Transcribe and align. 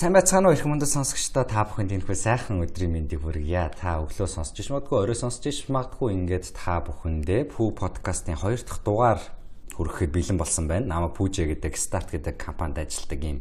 Сайн 0.00 0.14
байцгаана 0.16 0.48
уу 0.48 0.56
их 0.56 0.64
мөндөд 0.64 0.88
сонсогчдоо 0.88 1.44
та 1.44 1.60
бүхэнд 1.68 1.92
энэ 1.92 2.08
хүү 2.08 2.16
сайхан 2.16 2.64
өдрийн 2.64 2.88
мэндийг 2.88 3.20
хүргье. 3.20 3.68
Та 3.76 4.00
өглөө 4.00 4.32
сонсож 4.32 4.56
иш 4.56 4.72
магадгүй 4.72 4.96
орой 4.96 5.12
сонсож 5.12 5.44
иш 5.44 5.68
магадгүй 5.68 6.16
ингээд 6.16 6.56
та 6.56 6.80
бүхэндээ 6.80 7.52
Пүү 7.52 7.76
подкастын 7.76 8.40
2 8.40 8.64
дахь 8.64 8.80
дугаар 8.80 9.20
хүрэхэд 9.76 10.08
бэлэн 10.08 10.40
болсон 10.40 10.72
байна. 10.72 10.88
Намаа 10.88 11.12
Пүүжэ 11.12 11.52
гэдэг 11.52 11.76
Start 11.76 12.16
гэдэг 12.16 12.40
компанид 12.40 12.80
ажилладаг 12.80 13.20
ийм 13.20 13.38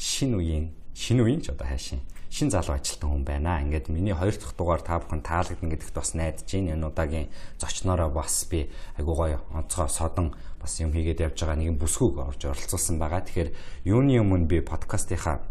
шин 0.00 0.40
үеийн 0.40 0.72
шин 0.96 1.20
үеийн 1.20 1.44
ч 1.44 1.52
одоо 1.52 1.68
хайшин 1.68 2.00
шин 2.32 2.48
залуу 2.48 2.80
ажилтан 2.80 3.20
хүн 3.20 3.24
байна. 3.28 3.60
Ингээд 3.60 3.92
миний 3.92 4.16
2 4.16 4.40
дахь 4.40 4.56
дугаар 4.56 4.80
та 4.80 5.04
бүхэн 5.04 5.20
таалагдана 5.20 5.74
гэдэгт 5.76 6.00
бас 6.00 6.16
найдаж 6.16 6.48
байна. 6.48 6.80
Энэ 6.80 6.88
удаагийн 6.88 7.28
зочноороо 7.60 8.08
бас 8.08 8.48
би 8.48 8.72
айгуу 8.96 9.20
гоё 9.20 9.44
онцгой 9.52 9.92
содон 9.92 10.32
бас 10.62 10.80
юм 10.80 10.96
хийгээд 10.96 11.26
явж 11.26 11.44
байгаа 11.44 11.58
нэгэн 11.58 11.76
бүсгүйг 11.76 12.16
орж 12.24 12.40
оролцуулсан 12.46 12.96
байгаа. 13.02 13.26
Тэгэхээр 13.26 13.50
юуны 13.84 14.16
өмнө 14.22 14.46
би 14.46 14.64
подкастынхаа 14.64 15.42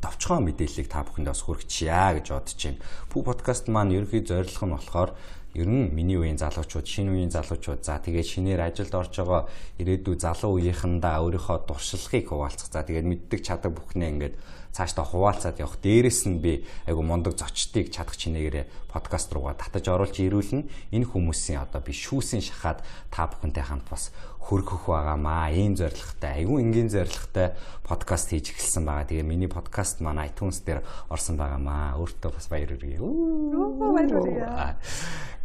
товчхон 0.00 0.48
мэдээллийг 0.48 0.88
та 0.88 1.04
бүхэнд 1.04 1.28
бас 1.28 1.44
хүргэчихъя 1.44 2.16
гэж 2.16 2.26
бодож 2.32 2.56
байна. 2.56 2.80
Пүү 3.12 3.22
подкаст 3.24 3.68
маань 3.68 3.94
ерөнхий 3.94 4.24
зорилго 4.24 4.64
нь 4.66 4.74
болохоор 4.76 5.10
ер 5.54 5.68
нь 5.68 5.90
миний 5.92 6.16
үеийн 6.16 6.38
залуучууд, 6.38 6.86
шинэ 6.86 7.10
үеийн 7.10 7.34
залуучууд 7.34 7.82
за 7.84 7.98
тэгээд 8.00 8.28
шинээр 8.32 8.60
ажилд 8.70 8.94
орж 8.94 9.12
байгаа 9.18 9.42
ирээдүй 9.82 10.16
залуу 10.16 10.62
үеийнхэндээ 10.62 11.16
өөрийнхөө 11.20 11.58
дуршлагыг 11.66 12.26
хуваалцах. 12.30 12.70
За 12.70 12.86
тэгээд 12.86 13.06
мэддэг 13.10 13.40
чадах 13.42 13.74
бүхнээ 13.74 14.08
ингээд 14.14 14.34
цаашдаа 14.72 15.04
хуваалцаад 15.04 15.58
явах. 15.58 15.78
Дээрээс 15.82 16.30
нь 16.30 16.38
би 16.38 16.64
айгу 16.86 17.02
мундаг 17.02 17.34
зочдыг 17.34 17.90
чадах 17.90 18.14
чинээгээрээ 18.16 18.90
подкаст 18.90 19.30
руугаа 19.34 19.58
татаж 19.58 19.86
оруулж 19.90 20.16
ирүүлнэ. 20.22 20.94
Энэ 20.94 21.10
хүмүүсийн 21.10 21.62
одоо 21.62 21.82
би 21.82 21.90
шүүсийн 21.90 22.42
шахаад 22.42 22.82
та 23.10 23.26
бүхэнтэй 23.26 23.66
хамт 23.66 23.86
бас 23.90 24.14
хөргөх 24.38 24.90
байгаамаа. 24.90 25.50
Ийм 25.50 25.74
зорилготой, 25.74 26.30
айгу 26.42 26.58
энгийн 26.58 26.90
зорилготой 26.90 27.54
подкаст 27.86 28.30
хийж 28.30 28.54
эхэлсэн 28.54 28.86
байгаа. 28.86 29.06
Тэгээ 29.10 29.26
миний 29.26 29.50
подкаст 29.50 30.02
маань 30.02 30.22
iTunes 30.26 30.62
дээр 30.66 30.82
орсон 31.10 31.38
байгаамаа. 31.38 31.98
Өөртөө 31.98 32.30
бас 32.34 32.46
баяр 32.50 32.74
хүргэе. 32.74 32.98
Баяр 32.98 34.10
хүргэе. 34.10 34.46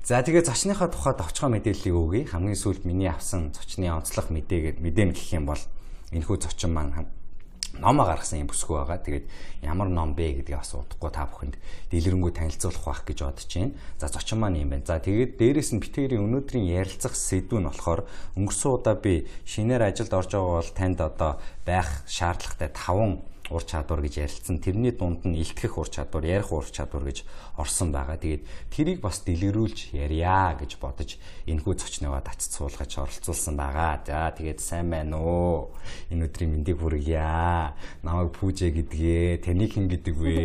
За 0.05 0.21
тэгээ 0.21 0.45
зочныхоо 0.45 0.89
тухайд 0.93 1.17
очихоо 1.17 1.49
мэдээллийг 1.49 1.95
өгье. 1.97 2.29
Хамгийн 2.29 2.53
сүүлд 2.53 2.85
миний 2.85 3.09
авсан 3.09 3.49
зочны 3.57 3.89
онцлог 3.89 4.29
мэдээгээд 4.29 4.77
мэдээн 4.77 5.17
гэх 5.17 5.33
юм 5.33 5.49
бол 5.49 5.61
энэхүү 6.13 6.45
зочин 6.45 6.77
маань 6.77 6.93
номоо 7.79 8.05
гаргасан 8.07 8.43
юм 8.43 8.49
бүсгүй 8.49 8.79
байгаа. 8.79 8.99
Тэгээд 9.03 9.25
ямар 9.63 9.89
ном 9.91 10.15
бэ 10.15 10.41
гэдгийг 10.41 10.59
асуудахгүй 10.63 11.11
та 11.11 11.27
бүхэнд 11.27 11.55
дэлгэрэнгүй 11.91 12.31
танилцуулах 12.31 12.85
байх 12.85 13.01
гэж 13.03 13.19
бодож 13.27 13.51
байна. 13.51 13.75
За 13.99 14.07
зочин 14.07 14.39
маань 14.39 14.61
юм 14.63 14.69
байна. 14.71 14.87
За 14.87 14.99
тэгээд 15.03 15.35
дээрэс 15.35 15.71
нь 15.75 15.83
битэрийн 15.83 16.23
өнөөдрийн 16.23 16.65
ярилцах 16.65 17.13
сэдв 17.13 17.59
нь 17.59 17.67
болохоор 17.67 18.07
өнгөрсөн 18.39 18.71
удаа 18.71 18.95
би 18.95 19.27
шинээр 19.43 19.91
ажилд 19.91 20.13
орж 20.15 20.31
байгаа 20.31 20.55
бол 20.63 20.71
танд 20.71 20.99
одоо 21.03 21.31
байх 21.67 21.89
шаардлагатай 22.07 22.71
5 22.71 23.34
ур 23.49 23.63
чадвар 23.63 24.01
гэж 24.01 24.25
ярилцсан. 24.25 24.57
Тэрний 24.57 24.91
дунд 24.91 25.25
нь 25.25 25.37
илтгэх 25.37 25.77
ур 25.77 25.89
чадвар, 25.89 26.25
ярих 26.25 26.49
ур 26.49 26.65
чадвар 26.65 27.05
гэж 27.05 27.25
орсон 27.61 27.93
байгаа. 27.93 28.17
Тэгээд 28.17 28.43
тэрийг 28.73 28.99
бас 29.05 29.21
дэлгэрүүлж 29.21 29.93
ярья 29.93 30.57
гэж 30.57 30.81
бодож 30.81 31.21
энэхүү 31.45 31.73
зочныгоо 31.77 32.21
татц 32.25 32.49
суулгаж 32.57 32.91
оролцуулсан 32.97 33.53
байгаа. 33.53 34.01
За 34.01 34.33
тэгээд 34.33 34.59
сайн 34.61 34.89
байна 34.89 35.21
уу? 35.21 35.77
Энэ 36.09 36.25
өдрийн 36.25 36.57
мэндийг 36.57 36.81
хүргье. 36.81 37.77
Намайг 38.01 38.33
Пүүжэ 38.33 38.73
гэдгээ. 38.73 39.45
Таныг 39.45 39.77
хэн 39.77 39.87
гэдэг 39.93 40.15
вэ? 40.17 40.35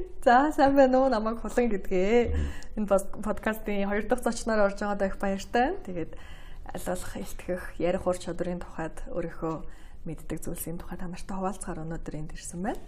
За 0.24 0.48
сайн 0.56 0.72
байна 0.72 1.04
уу? 1.04 1.12
Намайг 1.12 1.44
Хулан 1.44 1.68
гэдгээ. 1.68 2.32
Энэ 2.80 2.88
подкастын 3.20 3.84
хоёр 3.84 4.08
дахь 4.08 4.24
зочноор 4.24 4.72
орж 4.72 4.80
байгаадаа 4.80 5.08
их 5.12 5.20
баяртай. 5.20 5.76
Тэгээд 5.84 6.16
аль 6.64 6.86
болох 6.88 7.12
илтгэх, 7.20 7.62
ярих 7.76 8.08
ур 8.08 8.16
чадварын 8.16 8.64
тухайд 8.64 9.04
өөрийнхөө 9.12 9.83
мэддэг 10.04 10.38
зүйлсийн 10.44 10.78
тухай 10.78 11.00
та 11.00 11.08
нартай 11.08 11.36
хуваалцахаар 11.36 11.84
өнөөдөр 11.84 12.14
энд 12.20 12.32
ирсэн 12.36 12.60
байна. 12.60 12.80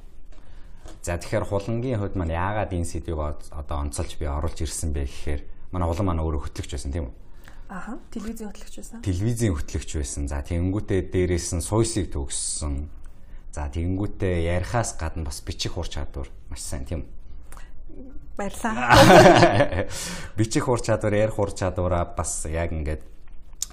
За 1.03 1.19
тэгэхээр 1.19 1.49
хулангийн 1.49 1.99
хувьд 1.99 2.15
маань 2.15 2.37
яагаад 2.37 2.72
энэ 2.72 2.87
сэдвийг 2.87 3.43
одоо 3.50 3.77
онцолж 3.82 4.16
би 4.21 4.28
оруулж 4.28 4.59
ирсэн 4.62 4.93
бэ 4.94 5.09
гэхээр 5.09 5.43
манай 5.72 5.88
хулан 5.88 6.06
маань 6.06 6.22
өөрөө 6.22 6.47
хөтлөгч 6.47 6.71
байсан 6.76 6.93
тийм 6.94 7.10
үү? 7.10 7.15
Аха, 7.66 7.99
телевизийн 8.15 8.50
хөтлөгч 8.55 8.75
байсан. 8.78 9.03
Телевизийн 9.03 9.55
хөтлөгч 9.59 9.91
байсан. 9.99 10.22
За 10.31 10.38
тэгэнгүүтээ 10.47 11.00
дээрээс 11.10 11.59
нь 11.59 11.66
суйсыг 11.66 12.15
төгссөн. 12.15 12.87
За 13.50 13.66
тэгэнгүүтээ 13.66 14.47
ярихаас 14.55 14.94
гадна 14.94 15.26
бас 15.26 15.43
бичих 15.43 15.75
ур 15.75 15.91
чадвар 15.91 16.31
маш 16.47 16.62
сайн 16.62 16.87
тийм 16.87 17.03
үү? 17.03 17.16
Баярлаа. 18.37 19.88
Бичих 20.38 20.69
ур 20.69 20.78
чадвар, 20.78 21.16
ярих 21.16 21.38
ур 21.41 21.50
чадвараа 21.50 22.05
бас 22.05 22.44
яг 22.44 22.71
ингээд 22.71 23.00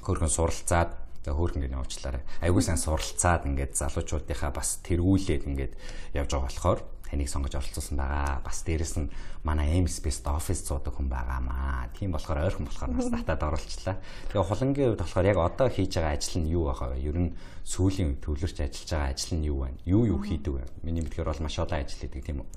хөргөн 0.02 0.32
суралцаад 0.32 1.03
За 1.24 1.32
хөөрхөн 1.32 1.64
гин 1.64 1.80
явуулчлаарай. 1.80 2.24
Айгуу 2.44 2.60
сайн 2.60 2.76
суралцаад 2.76 3.48
ингээд 3.48 3.80
залуучуудынхаа 3.80 4.52
бас 4.52 4.84
тэргүүлээд 4.84 5.48
ингээд 5.48 5.74
явж 6.20 6.30
байгаа 6.36 6.52
болохоор 6.52 6.80
таныг 7.08 7.30
сонгож 7.32 7.56
оролцуулсан 7.56 7.96
байгаа. 7.96 8.42
Бас 8.44 8.60
дээрэс 8.68 9.00
нь 9.00 9.08
манай 9.48 9.80
M 9.80 9.88
Space 9.88 10.20
office 10.28 10.68
зуудаг 10.68 10.98
хүн 10.98 11.08
байгаамаа. 11.08 11.88
Тийм 11.96 12.12
болохоор 12.12 12.44
ойрхон 12.44 12.68
болохоор 12.68 12.92
бас 12.98 13.08
татаад 13.08 13.56
оруулчлаа. 13.56 14.04
Тэгээ 14.34 14.48
хулангийн 14.52 14.88
хувьд 14.92 15.04
болохоор 15.06 15.30
яг 15.32 15.40
одоо 15.40 15.68
хийж 15.72 15.96
байгаа 15.96 16.12
ажил 16.18 16.44
нь 16.44 16.52
юу 16.52 16.68
байгаа 16.68 16.90
вэ? 16.92 17.08
Ер 17.08 17.18
нь 17.22 17.32
сүүлийн 17.64 18.20
төвлөрч 18.20 18.58
ажиллаж 18.60 18.90
байгаа 18.92 19.12
ажил 19.16 19.34
нь 19.40 19.48
юу 19.48 19.58
вэ? 19.64 19.70
Юу 19.88 20.04
юу 20.04 20.20
хийдэг 20.26 20.54
вэ? 20.60 20.64
Миний 20.84 21.08
мэдгээр 21.08 21.30
бол 21.32 21.46
маш 21.46 21.56
олон 21.56 21.80
ажил 21.80 22.02
хийдэг 22.04 22.26
тийм 22.26 22.44
үү? 22.44 22.50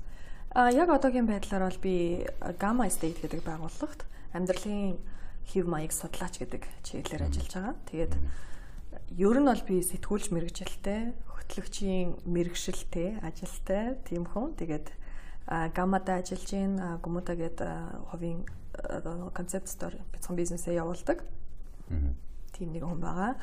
А 0.57 0.73
яг 0.75 0.89
одоогийн 0.89 1.29
байдлаар 1.29 1.69
бол 1.69 1.79
би 1.79 2.25
Gamma 2.59 2.89
State 2.91 3.21
гэдэг 3.23 3.45
байгууллагт 3.45 4.03
амьдралын 4.33 4.97
хэв 5.47 5.63
маяг 5.69 5.93
судлаач 5.93 6.41
гэдэг 6.41 6.67
чиглэлээр 6.83 7.29
ажиллаж 7.29 7.53
байгаа. 7.53 7.75
Тэгээд 7.87 8.11
mm 8.11 8.19
-hmm 8.19 8.46
ер 9.15 9.37
нь 9.39 9.47
бол 9.47 9.63
би 9.63 9.79
сэтгүүлч 9.79 10.31
мэрэгжилтэй, 10.35 11.15
хөтлөгчийн 11.31 12.27
мэрэгшилтэй, 12.27 13.23
ажилтай 13.23 13.95
тийм 14.03 14.27
хүн. 14.27 14.51
Тэгээд 14.59 14.91
гаммада 15.47 16.19
ажиллаж 16.19 16.51
гин 16.51 16.75
гүмүта 16.99 17.39
гээд 17.39 17.59
хувийн 18.11 18.43
концепт 19.31 19.71
стор 19.71 19.95
бяцхан 20.11 20.35
бизнесээ 20.35 20.75
явуулдаг. 20.75 21.23
Тийм 22.51 22.75
нэг 22.75 22.83
хүн 22.83 22.99
байгаа. 22.99 23.39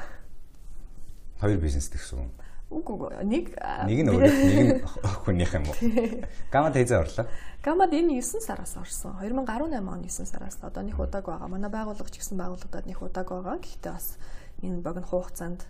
Хоёр 1.40 1.58
бизнес 1.58 1.88
гэсэн. 1.88 2.28
Үгүй 2.68 3.24
нэг 3.24 3.56
нэг 3.88 4.00
нь 4.04 4.10
өөрөө 4.12 4.32
нэг 4.34 4.68
нь 4.68 4.84
хүнийх 5.24 5.52
юм 5.56 5.64
уу? 5.68 5.76
Гаммад 6.52 6.76
хэзээ 6.76 7.00
орлоо? 7.00 7.26
Гаммад 7.64 7.92
энэ 7.92 8.20
9 8.20 8.40
сараас 8.44 8.76
орсон. 8.76 9.16
2018 9.20 9.68
оны 9.68 9.80
9 9.80 10.28
сараас 10.28 10.58
одоо 10.60 10.82
нэг 10.82 10.98
удааг 10.98 11.24
байгаа. 11.24 11.48
Манай 11.48 11.70
байгууллага 11.70 12.10
ч 12.12 12.20
гэсэн 12.20 12.36
байгууллагад 12.40 12.88
нэг 12.88 12.98
удааг 13.00 13.28
байгаа. 13.28 13.56
Гэхдээ 13.60 13.92
бас 13.92 14.16
энэ 14.64 14.80
богино 14.80 15.04
хугацаанд 15.04 15.68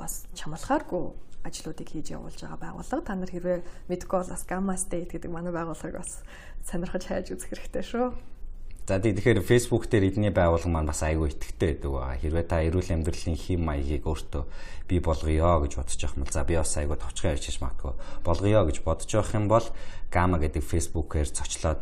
бас 0.00 0.24
чамлахааргүй 0.34 1.12
ажлуудыг 1.44 1.88
хийж 1.92 2.16
явуулж 2.16 2.40
байгаа 2.40 2.72
байгууллага. 2.72 3.04
Та 3.04 3.14
нар 3.14 3.30
хэрвээ 3.30 3.60
мэдгүй 3.92 4.16
бол 4.16 4.32
бас 4.32 4.44
Gamma 4.48 4.74
State 4.80 5.12
гэдэг 5.12 5.30
манай 5.30 5.52
байгууллагыг 5.52 6.00
бас 6.00 6.24
сонирхож 6.64 7.04
хайж 7.04 7.36
үзэх 7.36 7.52
хэрэгтэй 7.52 7.84
шүү. 7.84 8.06
За 8.84 9.00
тэгэхээр 9.00 9.40
Facebook 9.44 9.88
дээр 9.88 10.12
эдний 10.12 10.32
байгууллага 10.32 10.72
маань 10.72 10.88
бас 10.88 11.04
айгүй 11.04 11.32
итгэвтэй 11.36 11.76
байдаг 11.76 11.92
байгаа. 11.92 12.20
Хэрвээ 12.20 12.44
та 12.48 12.64
эрүүл 12.64 12.92
амьдралын 12.96 13.36
хэм 13.36 13.60
маягийг 13.60 14.04
өөртөө 14.08 14.44
бий 14.88 15.00
болгоё 15.00 15.52
гэж 15.64 15.72
бодож 15.76 16.00
явах 16.00 16.16
юм 16.16 16.24
бол 16.24 16.36
за 16.36 16.44
би 16.44 16.56
бас 16.56 16.76
айгүй 16.76 16.96
товчхон 17.00 17.32
ярьж 17.32 17.44
чиж 17.48 17.56
магадгүй 17.64 17.92
болгоё 18.24 18.60
гэж 18.68 18.76
бодож 18.84 19.08
явах 19.12 19.32
юм 19.36 19.46
бол 19.48 19.66
Gamma 20.12 20.36
гэдэг 20.36 20.64
Facebook-ээр 20.64 21.28
цочлоод 21.32 21.80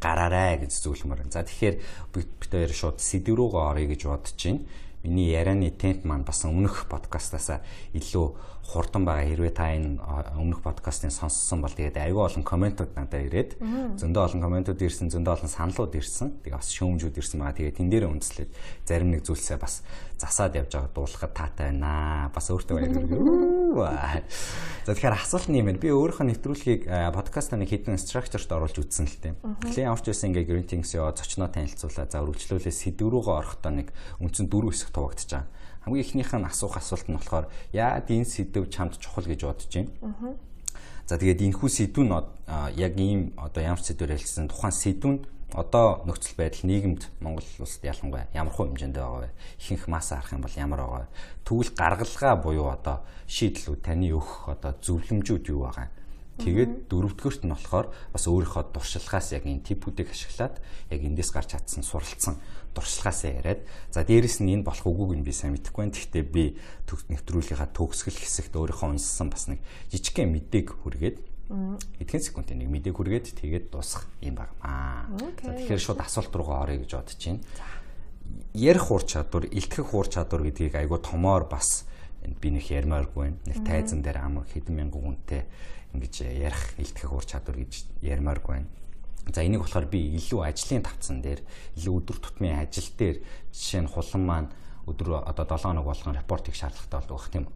гараарай 0.00 0.64
гэж 0.64 0.72
зөвлөмөр. 0.80 1.28
За 1.28 1.44
тэгэхээр 1.44 1.76
бид 2.12 2.52
хоёр 2.52 2.72
шууд 2.72 3.04
сэдв 3.04 3.36
рүүгээ 3.36 3.64
оръё 3.68 3.88
гэж 3.92 4.00
бодож 4.08 4.36
байна 4.36 4.64
миний 5.04 5.30
ярианы 5.30 5.70
темп 5.70 6.04
маань 6.08 6.24
бас 6.24 6.44
өмнөх 6.48 6.86
подкастаасаа 6.88 7.60
илүү 7.92 8.26
хурдан 8.64 9.04
байгаа. 9.04 9.28
Хэрвээ 9.28 9.52
та 9.52 9.76
энэ 9.76 10.00
өмнөх 10.40 10.64
подкастыг 10.64 11.12
сонссон 11.12 11.60
бол 11.60 11.70
тэгээд 11.70 12.00
аюул 12.00 12.24
олон 12.24 12.42
комментууд 12.42 12.96
надад 12.96 13.28
ирээд 13.28 13.60
зөндөө 14.00 14.22
олон 14.24 14.40
комментууд 14.40 14.80
ирсэн, 14.80 15.12
зөндөө 15.12 15.32
олон 15.36 15.50
саналууд 15.52 15.92
ирсэн. 15.92 16.40
Тэгээд 16.40 16.56
бас 16.56 16.72
шүүмжүүд 16.72 17.20
ирсэн 17.20 17.38
байгаа. 17.44 17.58
Тэгээд 17.60 17.78
тэн 17.78 17.88
дээр 17.92 18.08
үндэслээд 18.08 18.50
зарим 18.88 19.12
нэг 19.12 19.22
зүйлсээ 19.28 19.58
бас 19.60 19.84
засаад 20.16 20.56
явж 20.56 20.72
байгаа 20.72 20.92
дуулахад 20.96 21.32
таатай 21.36 21.66
байна. 21.76 22.32
Бас 22.32 22.46
өөртөө 22.48 22.76
баяр. 23.76 24.24
За 24.88 24.96
тэгэхээр 24.96 25.20
асуулт 25.20 25.48
нь 25.52 25.60
юм 25.60 25.68
байна. 25.68 25.82
Би 25.84 25.92
өөрийнхөө 25.92 26.26
нэвтрүүлгийг 26.32 26.82
подкастаа 26.88 27.60
нэг 27.60 27.68
хідэн 27.68 28.00
structure-т 28.00 28.48
оруулж 28.48 28.80
үтсэн 28.80 29.06
л 29.06 29.20
тийм. 29.20 29.36
Клиент 29.60 29.92
авч 29.92 30.08
байсан 30.08 30.32
ингээ 30.32 30.48
greetings 30.48 30.96
ёо 30.96 31.12
зочноо 31.12 31.52
танилцуулаад 31.52 32.10
за 32.10 32.24
үргэлжлүүлээ 32.24 32.72
сэдв 32.72 33.12
рүүгээ 33.12 33.34
орохдоо 33.34 33.72
нэг 33.76 33.88
үндсэн 34.22 34.48
дөрөв 34.48 34.72
хэсэг 34.72 34.90
туваагдчихж 34.94 35.32
байгаа 35.36 35.63
хамгийн 35.84 36.04
ихнийх 36.04 36.32
нь 36.32 36.48
асуух 36.48 36.76
асуулт 36.80 37.08
нь 37.08 37.16
болохоор 37.16 37.46
яад 37.72 38.08
энэ 38.08 38.24
сэдв 38.24 38.68
чамд 38.72 38.96
чухал 38.98 39.28
гэж 39.28 39.40
бодож 39.44 39.68
байна. 39.68 40.36
За 41.04 41.20
тэгээд 41.20 41.44
энэхүү 41.44 41.68
сэдв 41.68 42.00
нь 42.00 42.12
яг 42.80 42.94
ийм 42.96 43.36
одоо 43.36 43.62
ямар 43.62 43.84
сэдвээр 43.84 44.16
хэлсэн 44.16 44.48
тухайн 44.48 44.72
сэдв 44.72 45.06
нь 45.06 45.20
одоо 45.54 46.02
нөхцөл 46.08 46.34
байдал 46.34 46.66
нийгэмд 46.66 47.02
Монгол 47.20 47.46
улсад 47.60 47.84
ялангуяа 47.84 48.26
ямар 48.34 48.52
хөө 48.56 48.74
хэмжээнд 48.74 48.96
байгаа 48.98 49.20
вэ? 49.22 49.30
Ихэнх 49.60 49.86
масс 49.86 50.10
харах 50.10 50.32
юм 50.32 50.42
бол 50.42 50.56
ямар 50.58 50.80
байгаа 50.82 51.00
вэ? 51.06 51.12
Тэгвэл 51.46 51.72
гаргалгаа 51.78 52.34
буюу 52.42 52.68
одоо 52.74 52.96
шийдлүүд 53.30 53.80
таны 53.86 54.10
өгөх 54.10 54.50
одоо 54.50 54.72
зөвлөмжүүд 54.82 55.44
юу 55.54 55.68
байгаа? 55.70 55.88
Тэгээд 56.34 56.90
дөрөвдүгürt 56.90 57.46
нь 57.46 57.54
болохоор 57.54 57.94
бас 58.10 58.24
өөрийнхөө 58.26 58.74
дуршилгаас 58.74 59.38
яг 59.38 59.46
энэ 59.46 59.62
типүүдийг 59.70 60.10
ашиглаад 60.10 60.58
яг 60.90 61.00
эндээс 61.06 61.30
гарч 61.30 61.54
чадсан 61.54 61.86
суралцсан 61.86 62.42
дуршилгаасаа 62.74 63.30
яриад 63.38 63.62
за 63.94 64.02
дээрэс 64.02 64.42
нь 64.42 64.58
энэ 64.58 64.66
болох 64.66 64.82
үгүйг 64.82 65.14
нь 65.14 65.22
би 65.22 65.30
сайн 65.30 65.54
мэдэхгүй 65.54 65.86
байна. 65.86 65.94
Гэхдээ 65.94 66.24
би 66.26 66.58
нэвтрүүлгийнхаа 66.90 67.70
төгсгөл 67.70 68.18
хэсэгт 68.18 68.50
өөрийнхөө 68.50 68.98
унссан 68.98 69.30
бас 69.30 69.46
нэг 69.46 69.62
жижигхэн 69.94 70.34
мэдээг 70.34 70.68
хүргээд 70.82 71.18
эдгээр 72.02 72.24
секундын 72.26 72.58
нэг 72.66 72.68
мэдээг 72.72 72.96
хүргээд 72.98 73.26
тэгээд 73.38 73.66
дуусах 73.70 74.10
юм 74.18 74.34
байна. 74.34 75.06
За 75.38 75.54
тэгэхээр 75.54 75.82
шууд 75.86 76.02
асуулт 76.02 76.34
руугаа 76.34 76.66
орё 76.66 76.82
гэж 76.82 76.90
бодож 76.98 77.20
байна. 77.22 77.46
Ярих 78.54 78.90
ур 78.90 79.04
чадвар, 79.06 79.44
илтгэх 79.46 79.94
ур 79.94 80.08
чадвар 80.10 80.42
гэдгийг 80.50 80.74
айгүй 80.74 80.98
томоор 80.98 81.46
бас 81.46 81.86
би 82.24 82.48
нэг 82.50 82.66
ярмааргүй 82.72 83.22
байна. 83.22 83.38
Нэг 83.44 83.58
тайзан 83.62 84.00
дээр 84.02 84.24
амар 84.24 84.48
хэдэн 84.48 84.74
мянган 84.74 85.04
хүнтэй 85.04 85.44
ингэж 85.94 86.14
ярих 86.26 86.62
илтгэх 86.78 87.12
ур 87.14 87.24
чадвар 87.24 87.62
гэж 87.62 87.86
ярмааргүй 88.02 88.52
байна. 88.58 88.70
За 89.32 89.40
энийг 89.40 89.64
болохоор 89.64 89.88
би 89.88 90.02
илүү 90.20 90.44
ажлын 90.44 90.84
тавцан 90.84 91.22
дээр 91.24 91.40
илүү 91.80 91.94
өдөр 92.04 92.18
тутмын 92.20 92.60
ажил 92.60 92.90
дээр 92.98 93.24
жишээ 93.54 93.82
нь 93.86 93.88
хулан 93.88 94.22
маань 94.26 94.50
өдөр 94.84 95.24
одоо 95.24 95.48
7 95.48 95.64
хоног 95.64 95.88
болгон 95.88 96.14
репорт 96.18 96.44
хийх 96.44 96.60
шаардлагатай 96.60 97.00
болдог 97.00 97.16
байх 97.16 97.30
тийм 97.32 97.46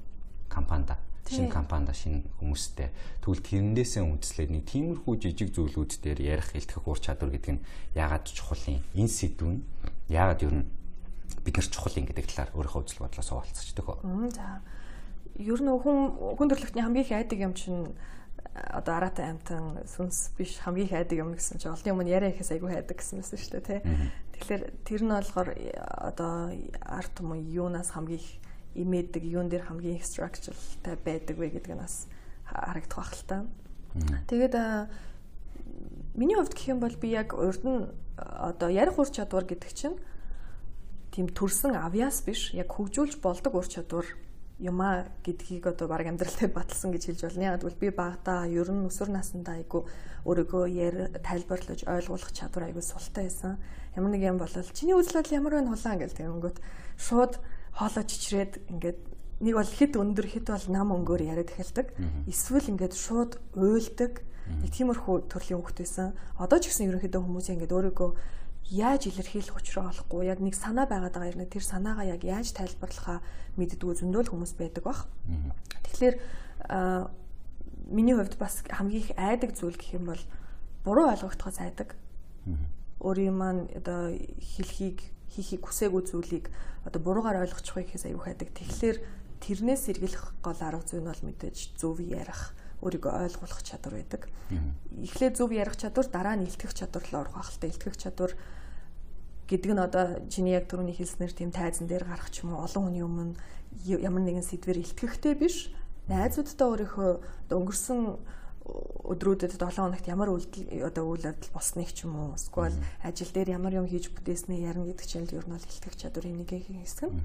компанид 0.49 0.97
шинэ 1.29 1.53
компанид 1.53 1.93
шинэ 1.93 2.25
хүмүүстэй. 2.41 2.89
Тэгвэл 3.21 3.45
тэрнээсээ 3.45 4.01
үндэслээд 4.01 4.51
нэг 4.51 4.65
тиймэрхүү 4.65 5.15
жижиг 5.21 5.53
зүйлүүд 5.53 5.93
дээр 6.01 6.21
ярих 6.25 6.57
илтгэх 6.57 6.89
ур 6.89 6.97
чадвар 6.97 7.37
гэдэг 7.37 7.53
нь 7.61 7.65
яагаад 7.93 8.25
чухал 8.33 8.65
юм? 8.65 8.81
Энэ 8.97 9.13
сэдв 9.13 9.45
нь 9.45 9.61
яагаад 10.09 10.41
ер 10.49 10.55
нь 10.57 10.67
бид 11.45 11.55
нар 11.61 11.69
чухал 11.69 12.01
юм 12.01 12.09
гэдэг 12.09 12.27
талаар 12.33 12.51
өөрийнхөө 12.57 12.81
үзэл 12.81 13.03
бодлоос 13.05 13.29
хуваалцчихдаг 13.29 13.85
хөө. 13.85 14.33
За. 14.33 14.65
Ер 15.37 15.61
нь 15.61 15.69
хүн 15.69 15.99
хүн 16.17 16.49
төрлөختний 16.49 16.81
хамгийн 16.81 17.05
их 17.05 17.13
айдаг 17.13 17.39
юм 17.45 17.53
чинь 17.53 17.93
одоо 18.55 18.95
араатай 18.97 19.31
амтан 19.31 19.85
сүнс 19.87 20.35
биш 20.39 20.59
хамгийн 20.59 20.87
их 20.87 20.95
айдаг 20.95 21.19
юм 21.19 21.35
гэсэн 21.35 21.59
чинь 21.59 21.73
олдын 21.73 21.95
өмнө 21.95 22.11
яриа 22.11 22.31
ихээс 22.33 22.53
айгүй 22.55 22.75
хайдаг 22.75 22.99
гэсэн 22.99 23.23
байсан 23.23 23.39
шүү 23.39 23.53
дээ 23.55 23.67
тий. 23.67 23.81
Тэгэхээр 24.35 24.63
тэр 24.83 25.03
нь 25.03 25.15
болохоор 25.15 25.49
одоо 25.55 26.33
арт 26.83 27.15
юм 27.23 27.31
юунаас 27.39 27.91
хамгийн 27.95 28.19
их 28.19 28.29
имээдэг 28.75 29.23
юун 29.25 29.49
дээр 29.49 29.67
хамгийн 29.67 29.99
их 29.99 30.07
structural-тай 30.07 30.97
байдаг 30.99 31.37
вэ 31.39 31.55
гэдэг 31.55 31.75
нь 31.75 31.83
бас 31.83 32.07
харагдах 32.47 32.99
байх 32.99 33.15
л 33.15 33.25
та. 33.27 33.37
Тэгээд 34.27 34.55
миний 36.15 36.37
хувьд 36.37 36.55
гэх 36.55 36.69
юм 36.75 36.81
бол 36.81 36.95
би 36.95 37.15
яг 37.15 37.35
урд 37.35 37.63
нь 37.63 37.87
одоо 38.19 38.69
ярих 38.69 38.99
ур 38.99 39.09
чадвар 39.11 39.47
гэдэг 39.47 39.73
чинь 39.75 39.97
тийм 41.15 41.31
төрсэн 41.31 41.75
авьяас 41.75 42.23
биш 42.27 42.55
яг 42.55 42.75
хөгжүүлж 42.75 43.23
болдог 43.23 43.55
ур 43.55 43.67
чадвар 43.67 44.07
юмаа 44.59 45.07
гэдгийг 45.23 45.67
одоо 45.71 45.87
баг 45.87 46.07
амьдралтай 46.07 46.51
баталсан 46.51 46.91
гэж 46.91 47.03
хэлж 47.07 47.23
болно. 47.23 47.43
Яг 47.47 47.63
гэвэл 47.63 47.79
би 47.79 47.89
багада 47.95 48.47
ер 48.51 48.67
нь 48.67 48.87
өсвөр 48.91 49.15
насндаа 49.15 49.63
айгу 49.63 49.87
өөрийгөө 50.27 50.65
яар 50.67 50.97
тайлбарлаж 51.23 51.87
ойлгуулах 51.87 52.33
чадвар 52.35 52.67
айгу 52.67 52.83
султай 52.83 53.31
байсан. 53.31 53.63
Ямар 53.95 54.11
нэг 54.11 54.23
юм 54.27 54.39
болол 54.43 54.67
чиний 54.75 54.99
үзэл 54.99 55.23
бодол 55.23 55.39
ямар 55.39 55.55
байна 55.63 55.71
хулаан 55.71 55.99
гэл 56.03 56.19
тэгэнгүүт 56.19 56.59
шууд 56.99 57.33
хоолоо 57.79 58.03
чичрээд 58.03 58.53
ингээд 58.67 58.99
нэг 59.47 59.55
бол 59.55 59.71
хит 59.71 59.95
өндөр 59.95 60.27
хит 60.27 60.47
бол 60.51 60.67
нам 60.75 60.91
өнгөөр 60.91 61.23
яриад 61.23 61.55
эхэлдэг. 61.55 61.95
Эсвэл 62.27 62.75
ингээд 62.75 62.95
шууд 62.99 63.39
уйлдаг. 63.55 64.27
Нэг 64.49 64.73
тиймэрхүү 64.75 65.31
төрлийн 65.31 65.63
хөвгт 65.63 65.79
байсан. 65.87 66.19
Одоо 66.35 66.59
ч 66.59 66.73
гэсэн 66.73 66.91
ерөнхийдөө 66.91 67.21
хүмүүс 67.23 67.47
ингээд 67.55 67.77
өөрийгөө 67.77 68.11
яаж 68.69 69.09
илэрхийлэх 69.09 69.57
учраа 69.57 69.89
олохгүй 69.89 70.29
яг 70.29 70.41
нэг 70.45 70.53
санаа 70.53 70.85
байгаад 70.85 71.17
байгаа 71.17 71.33
юм. 71.33 71.49
Тэр 71.49 71.65
санаагаа 71.65 72.05
яг 72.05 72.23
яаж 72.25 72.53
тайлбарлахаа 72.53 73.25
мэддгүү 73.57 74.05
зөндөл 74.05 74.29
хүмүүс 74.29 74.53
байдаг 74.61 74.85
бах. 74.85 75.09
Тэгэхээр 75.89 76.15
миний 77.89 78.15
хувьд 78.15 78.37
бас 78.37 78.61
хамгийн 78.69 79.09
их 79.09 79.11
айдаг 79.17 79.57
зүйл 79.57 79.77
гэх 79.77 79.97
юм 79.97 80.13
бол 80.13 80.23
буруу 80.85 81.09
ойлгогдохоос 81.09 81.59
айдаг. 81.65 81.97
Өөрийн 83.01 83.37
маань 83.37 83.73
одоо 83.73 84.13
хэлхийг 84.37 85.01
хийхийг 85.33 85.65
хүсээгүй 85.65 86.03
зүйлийг 86.05 86.53
одоо 86.85 87.01
буруугаар 87.01 87.45
ойлгочихгүй 87.49 87.89
гэхээс 87.89 88.09
аюух 88.13 88.29
хайдаг. 88.29 88.53
Тэгэхээр 88.53 88.97
тэрнээс 89.41 89.81
сэргийлэх 89.89 90.25
гол 90.45 90.61
арга 90.61 90.85
зүй 90.85 91.01
нь 91.01 91.09
бол 91.09 91.23
мэдээж 91.25 91.79
зөв 91.79 92.01
ярих 92.05 92.53
өөрийгөө 92.83 93.13
ойлгуулах 93.29 93.63
чадвар 93.63 93.95
байдаг. 93.97 94.23
Эхлээд 94.99 95.35
зөв 95.39 95.51
ярих 95.53 95.77
чадвар, 95.79 96.07
дараа 96.11 96.37
нь 96.37 96.47
илтгэх 96.47 96.75
чадвар 96.75 97.05
руу 97.11 97.21
орох 97.27 97.37
ахaltaа 97.39 97.71
илтгэх 97.71 97.97
чадвар 97.99 98.33
гэдэг 99.49 99.73
нь 99.73 99.81
одоо 99.81 100.05
чиний 100.29 100.53
яг 100.55 100.69
түрүүний 100.69 100.95
хэлснээр 100.95 101.33
тийм 101.33 101.51
тайзан 101.51 101.89
дээр 101.89 102.05
гарах 102.05 102.29
ч 102.29 102.45
юм 102.45 102.53
уу 102.53 102.63
олон 102.69 102.93
хүний 102.93 103.03
өмнө 103.03 103.35
ямар 103.89 104.23
нэгэн 104.23 104.45
сэдвэр 104.45 104.85
илтгэхтэй 104.85 105.35
биш 105.35 105.73
найзуудтай 106.09 106.69
өөрийнхөө 106.69 107.11
өнгөрсөн 107.57 108.01
өдрүүдэд 108.69 109.57
7 109.57 109.81
хоногт 109.81 110.07
ямар 110.09 110.29
үйлдэл 110.29 110.85
одоо 110.85 111.05
үйл 111.09 111.25
явдал 111.33 111.53
болсныг 111.57 111.89
ч 111.89 112.05
юм 112.05 112.21
уу 112.21 112.37
эсвэл 112.37 112.77
ажил 113.01 113.33
дээр 113.33 113.57
ямар 113.57 113.81
юм 113.81 113.89
хийж 113.89 114.13
бүтээснээ 114.13 114.69
ярина 114.69 114.93
гэдэг 114.93 115.07
чинь 115.09 115.25
л 115.25 115.37
ер 115.37 115.49
нь 115.49 115.57
бол 115.57 115.65
илтгэх 115.65 115.97
чадварын 115.97 116.37
нэг 116.45 116.53
хэсэг 116.53 117.09
нь. 117.09 117.21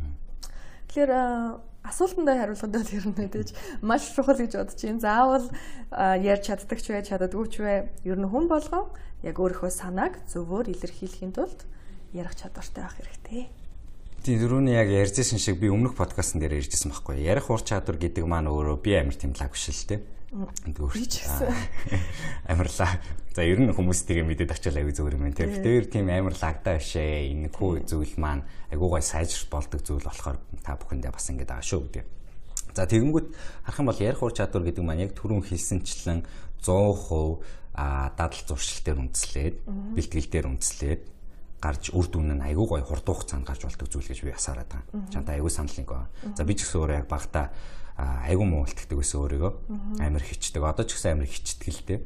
Тэгэхээр 0.88 1.12
асуултандаа 1.84 2.36
хариулахад 2.40 2.88
тэр 2.88 3.06
нь 3.12 3.18
мэдээж 3.20 3.50
маш 3.84 4.16
чухал 4.16 4.40
гэж 4.40 4.56
бодож 4.56 4.80
байна. 4.80 5.04
Заавал 5.04 5.48
ярьж 6.24 6.44
чаддаг 6.48 6.80
ч 6.80 6.88
вэ, 6.96 7.04
чаддаггүй 7.04 7.48
ч 7.52 7.56
вэ? 7.60 7.92
Ер 8.08 8.20
нь 8.20 8.30
хүн 8.32 8.48
болгон 8.48 8.88
яг 9.28 9.36
өөрийнхөө 9.36 9.72
санааг 9.72 10.24
зөвөр 10.32 10.72
илэрхийлэхийн 10.72 11.36
тулд 11.36 11.60
ярих 12.14 12.38
чадвартай 12.38 12.84
байх 12.86 12.96
хэрэгтэй. 12.98 13.50
Тийм 14.24 14.40
дөрөвний 14.40 14.78
яг 14.78 14.88
ярьжсэн 14.88 15.42
шиг 15.42 15.60
би 15.60 15.68
өмнөх 15.68 15.98
подкастн 15.98 16.40
дээр 16.40 16.64
ярьжсэн 16.64 16.94
байхгүй. 16.94 17.20
Ярих 17.26 17.50
ур 17.52 17.60
чадвар 17.60 18.00
гэдэг 18.00 18.24
маань 18.24 18.48
өөрөө 18.48 18.78
би 18.80 18.96
амар 18.96 19.18
тийм 19.18 19.36
лаг 19.36 19.52
биш 19.52 19.68
л 19.68 19.84
те. 19.84 20.00
Амарлаа. 22.48 23.04
За 23.36 23.44
ер 23.44 23.60
нь 23.60 23.74
хүмүүс 23.74 24.06
тэгээ 24.08 24.24
мэдээд 24.24 24.54
очил 24.56 24.80
аягүй 24.80 24.96
зүгээр 24.96 25.18
юм 25.20 25.24
байна 25.28 25.38
те. 25.38 25.50
Тэр 25.60 25.86
тийм 25.92 26.08
амар 26.08 26.34
лагдаа 26.40 26.80
бишээ. 26.80 27.36
Энэ 27.36 27.52
хүү 27.52 27.84
зүйл 27.90 28.16
маань 28.18 28.48
айгуугай 28.72 29.04
сайжралт 29.04 29.52
болдог 29.52 29.82
зүйл 29.84 30.08
болохоор 30.08 30.38
та 30.64 30.78
бүхэндээ 30.80 31.12
бас 31.12 31.28
ингэж 31.28 31.50
байгаа 31.50 31.68
шүү 31.68 31.82
гэдэг. 31.84 32.06
За 32.74 32.90
тэгэнгүүт 32.90 33.28
харах 33.68 33.80
юм 33.82 33.90
бол 33.92 34.02
ярих 34.02 34.24
ур 34.24 34.34
чадвар 34.34 34.64
гэдэг 34.66 34.84
маань 34.86 35.04
яг 35.06 35.14
түрүүн 35.14 35.46
хэлсэнчлэн 35.46 36.26
100% 36.64 37.44
а 37.74 38.14
дадал 38.18 38.42
зуршил 38.48 38.82
дээр 38.86 39.02
үндэслээд 39.02 39.56
бэлтгэл 39.98 40.30
дээр 40.30 40.50
үндэслээд 40.50 41.02
гарч 41.64 41.96
үр 41.96 42.08
дүн 42.12 42.36
нь 42.36 42.44
айгүй 42.44 42.68
гоё 42.68 42.84
хурд 42.84 43.08
хугацаанд 43.08 43.48
гарч 43.48 43.64
болдог 43.64 43.88
зүйл 43.88 44.12
гэж 44.12 44.20
би 44.28 44.36
асаарад 44.36 44.68
байгаа. 44.68 45.08
Чанта 45.08 45.32
айгүй 45.40 45.48
санал 45.48 45.72
нэг 45.80 45.88
байна. 45.88 46.12
За 46.36 46.44
би 46.44 46.60
ч 46.60 46.68
гэсэн 46.68 46.84
өөрөө 46.84 46.98
яг 47.00 47.08
багтаа 47.08 47.56
айгүй 47.96 48.48
муу 48.50 48.68
үлддэг 48.68 49.00
байсан 49.00 49.24
өөрийгөө. 49.24 49.52
Амар 50.04 50.24
хичдэг. 50.28 50.60
Одоо 50.60 50.84
ч 50.84 51.00
гэсэн 51.00 51.16
амар 51.16 51.30
хичдэг 51.32 51.70
л 51.72 51.82
дээ. 51.88 52.00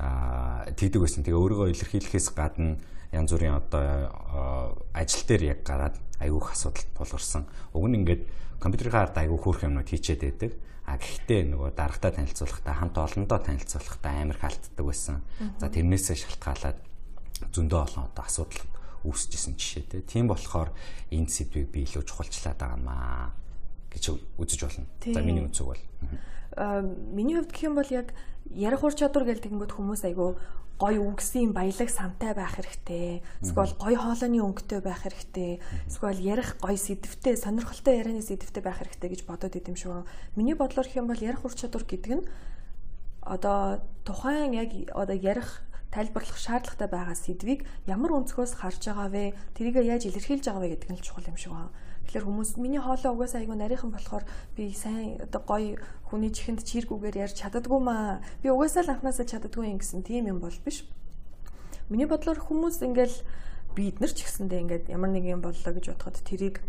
Аа 0.00 0.72
тэгдэг 0.72 1.00
байсан. 1.04 1.20
Тэгээ 1.26 1.36
өөрийгөө 1.36 1.68
илэрхийлэхээс 1.76 2.28
гадна 2.32 2.80
янз 3.12 3.30
бүрийн 3.34 3.60
одоо 3.60 4.78
ажил 4.96 5.24
дээр 5.28 5.58
яг 5.58 5.60
гараад 5.68 5.96
айгүйх 6.22 6.54
асуудал 6.54 6.86
тулгарсан. 6.96 7.44
Уг 7.74 7.84
нь 7.92 7.98
ингээд 7.98 8.22
компьютерийн 8.62 8.94
хард 8.94 9.16
айгүй 9.18 9.38
хөөрх 9.42 9.66
юмнууд 9.66 9.88
хийчээд 9.90 10.22
байдаг. 10.22 10.52
А 10.88 10.96
гэхдээ 10.96 11.52
нөгөө 11.52 11.76
дарагтаа 11.76 12.16
танилцуулахдаа 12.16 12.74
хамт 12.78 12.96
олондоо 12.96 13.38
танилцуулахдаа 13.44 14.12
амар 14.22 14.38
хаалтдаг 14.40 14.84
байсан. 14.86 15.20
За 15.60 15.68
тэрнээсээ 15.68 16.16
шалтгаалаад 16.16 16.78
зөндөө 17.52 17.80
олон 17.84 18.08
одоо 18.08 18.24
асуудал 18.24 18.64
үүсчихсэн 19.04 19.54
жишээтэй. 19.54 20.02
Тийм 20.06 20.26
болохоор 20.30 20.72
энэ 21.10 21.28
сэдвийг 21.28 21.68
би 21.70 21.84
илүү 21.86 22.02
чухалчлаад 22.06 22.58
байгаа 22.58 22.80
маа 22.80 23.30
гэж 23.92 24.04
үзэж 24.38 24.60
болно. 24.64 24.86
За 25.04 25.20
миний 25.22 25.44
үнцэг 25.44 25.66
бол. 25.66 25.82
Аа 26.56 26.82
миний 26.82 27.36
хувьд 27.36 27.52
гэх 27.52 27.66
юм 27.68 27.78
бол 27.78 27.90
яг 27.90 28.14
ярих 28.50 28.82
ур 28.82 28.94
чадвар 28.94 29.28
гэдэг 29.28 29.50
тэгэнгүүт 29.50 29.72
хүмүүс 29.76 30.02
айгүй 30.08 30.38
гой 30.78 30.94
үгсийн 31.02 31.50
баялаг 31.50 31.90
самтай 31.90 32.34
байх 32.38 32.54
хэрэгтэй. 32.54 33.22
Эсвэл 33.42 33.74
гой 33.74 33.98
хоолойны 33.98 34.38
өнгөтэй 34.38 34.78
байх 34.78 35.02
хэрэгтэй. 35.02 35.58
Эсвэл 35.90 36.22
ярих 36.22 36.54
гой 36.62 36.78
сэдвтэй, 36.78 37.34
сонирхолтой 37.34 37.98
ярианы 37.98 38.22
сэдвтэй 38.22 38.62
байх 38.62 38.78
хэрэгтэй 38.78 39.10
гэж 39.10 39.20
бодоод 39.26 39.58
идэм 39.58 39.74
шүү. 39.74 40.06
Миний 40.38 40.54
бодлоор 40.54 40.86
гэх 40.86 41.02
юм 41.02 41.10
бол 41.10 41.18
ярих 41.18 41.42
ур 41.42 41.50
чадвар 41.50 41.82
гэдэг 41.82 42.12
нь 42.22 42.24
одоо 43.26 43.82
тухайн 44.06 44.54
яг 44.54 44.70
одоо 44.94 45.18
ярих 45.18 45.66
тайлбарлах 45.92 46.36
шаардлагатай 46.36 46.88
байгаа 46.88 47.16
сэдвийг 47.16 47.64
ямар 47.88 48.12
өнцгөөс 48.12 48.60
харж 48.60 48.92
байгаа 48.92 49.08
вэ? 49.08 49.24
Тэрийг 49.56 49.80
яаж 49.80 50.04
илэрхийлж 50.08 50.44
байгаа 50.44 50.62
вэ 50.62 50.72
гэдэг 50.76 50.90
нь 50.92 51.00
чухал 51.00 51.24
юм 51.24 51.36
шиг 51.40 51.52
байна. 51.56 51.72
Тэгэхээр 52.08 52.24
хүмүүс 52.28 52.50
миний 52.56 52.80
хоолой 52.80 53.12
угаасаа 53.12 53.40
айгүй 53.44 53.56
нарийнхан 53.56 53.92
болохоор 53.92 54.24
би 54.56 54.72
сайн 54.72 55.20
одоо 55.20 55.40
гоё 55.44 55.76
хүний 56.08 56.32
чихэнд 56.32 56.64
чиргүүгээр 56.64 57.20
ярьж 57.24 57.36
чаддгүй 57.40 57.80
маа. 57.80 58.24
Би 58.40 58.48
угаасаа 58.48 58.84
л 58.84 58.92
анханасаа 58.96 59.28
чаддгүй 59.28 59.68
юм 59.68 59.80
гэсэн 59.80 60.04
тийм 60.04 60.28
юм 60.28 60.40
бол 60.40 60.56
биш. 60.64 60.88
Миний 61.92 62.08
бодлоор 62.08 62.40
хүмүүс 62.40 62.84
ингээл 62.84 63.16
бид 63.76 64.00
нар 64.00 64.12
ч 64.12 64.24
гэсэндээ 64.24 64.60
ингээд 64.64 64.84
ямар 64.92 65.12
нэг 65.12 65.24
юм 65.24 65.40
боллоо 65.44 65.72
гэж 65.72 65.84
бодоход 65.92 66.16
тэрийг 66.24 66.64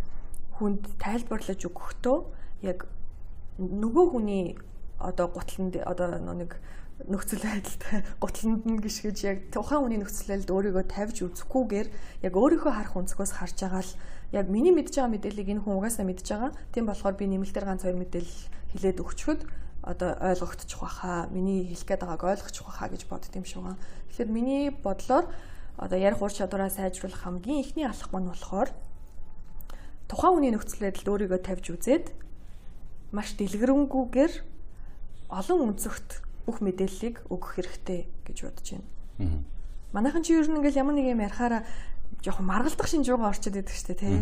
хүнд 0.60 0.84
тайлбарлаж 1.00 1.60
өгөхдөө 1.64 2.18
яг 2.68 2.88
нөгөө 3.60 4.06
хүний 4.12 4.60
одоо 5.00 5.28
гутланд 5.32 5.80
одоо 5.80 6.20
нэг 6.20 6.60
нөхцөл 7.08 7.40
байдалтай 7.40 8.04
гутланд 8.24 8.68
нь 8.68 8.84
гიშгэж 8.84 9.18
яг 9.24 9.38
тухайн 9.56 9.88
хүний 9.88 10.00
нөхцөл 10.04 10.36
байдалд 10.36 10.52
өөрийгөө 10.52 10.86
тавьж 10.92 11.18
үзэхгүйгээр 11.24 11.88
яг 12.28 12.34
өөрийнхөө 12.36 12.74
харах 12.76 13.00
өнцгөөс 13.00 13.32
харж 13.40 13.58
байгаа 13.64 13.84
л 13.88 13.94
яг 14.36 14.46
миний 14.52 14.76
мэдж 14.76 15.00
байгаа 15.00 15.14
мэдээллийг 15.16 15.48
энэ 15.48 15.64
хүн 15.64 15.80
угаасаа 15.80 16.04
мэдж 16.04 16.28
байгаа. 16.28 16.52
Тийм 16.76 16.86
болохоор 16.92 17.16
би 17.16 17.26
нэмэлтээр 17.32 17.66
ганц 17.66 17.88
хоёр 17.88 17.98
мэдээлэл 18.04 18.40
хилээд 18.76 19.00
өгчхөд 19.00 19.42
одоо 19.82 20.12
ойлгогдчих 20.20 20.82
واخа 20.84 21.32
миний 21.32 21.72
хэлэх 21.72 21.88
гээд 21.88 22.04
байгааг 22.04 22.24
ойлгочих 22.36 22.68
واخа 22.68 22.92
гэж 22.92 23.08
бодд 23.08 23.32
юм 23.32 23.46
шиг 23.48 23.64
байна. 23.64 23.80
Тэгэхээр 24.12 24.30
миний 24.30 24.64
бодлоор 24.70 25.26
одоо 25.80 25.98
ярих 25.98 26.22
ур 26.22 26.30
чадвараа 26.36 26.70
сайжруулах 26.70 27.24
хамгийн 27.24 27.64
ихний 27.64 27.88
алах 27.88 28.12
мань 28.12 28.28
болохоор 28.28 28.70
тухайн 30.12 30.34
хүний 30.36 30.52
нөхцөл 30.52 30.84
байдалд 30.84 31.08
өөрийгөө 31.08 31.40
тавьж 31.48 31.66
үзээд 31.74 32.06
маш 33.16 33.34
дэлгэрэнгүйгээр 33.40 34.34
олон 35.32 35.60
өнцөгт 35.74 36.29
бүх 36.46 36.62
мэдээллийг 36.64 37.26
өгөх 37.28 37.60
хэрэгтэй 37.60 38.08
гэж 38.28 38.38
бодож 38.46 38.68
байна. 38.76 39.44
Манайхан 39.92 40.24
чи 40.24 40.38
ер 40.38 40.48
нь 40.48 40.60
ингээл 40.60 40.82
ямар 40.86 40.96
нэг 40.96 41.08
юм 41.12 41.24
ярихаараа 41.26 41.66
жоохон 42.22 42.46
маргалдах 42.46 42.88
шинж 42.88 43.10
руугаа 43.10 43.34
орчод 43.34 43.58
идэг 43.58 43.74
штэ 43.74 43.96
тий. 43.98 44.22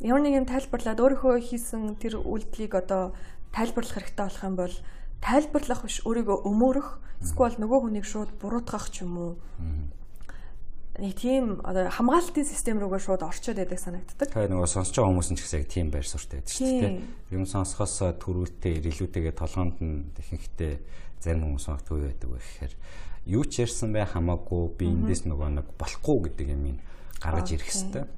Ямар 0.00 0.22
нэг 0.22 0.44
юм 0.44 0.46
тайлбарлаад 0.46 1.00
өөрийнхөө 1.02 1.40
хийсэн 1.42 1.98
тэр 1.98 2.22
үйлдэлийг 2.22 2.74
одоо 2.74 3.14
тайлбарлах 3.54 3.94
хэрэгтэй 3.98 4.24
болох 4.26 4.44
юм 4.44 4.56
бол 4.56 4.74
тайлбарлах 5.22 5.80
биш 5.82 5.98
өөрийгөө 6.06 6.38
өмөөрөх 6.46 6.88
эсвэл 7.22 7.56
нөгөө 7.58 7.80
хүнийг 7.80 8.06
шууд 8.06 8.30
буруутгах 8.38 8.90
ч 8.90 9.02
юм 9.06 9.14
уу 9.18 9.32
нэг 10.94 11.18
тийм 11.18 11.58
одоо 11.66 11.90
хамгаалтын 11.90 12.46
систем 12.46 12.78
рүүгээ 12.78 13.02
шууд 13.02 13.22
орчод 13.26 13.58
байдаг 13.58 13.80
санагддаг. 13.82 14.30
Тэгээ 14.30 14.52
нөгөө 14.54 14.70
сонсож 14.70 14.94
байгаа 14.94 15.10
хүмүүс 15.10 15.30
нь 15.34 15.38
ч 15.38 15.42
гэсэн 15.42 15.58
яг 15.58 15.66
тийм 15.66 15.86
байр 15.90 16.06
суурьтай 16.06 16.38
байдаг 16.38 16.54
шүү 16.54 16.70
дээ. 16.70 16.94
Юм 17.34 17.44
сонсохоос 17.50 17.94
төрүүлтэй 18.22 18.72
ирэлүүдтэйгээ 18.78 19.34
толгоонд 19.34 19.78
нь 19.82 20.06
ихэнхдээ 20.22 20.74
зарим 21.24 21.48
хүмүүс 21.48 21.66
магадгүй 21.72 21.98
байдаг 22.04 22.28
вэ 22.28 22.38
гэхээр 22.38 22.74
юу 23.24 23.44
ч 23.48 23.64
ярьсан 23.64 23.96
бай 23.96 24.04
хамаагүй 24.04 24.62
би 24.76 24.84
эндээс 24.92 25.24
нөгөө 25.24 25.48
нэг 25.56 25.66
болохгүй 25.80 26.18
гэдэг 26.28 26.46
юм 26.52 26.64
ин 26.68 26.78
гаргаж 27.24 27.48
ирэх 27.56 27.72
хэвээр. 27.72 28.08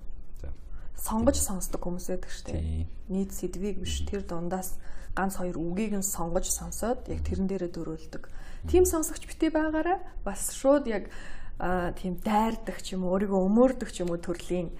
Сонгож 0.98 1.36
сонсдог 1.38 1.80
хүмүүс 1.86 2.06
байдаг 2.10 2.30
шүү 2.34 2.44
дээ. 2.50 2.86
Нийт 3.12 3.30
сэдвийг 3.30 3.78
биш 3.78 4.02
тэр 4.08 4.26
дундаас 4.26 4.80
ганц 5.14 5.38
хоёр 5.38 5.56
үгийг 5.56 5.94
нь 5.94 6.02
сонгож 6.02 6.50
сонсоод 6.50 7.06
яг 7.06 7.20
тэрэн 7.22 7.46
дээрээ 7.46 7.70
дөрөөлдөг. 7.70 8.24
Тим 8.66 8.82
сонсогч 8.82 9.30
битээ 9.30 9.54
байгаараа 9.54 10.02
бас 10.26 10.50
шууд 10.56 10.90
яг 10.90 11.06
тийм 11.96 12.18
дайрдаг 12.20 12.82
ч 12.82 12.98
юм 12.98 13.06
уу 13.06 13.14
өөрийгөө 13.14 13.40
өмөрдөг 13.46 13.88
ч 13.94 14.02
юм 14.02 14.10
уу 14.10 14.20
төрлийн 14.20 14.74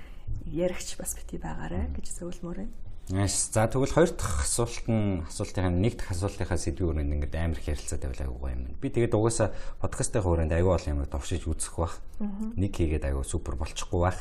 яригч 0.51 0.99
бас 0.99 1.15
бити 1.15 1.39
байгаарэ 1.39 1.95
гэж 1.95 2.07
зөвлөмөр 2.19 2.59
байна. 2.65 2.75
Яс. 3.15 3.51
За 3.55 3.71
тэгвэл 3.71 3.95
хоёр 3.95 4.11
дахь 4.11 4.43
асуулт 4.43 4.87
нь 4.91 5.23
асуултынхаа 5.31 5.71
нэг 5.71 5.95
дахь 5.95 6.11
асуултынхаа 6.11 6.59
сэдвийн 6.59 6.91
өрөөнд 6.91 7.15
ингээд 7.15 7.35
амар 7.39 7.59
их 7.63 7.71
ярилцаад 7.71 8.03
байвал 8.03 8.25
айгуу 8.27 8.51
юм. 8.51 8.63
Би 8.83 8.91
тэгээд 8.91 9.15
угаасаа 9.15 9.55
подкастын 9.79 10.27
хүрээнд 10.27 10.51
айгуу 10.51 10.75
бол 10.75 10.91
юм 10.91 11.07
товшиж 11.07 11.47
үзэх 11.47 11.79
бах. 11.79 12.03
Нэг 12.19 12.75
хийгээд 12.75 13.07
айгуу 13.07 13.23
супер 13.23 13.55
болчихгүй 13.55 14.01
бах. 14.11 14.19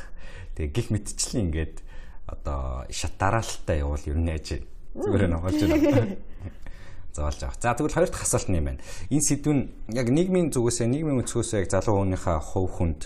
Тэгээд 0.54 0.70
гих 0.70 0.88
мэдчлэн 0.94 1.50
ингээд 1.50 1.82
одоо 2.30 2.86
шат 2.94 3.18
дараалттай 3.18 3.82
явуул 3.82 4.06
ер 4.06 4.18
нь 4.22 4.30
яаж 4.30 4.62
зүгээр 4.94 5.34
болж 5.34 5.58
байна. 5.66 6.14
заалж 7.16 7.42
авах. 7.42 7.58
За 7.58 7.74
тэгвэл 7.74 7.96
хоёр 7.96 8.10
дахь 8.10 8.22
асуулт 8.22 8.48
нь 8.48 8.58
юм 8.60 8.70
байна. 8.70 8.80
Энэ 9.10 9.26
сэдв 9.26 9.50
нь 9.50 9.62
яг 9.90 10.08
нийгмийн 10.14 10.52
зүгээс 10.52 10.86
нийгмийн 10.86 11.26
өнцгөөс 11.26 11.58
яг 11.58 11.66
залуу 11.72 12.04
хүнийхээ 12.04 12.38
хувь 12.38 12.70
хүнд 12.76 13.00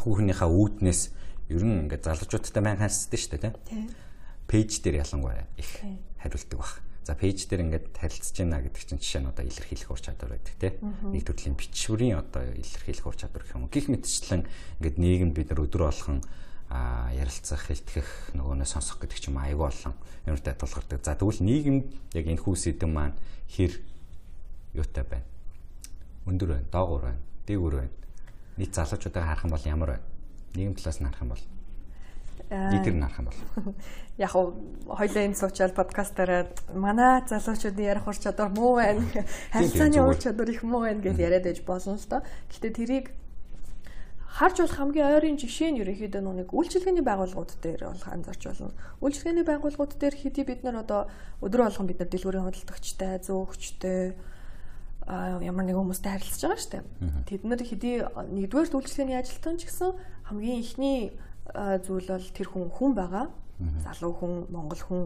хүүхнийхээ 0.00 0.48
үүднээс 0.48 1.02
ер 1.50 1.62
нь 1.66 1.84
ингээд 1.84 2.06
залуучуудтай 2.06 2.62
мэн 2.62 2.78
харьцдаг 2.78 3.20
шүү 3.20 3.30
дээ 3.36 3.42
тийм. 3.42 3.54
Пэйж 4.48 4.82
дээр 4.82 5.02
ялангуяа 5.04 5.46
их 5.56 5.70
хариулдаг 6.20 6.58
баг. 6.58 6.72
За 7.04 7.12
пэйж 7.12 7.48
дээр 7.48 7.68
ингээд 7.68 7.86
харилцаж 7.96 8.36
байна 8.40 8.64
гэдэг 8.64 8.82
чинь 8.84 9.00
жишээ 9.00 9.22
нь 9.24 9.28
одоо 9.28 9.44
илэрхийлэх 9.44 9.90
ур 9.92 10.00
чадвар 10.00 10.40
байдаг 10.40 10.54
тийм. 10.56 10.74
Нэг 11.12 11.22
төрлийн 11.28 11.56
бичвэрийн 11.56 12.16
одоо 12.16 12.48
илэрхийлэх 12.48 13.04
ур 13.04 13.16
чадвар 13.16 13.44
гэх 13.44 13.56
юм. 13.60 13.68
Гэх 13.68 13.92
мэтчлэн 13.92 14.48
ингээд 14.80 14.96
нийгэмд 14.96 15.34
бид 15.36 15.48
нар 15.52 15.64
өдрө 15.68 15.84
болгон 15.92 16.24
а 16.72 17.12
ярилцах, 17.12 17.68
хэлтгэх, 17.68 18.34
нөгөөнөө 18.34 18.64
сонсох 18.64 18.98
гэдэг 19.04 19.20
ч 19.20 19.28
юм 19.28 19.36
аягүй 19.36 19.68
болон 19.68 19.94
юмтай 20.24 20.56
тулгардаг. 20.56 21.04
За 21.04 21.12
тэгвэл 21.12 21.44
нийгэмд 21.44 22.16
яг 22.16 22.24
энэ 22.24 22.40
хүү 22.40 22.56
сэдэн 22.56 22.88
маань 22.88 23.16
хэр 23.52 23.72
юутай 24.72 25.04
байна? 25.04 25.28
Өндөр 26.24 26.56
байна, 26.56 26.68
доогуур 26.72 27.02
байна, 27.04 27.20
дээгүүр 27.46 27.74
байна. 27.84 27.94
Нийт 28.56 28.72
залуучуудаа 28.74 29.22
харах 29.28 29.44
юм 29.44 29.52
бол 29.52 29.68
ямар 29.68 29.90
байна? 29.92 30.06
Нийгэм 30.56 30.74
талаас 30.74 30.98
нь 30.98 31.06
харах 31.06 31.20
юм 31.20 31.32
бол 31.36 31.44
нийтэр 32.50 32.94
нь 32.94 33.02
харах 33.02 33.18
юм 33.18 33.26
бол 33.28 33.74
яг 34.24 34.32
хоёлаа 34.32 35.22
энэ 35.24 35.38
суучаал 35.38 35.72
подкастаараа 35.72 36.46
манай 36.74 37.22
залуучуудын 37.26 37.90
ярих 37.92 38.06
ур 38.06 38.16
чадвар 38.16 38.50
муу 38.52 38.76
байна. 38.76 39.02
Харилцааны 39.52 40.00
ур 40.02 40.16
чадвар 40.16 40.50
их 40.50 40.62
муу 40.62 40.84
байна 40.84 41.00
гэж 41.00 41.18
яриад 41.18 41.44
байж 41.44 41.60
болно 41.64 41.96
л 41.96 42.08
доо. 42.10 42.22
Гэтэ 42.52 42.70
тэрийг 42.70 43.06
харж 44.34 44.58
болох 44.58 44.76
хамгийн 44.76 45.06
ойрын 45.14 45.38
жишээ 45.38 45.70
нь 45.70 45.80
ерөнхийдөө 45.82 46.22
нүг 46.22 46.50
үйлчилгээний 46.50 47.06
байгууллагууд 47.06 47.54
дээр 47.62 47.86
бол 47.86 48.02
анзаарч 48.02 48.42
болно. 48.50 48.74
Үйлчилгээний 48.98 49.46
байгууллагууд 49.46 49.94
дээр 49.94 50.14
хэдий 50.18 50.44
бид 50.44 50.66
нар 50.66 50.82
одоо 50.82 51.06
өдрө 51.38 51.70
болгон 51.70 51.86
бид 51.86 52.02
нар 52.02 52.10
дэлгүүрийн 52.10 52.46
худалдагчтай, 52.50 53.22
зөөгчтэй 53.22 54.18
а 55.06 55.38
ямар 55.38 55.68
нэгэн 55.70 55.86
хүмүүстэй 55.86 56.10
харилцаж 56.18 56.42
байгаа 56.42 56.58
шүү 56.58 56.72
дээ. 56.74 56.84
Тэд 57.30 57.42
нар 57.46 57.62
хэдий 57.62 57.94
нэгдүгээр 58.02 58.74
үйлчилгээний 58.74 59.18
ажилтан 59.22 59.54
ч 59.60 59.70
гэсэн 59.70 59.90
хамгийн 60.26 60.58
ихний 60.64 61.14
зүйл 61.52 62.08
бол 62.08 62.28
тэр 62.32 62.48
хүн 62.48 62.70
хүн 62.72 62.92
байгаа. 62.96 63.26
Залуу 63.84 64.12
хүн, 64.16 64.34
монгол 64.48 64.80
хүн 64.80 65.02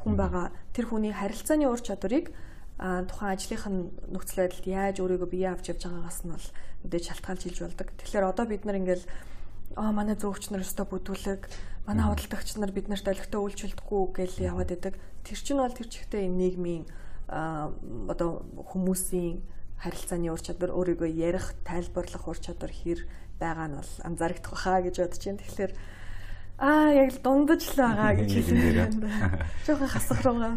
хүн 0.00 0.14
байгаа. 0.16 0.50
Тэр 0.72 0.86
хүний 0.88 1.12
харилцааны 1.12 1.68
ур 1.68 1.80
чадварыг 1.80 2.32
тухайн 2.76 3.32
ажлынх 3.32 3.66
нь 3.68 3.80
нөхцөл 4.12 4.44
байдалд 4.44 4.66
яаж 4.68 4.96
өөрийгөө 5.00 5.30
бие 5.32 5.48
авч 5.48 5.72
явж 5.72 5.88
байгаагаас 5.88 6.20
нь 6.28 6.32
бол 6.36 6.48
мэдээж 6.84 7.04
шалтгаалж 7.08 7.42
илж 7.48 7.58
болдог. 7.64 7.88
Тэгэхээр 7.96 8.28
одоо 8.28 8.44
бид 8.44 8.68
нар 8.68 8.76
ингээл 8.76 9.06
аа 9.80 9.92
манай 9.96 10.16
зөөгч 10.16 10.52
нар 10.52 10.60
өстой 10.60 10.84
бүдүүлэг, 10.84 11.48
манай 11.88 12.04
худалдагч 12.04 12.60
нар 12.60 12.72
бид 12.76 12.92
нарт 12.92 13.08
олигтой 13.08 13.40
үйлчлэхгүй 13.40 14.02
гэж 14.12 14.32
яваад 14.44 14.70
байдаг. 14.76 14.94
Тэр 15.24 15.38
чинь 15.40 15.56
бол 15.56 15.72
тэр 15.72 15.88
чигтээ 15.88 16.28
энэ 16.28 16.36
нийгмийн 16.36 16.84
одоо 17.26 18.44
хүмүүсийн 18.54 19.40
харилцааны 19.80 20.28
ур 20.30 20.40
чадвар 20.40 20.72
өөрийгөө 20.76 21.10
ярих, 21.10 21.56
тайлбарлах 21.64 22.28
ур 22.28 22.38
чадвар 22.38 22.72
хэр 22.72 23.08
байгаа 23.40 23.66
нь 23.68 23.78
бол 23.78 23.92
анзаарэгдэх 24.04 24.52
баха 24.52 24.82
гэж 24.84 24.96
бодож 25.00 25.22
байна. 25.24 25.40
Тэгэхээр 25.44 25.72
аа 26.58 26.88
яг 26.96 27.08
л 27.12 27.20
дундаж 27.20 27.62
л 27.68 27.80
байгаа 27.80 28.12
гэж 28.16 28.30
хэлсэн. 28.32 29.04
Жохон 29.66 29.88
хасах 29.88 30.20
руугаа 30.24 30.56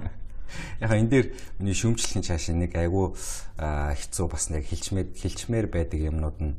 яг 0.82 0.92
энэ 0.92 1.10
дээр 1.10 1.28
миний 1.60 1.78
шүүмжлэлийн 1.78 2.26
цааш 2.26 2.50
нэг 2.58 2.74
айгүй 2.74 3.14
хэцүү 3.60 4.26
бас 4.30 4.50
нэг 4.50 4.66
хилчмээр 4.66 5.08
хилчмээр 5.14 5.68
байдаг 5.70 6.00
юмнууд 6.00 6.38
нь 6.42 6.58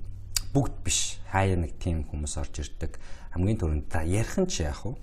бүгд 0.55 0.75
биш. 0.85 1.19
Хаяа 1.31 1.59
нэг 1.59 1.79
тийм 1.79 2.07
хүмүүс 2.07 2.39
орж 2.39 2.62
ирдэг. 2.62 2.99
Хамгийн 3.35 3.59
түрүүнд 3.59 3.87
та 3.91 4.03
ярих 4.03 4.39
нь 4.39 4.50
ч 4.50 4.67
яах 4.67 4.87
вэ? 4.87 4.95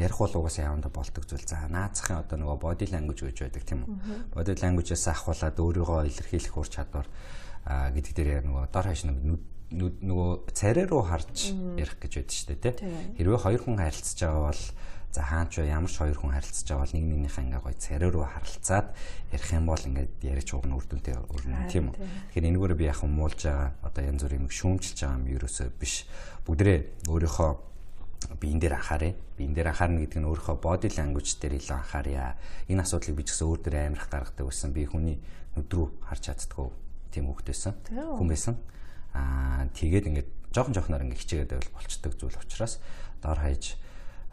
Ярих 0.00 0.18
бол 0.18 0.34
угаасаа 0.44 0.72
яванда 0.72 0.88
болдог 0.88 1.24
зүйл. 1.28 1.44
За 1.44 1.68
наацхийн 1.68 2.20
одоо 2.24 2.38
нөгөө 2.40 2.58
body 2.62 2.86
language 2.88 3.26
гэж 3.28 3.38
байдаг 3.48 3.64
тийм 3.68 3.84
үү? 3.84 3.96
Body 4.32 4.54
language-аас 4.56 5.06
ахуулаад 5.12 5.56
өөрийгөө 5.58 6.08
илэрхийлэх 6.08 6.56
ур 6.56 6.68
чадвар 6.68 7.06
гэдэг 7.66 8.12
дээр 8.16 8.46
нөгөө 8.48 8.64
дор 8.72 8.86
хаяш 8.86 9.04
нэг 9.04 9.18
нөгөө 9.72 10.52
царай 10.56 10.86
руу 10.88 11.04
харж 11.04 11.52
ярих 11.76 12.00
гэж 12.00 12.12
байдаг 12.24 12.32
шүү 12.32 12.48
дээ 12.56 12.72
тий. 12.72 12.88
Хэрвээ 13.20 13.40
хоёр 13.44 13.60
хүн 13.64 13.76
харилцаж 13.76 14.18
байгаа 14.24 14.44
бол 14.48 14.62
За 15.08 15.22
хаач 15.24 15.56
ямар 15.64 15.88
ч 15.88 15.96
хоёр 16.04 16.20
хүн 16.20 16.36
харилцаж 16.36 16.68
байгаа 16.68 16.84
бол 16.84 16.92
нэг 16.92 17.04
нэгнийхээ 17.08 17.44
ингээ 17.48 17.64
гоё 17.64 17.76
царай 17.80 18.10
руу 18.12 18.28
харалцаад 18.28 18.86
ярих 19.32 19.50
юм 19.56 19.64
бол 19.64 19.80
ингээд 19.80 20.12
яриач 20.20 20.50
уг 20.52 20.68
нь 20.68 20.76
үр 20.76 20.84
дүнтэй 20.84 21.16
өрнө 21.16 21.64
тийм 21.72 21.88
үү. 21.88 21.96
Тэгэхээр 21.96 22.48
энэгээр 22.52 22.74
би 22.76 22.84
яг 22.92 23.00
муулж 23.08 23.40
байгаа 23.40 23.72
одоо 23.88 24.02
янз 24.04 24.20
бүрийн 24.20 24.44
юм 24.44 24.52
шүүмжилж 24.52 24.98
байгаа 25.00 25.16
юм 25.16 25.26
ерөөсөө 25.32 25.68
биш. 25.80 26.04
Бүгдрээ 26.44 26.78
өөрийнхөө 27.08 27.50
биен 28.36 28.60
дээр 28.60 28.76
анхаарай. 28.76 29.16
Биен 29.40 29.56
дээр 29.56 29.72
анхаарна 29.72 30.04
гэдэг 30.04 30.20
нь 30.20 30.28
өөрийнхөө 30.28 30.56
body 30.60 30.88
language 30.92 31.40
дээр 31.40 31.56
илүү 31.56 31.76
анхаарья. 31.80 32.36
Энэ 32.68 32.84
асуудлыг 32.84 33.16
би 33.16 33.24
ч 33.24 33.32
гэсэн 33.32 33.48
өөр 33.48 33.60
дээр 33.64 33.76
амирах 33.88 34.12
гаргадаг 34.12 34.44
байсан. 34.44 34.76
Би 34.76 34.84
хүний 34.84 35.16
нүд 35.56 35.72
рүү 35.72 35.88
харж 36.04 36.22
чаддгүй 36.28 36.68
тийм 37.16 37.32
хөвгтэйсэн. 37.32 37.72
Хүн 37.96 38.28
байсан. 38.28 38.60
Аа 39.14 39.68
тэгээд 39.72 40.08
ингээд 40.10 40.28
жоохон 40.52 40.74
жоохноор 40.76 41.04
ингээд 41.06 41.22
хичээгээд 41.22 41.52
байвал 41.54 41.76
болцдог 41.76 42.12
зүйл 42.18 42.40
учраас 42.40 42.80
дор 43.22 43.38
хаяж 43.38 43.78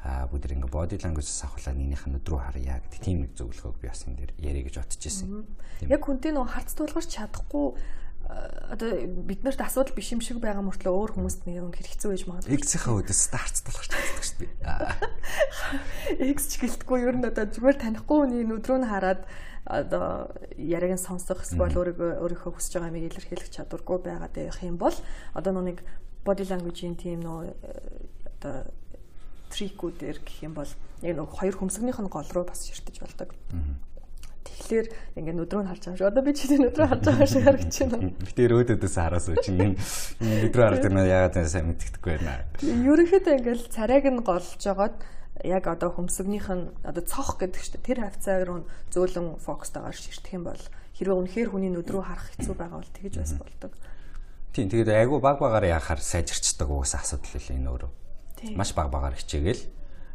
бүгд 0.06 0.54
ингээ 0.54 0.70
body 0.70 0.98
language-с 1.02 1.42
авахлаа 1.46 1.74
нэгнийх 1.74 2.06
нь 2.06 2.18
өдрөө 2.22 2.40
харъя 2.46 2.78
гэдэг 2.78 3.02
тийм 3.02 3.26
нэг 3.26 3.34
зөвлөгөөг 3.34 3.78
би 3.82 3.90
бас 3.90 4.06
энэ 4.06 4.18
дээр 4.22 4.32
яриа 4.38 4.64
гэж 4.70 4.76
бодож 4.78 5.02
ирсэн. 5.02 5.50
Яг 5.90 6.02
хүнтэй 6.06 6.32
нөө 6.34 6.46
харц 6.46 6.78
тулгарч 6.78 7.10
чадахгүй 7.10 7.74
одоо 8.26 8.90
бид 9.26 9.42
нарт 9.42 9.62
асуудал 9.62 9.94
биш 9.94 10.14
юм 10.14 10.22
шиг 10.22 10.38
байгаа 10.42 10.66
мөртлөө 10.66 10.94
өөр 10.94 11.12
хүмүүст 11.18 11.46
нэг 11.46 11.58
юм 11.62 11.74
хэрэгцүү 11.74 12.10
байж 12.10 12.24
магадгүй. 12.26 12.58
X-ийнхаа 12.58 12.98
үдээс 13.02 13.22
старц 13.22 13.62
тулгарч 13.66 13.90
чаддаг 13.94 14.26
шүү 14.26 14.38
дээ. 14.42 16.34
X 16.34 16.40
ч 16.50 16.54
гэлтгүй 16.66 17.06
ер 17.06 17.18
нь 17.22 17.30
одоо 17.30 17.46
зүгээр 17.46 17.78
танихгүй 17.82 18.18
хүний 18.26 18.46
өдрөө 18.50 18.78
нь 18.82 18.90
хараад 18.90 19.22
одоо 19.66 20.30
яриаг 20.58 20.96
нь 20.96 21.02
сонсох 21.02 21.42
эсвэл 21.42 21.74
өөрийгөө 21.74 22.22
өөрийнхөө 22.22 22.54
хүсэж 22.54 22.78
байгаа 22.78 22.92
юмыг 22.94 23.10
илэрхийлэх 23.10 23.50
чадваргүй 23.50 23.98
байгаад 24.06 24.34
байх 24.38 24.62
юм 24.62 24.78
бол 24.78 24.94
одоо 25.34 25.52
нэг 25.62 25.82
body 26.22 26.46
language-ийн 26.46 26.96
тийм 26.96 27.26
нөө 27.26 27.50
одоо 28.38 28.70
трикүүдээр 29.50 30.18
гэх 30.22 30.38
юм 30.46 30.54
бол 30.54 30.70
яг 31.02 31.18
нэг 31.18 31.30
хоёр 31.34 31.56
хөмсгнийх 31.58 31.98
нь 31.98 32.14
гол 32.14 32.30
руу 32.30 32.46
бас 32.46 32.66
ширтэж 32.66 33.02
болдог. 33.02 33.34
Тэгэхээр 34.46 34.88
ингээд 35.18 35.42
өдрөө 35.42 35.62
нь 35.66 35.70
харж 35.70 35.84
байгаа 35.90 36.00
шүү. 36.00 36.10
Одоо 36.14 36.24
би 36.24 36.34
чи 36.38 36.46
өдрөө 36.46 36.88
харж 36.90 37.04
байгаа 37.10 37.28
шиг 37.28 37.44
харагдаж 37.46 37.78
байна. 37.90 38.14
Гэтэр 38.22 38.52
өөдөөдөөс 38.56 38.96
хараас 39.02 39.28
үуч 39.34 39.46
энэ 39.50 39.76
өдрөө 40.50 40.66
харж 40.70 40.84
байгаа 40.86 41.06
яагаад 41.10 41.50
сайн 41.50 41.66
мэддэхгүй 41.74 42.14
байна. 42.22 42.46
Ерөнхийдөө 42.62 43.34
ингээд 43.42 43.62
царайг 43.74 44.06
нь 44.06 44.22
голж 44.22 44.50
жагаад 44.62 44.96
яг 45.44 45.68
одоо 45.68 45.92
хөмсгнийх 45.92 46.48
нь 46.48 46.72
одоо 46.86 47.04
цох 47.04 47.36
гэдэг 47.42 47.60
чинь 47.60 47.84
тэр 47.84 48.00
хавцаа 48.08 48.46
руу 48.48 48.64
зөөлөн 48.94 49.42
фокустайгаар 49.44 49.96
ширтэх 49.96 50.40
юм 50.40 50.48
бол 50.48 50.64
хэрвээ 50.96 51.20
үнэхээр 51.20 51.50
хүний 51.52 51.72
нүд 51.76 51.92
рүү 51.92 52.04
харах 52.08 52.28
хэцүү 52.40 52.56
байгаа 52.56 52.80
бол 52.80 52.96
тэгж 52.96 53.14
бас 53.20 53.34
болдог. 53.36 53.72
Тийм 54.56 54.72
тэгээд 54.72 54.96
айгүй 54.96 55.20
баг 55.20 55.44
багаар 55.44 55.68
яхаар 55.68 56.00
сайжирчдаг 56.00 56.72
угсаа 56.72 57.04
асуудал 57.04 57.36
л 57.36 57.52
энэ 57.52 57.68
өөрөө. 57.68 57.92
Маш 58.56 58.72
баг 58.72 58.88
багаар 58.88 59.20
хичээгээл 59.20 59.64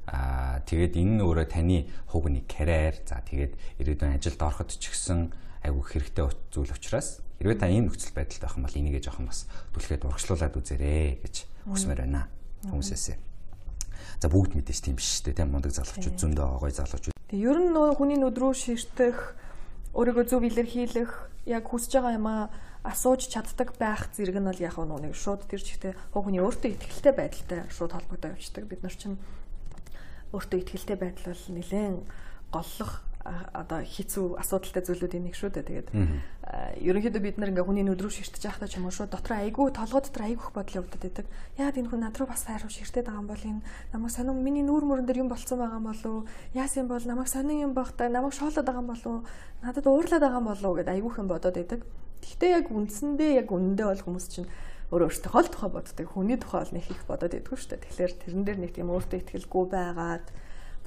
аа 0.09 0.65
тэгээд 0.65 0.97
энэ 0.97 1.21
өөрөө 1.21 1.47
таны 1.53 1.85
хугны 2.09 2.41
карьер 2.49 2.97
за 3.05 3.21
тэгээд 3.21 3.53
ирээдүйн 3.85 4.17
ажилд 4.17 4.41
ороход 4.41 4.73
ч 4.73 4.89
гэсэн 4.89 5.29
айгүй 5.61 5.85
хэрэгтэй 5.85 6.25
зүйл 6.49 6.73
учраас 6.73 7.21
хэрвээ 7.37 7.61
та 7.61 7.69
ийм 7.69 7.93
нөхцөл 7.93 8.17
байдалд 8.17 8.41
байх 8.41 8.57
юм 8.57 8.65
бол 8.65 8.81
энийгээ 8.81 9.05
жоохон 9.05 9.29
бас 9.29 9.45
түлхээд 9.77 10.09
урагшлуулад 10.09 10.57
үзээрэй 10.57 11.21
гэж 11.21 11.35
хүсмээр 11.69 12.01
байна 12.09 12.33
хүмүүсээсээ. 12.65 13.30
За 14.21 14.29
бүгд 14.29 14.53
мэдээж 14.53 14.81
тийм 14.85 15.01
биш 15.01 15.09
шүү 15.17 15.33
дээ 15.33 15.39
тийм 15.41 15.49
мундаг 15.57 15.73
залуучууд 15.73 16.21
зөндөө 16.21 16.61
гоё 16.61 16.75
залуучууд. 16.77 17.17
Тэгээ 17.33 17.49
ер 17.49 17.59
нь 17.65 17.73
нөө 17.73 17.97
хүний 17.97 18.21
нүд 18.21 18.37
рүү 18.37 18.53
ширтэх 18.53 19.17
өөрийгөө 19.97 20.25
зөв 20.29 20.45
илэрхийлэх 20.45 21.11
яг 21.49 21.65
хүсэж 21.65 21.93
байгаа 21.97 22.21
юмаа 22.21 22.41
асууж 22.85 23.33
чаддаг 23.33 23.73
байх 23.81 24.13
зэрэг 24.13 24.37
нь 24.37 24.45
бол 24.45 24.61
яг 24.61 24.77
нэг 24.77 25.17
шууд 25.17 25.49
тэр 25.49 25.65
чигтээ 25.65 25.97
хог 26.13 26.29
хүний 26.29 26.45
өөртөө 26.45 26.69
ихтэй 26.69 27.17
байдалтай 27.17 27.65
шууд 27.73 27.97
холбогдоо 27.97 28.37
явчихдаг. 28.37 28.69
Бид 28.69 28.85
нар 28.85 28.93
чинь 28.93 29.17
өөртөө 30.37 30.59
ихтэй 30.69 30.97
байдал 31.01 31.33
бол 31.33 31.45
нэлээд 31.57 31.97
голлох 32.53 32.93
одоо 33.21 33.85
хэцүү 33.85 34.41
асуудалтай 34.41 34.81
зүйлүүдийн 34.81 35.25
нэг 35.29 35.37
шүү 35.37 35.53
дээ. 35.53 35.69
Тэгээд 35.69 35.89
ерөнхийдөө 36.81 37.21
бид 37.21 37.37
нар 37.37 37.53
ингээ 37.53 37.69
хүний 37.69 37.85
нүд 37.85 38.01
рүү 38.01 38.17
ширтэж 38.17 38.49
байхдаа 38.49 38.69
ч 38.69 38.81
юм 38.81 38.89
уу 38.89 38.95
шүү 38.97 39.13
дотроо 39.13 39.45
айгүй 39.45 39.69
толгой 39.77 40.01
дотор 40.01 40.25
айгүйх 40.25 40.51
бодол 40.57 40.79
явагдаад 40.81 41.05
байдаг. 41.05 41.27
Яагаад 41.61 41.79
энэ 41.85 41.91
хүн 41.93 42.01
над 42.01 42.17
руу 42.17 42.29
бас 42.33 42.49
хайруу 42.49 42.73
ширтээд 42.73 43.13
байгаа 43.13 43.21
юм 43.21 43.29
бол 43.29 43.45
энэ 43.45 43.61
намайг 43.93 44.13
сонин 44.17 44.41
миний 44.41 44.65
нүүр 44.65 44.85
мөрөн 44.89 45.05
дээр 45.05 45.23
юм 45.23 45.29
болцсон 45.29 45.61
байгаа 45.61 45.79
юм 45.79 45.89
болов 45.93 46.11
уу? 46.11 46.27
Яасан 46.57 46.89
бол 46.89 47.05
намайг 47.05 47.29
сонин 47.29 47.61
юм 47.61 47.73
багтаа 47.77 48.09
намайг 48.09 48.33
шоолоод 48.33 48.65
байгаа 48.65 48.81
юм 48.81 48.89
болов 48.89 49.11
уу? 49.13 49.25
Надад 49.61 49.85
уурлаад 49.85 50.25
байгаа 50.25 50.41
юм 50.41 50.49
болов 50.49 50.65
уу 50.65 50.77
гэдээ 50.81 50.97
айгүйх 50.97 51.17
юм 51.21 51.29
бодоод 51.29 51.57
байдаг. 51.61 51.81
Гэхдээ 52.25 52.51
яг 52.57 52.67
үндсэндээ 52.73 53.31
яг 53.45 53.49
үнэндээ 53.53 53.87
бол 53.87 54.05
хүмүүс 54.09 54.27
чинь 54.33 54.49
өөр 54.91 55.07
өөртөө 55.07 55.31
хол 55.31 55.49
тухай 55.53 55.71
боддог. 55.71 56.07
Хүний 56.09 56.39
тухай 56.41 56.61
бол 56.65 56.75
нэг 56.75 56.87
их 56.91 57.05
бодоод 57.07 57.37
идэггүй 57.37 57.59
шүү 57.63 57.71
дээ. 57.79 57.85
Тэгэхээр 57.85 58.13
тэрэн 58.27 58.45
дээр 58.49 58.59
нэг 58.59 58.73
тийм 58.75 58.89
өөртөө 58.91 59.19
ихтгэлгүй 59.23 59.65
байгаад 59.71 60.27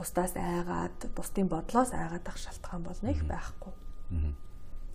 бусдаас 0.03 0.35
айгаад, 0.35 1.07
бусдын 1.15 1.47
бодлоос 1.47 1.95
айгаад 1.95 2.27
ах 2.27 2.37
шалтгаан 2.37 2.83
болно 2.83 3.15
их 3.15 3.23
байхгүй. 3.23 3.71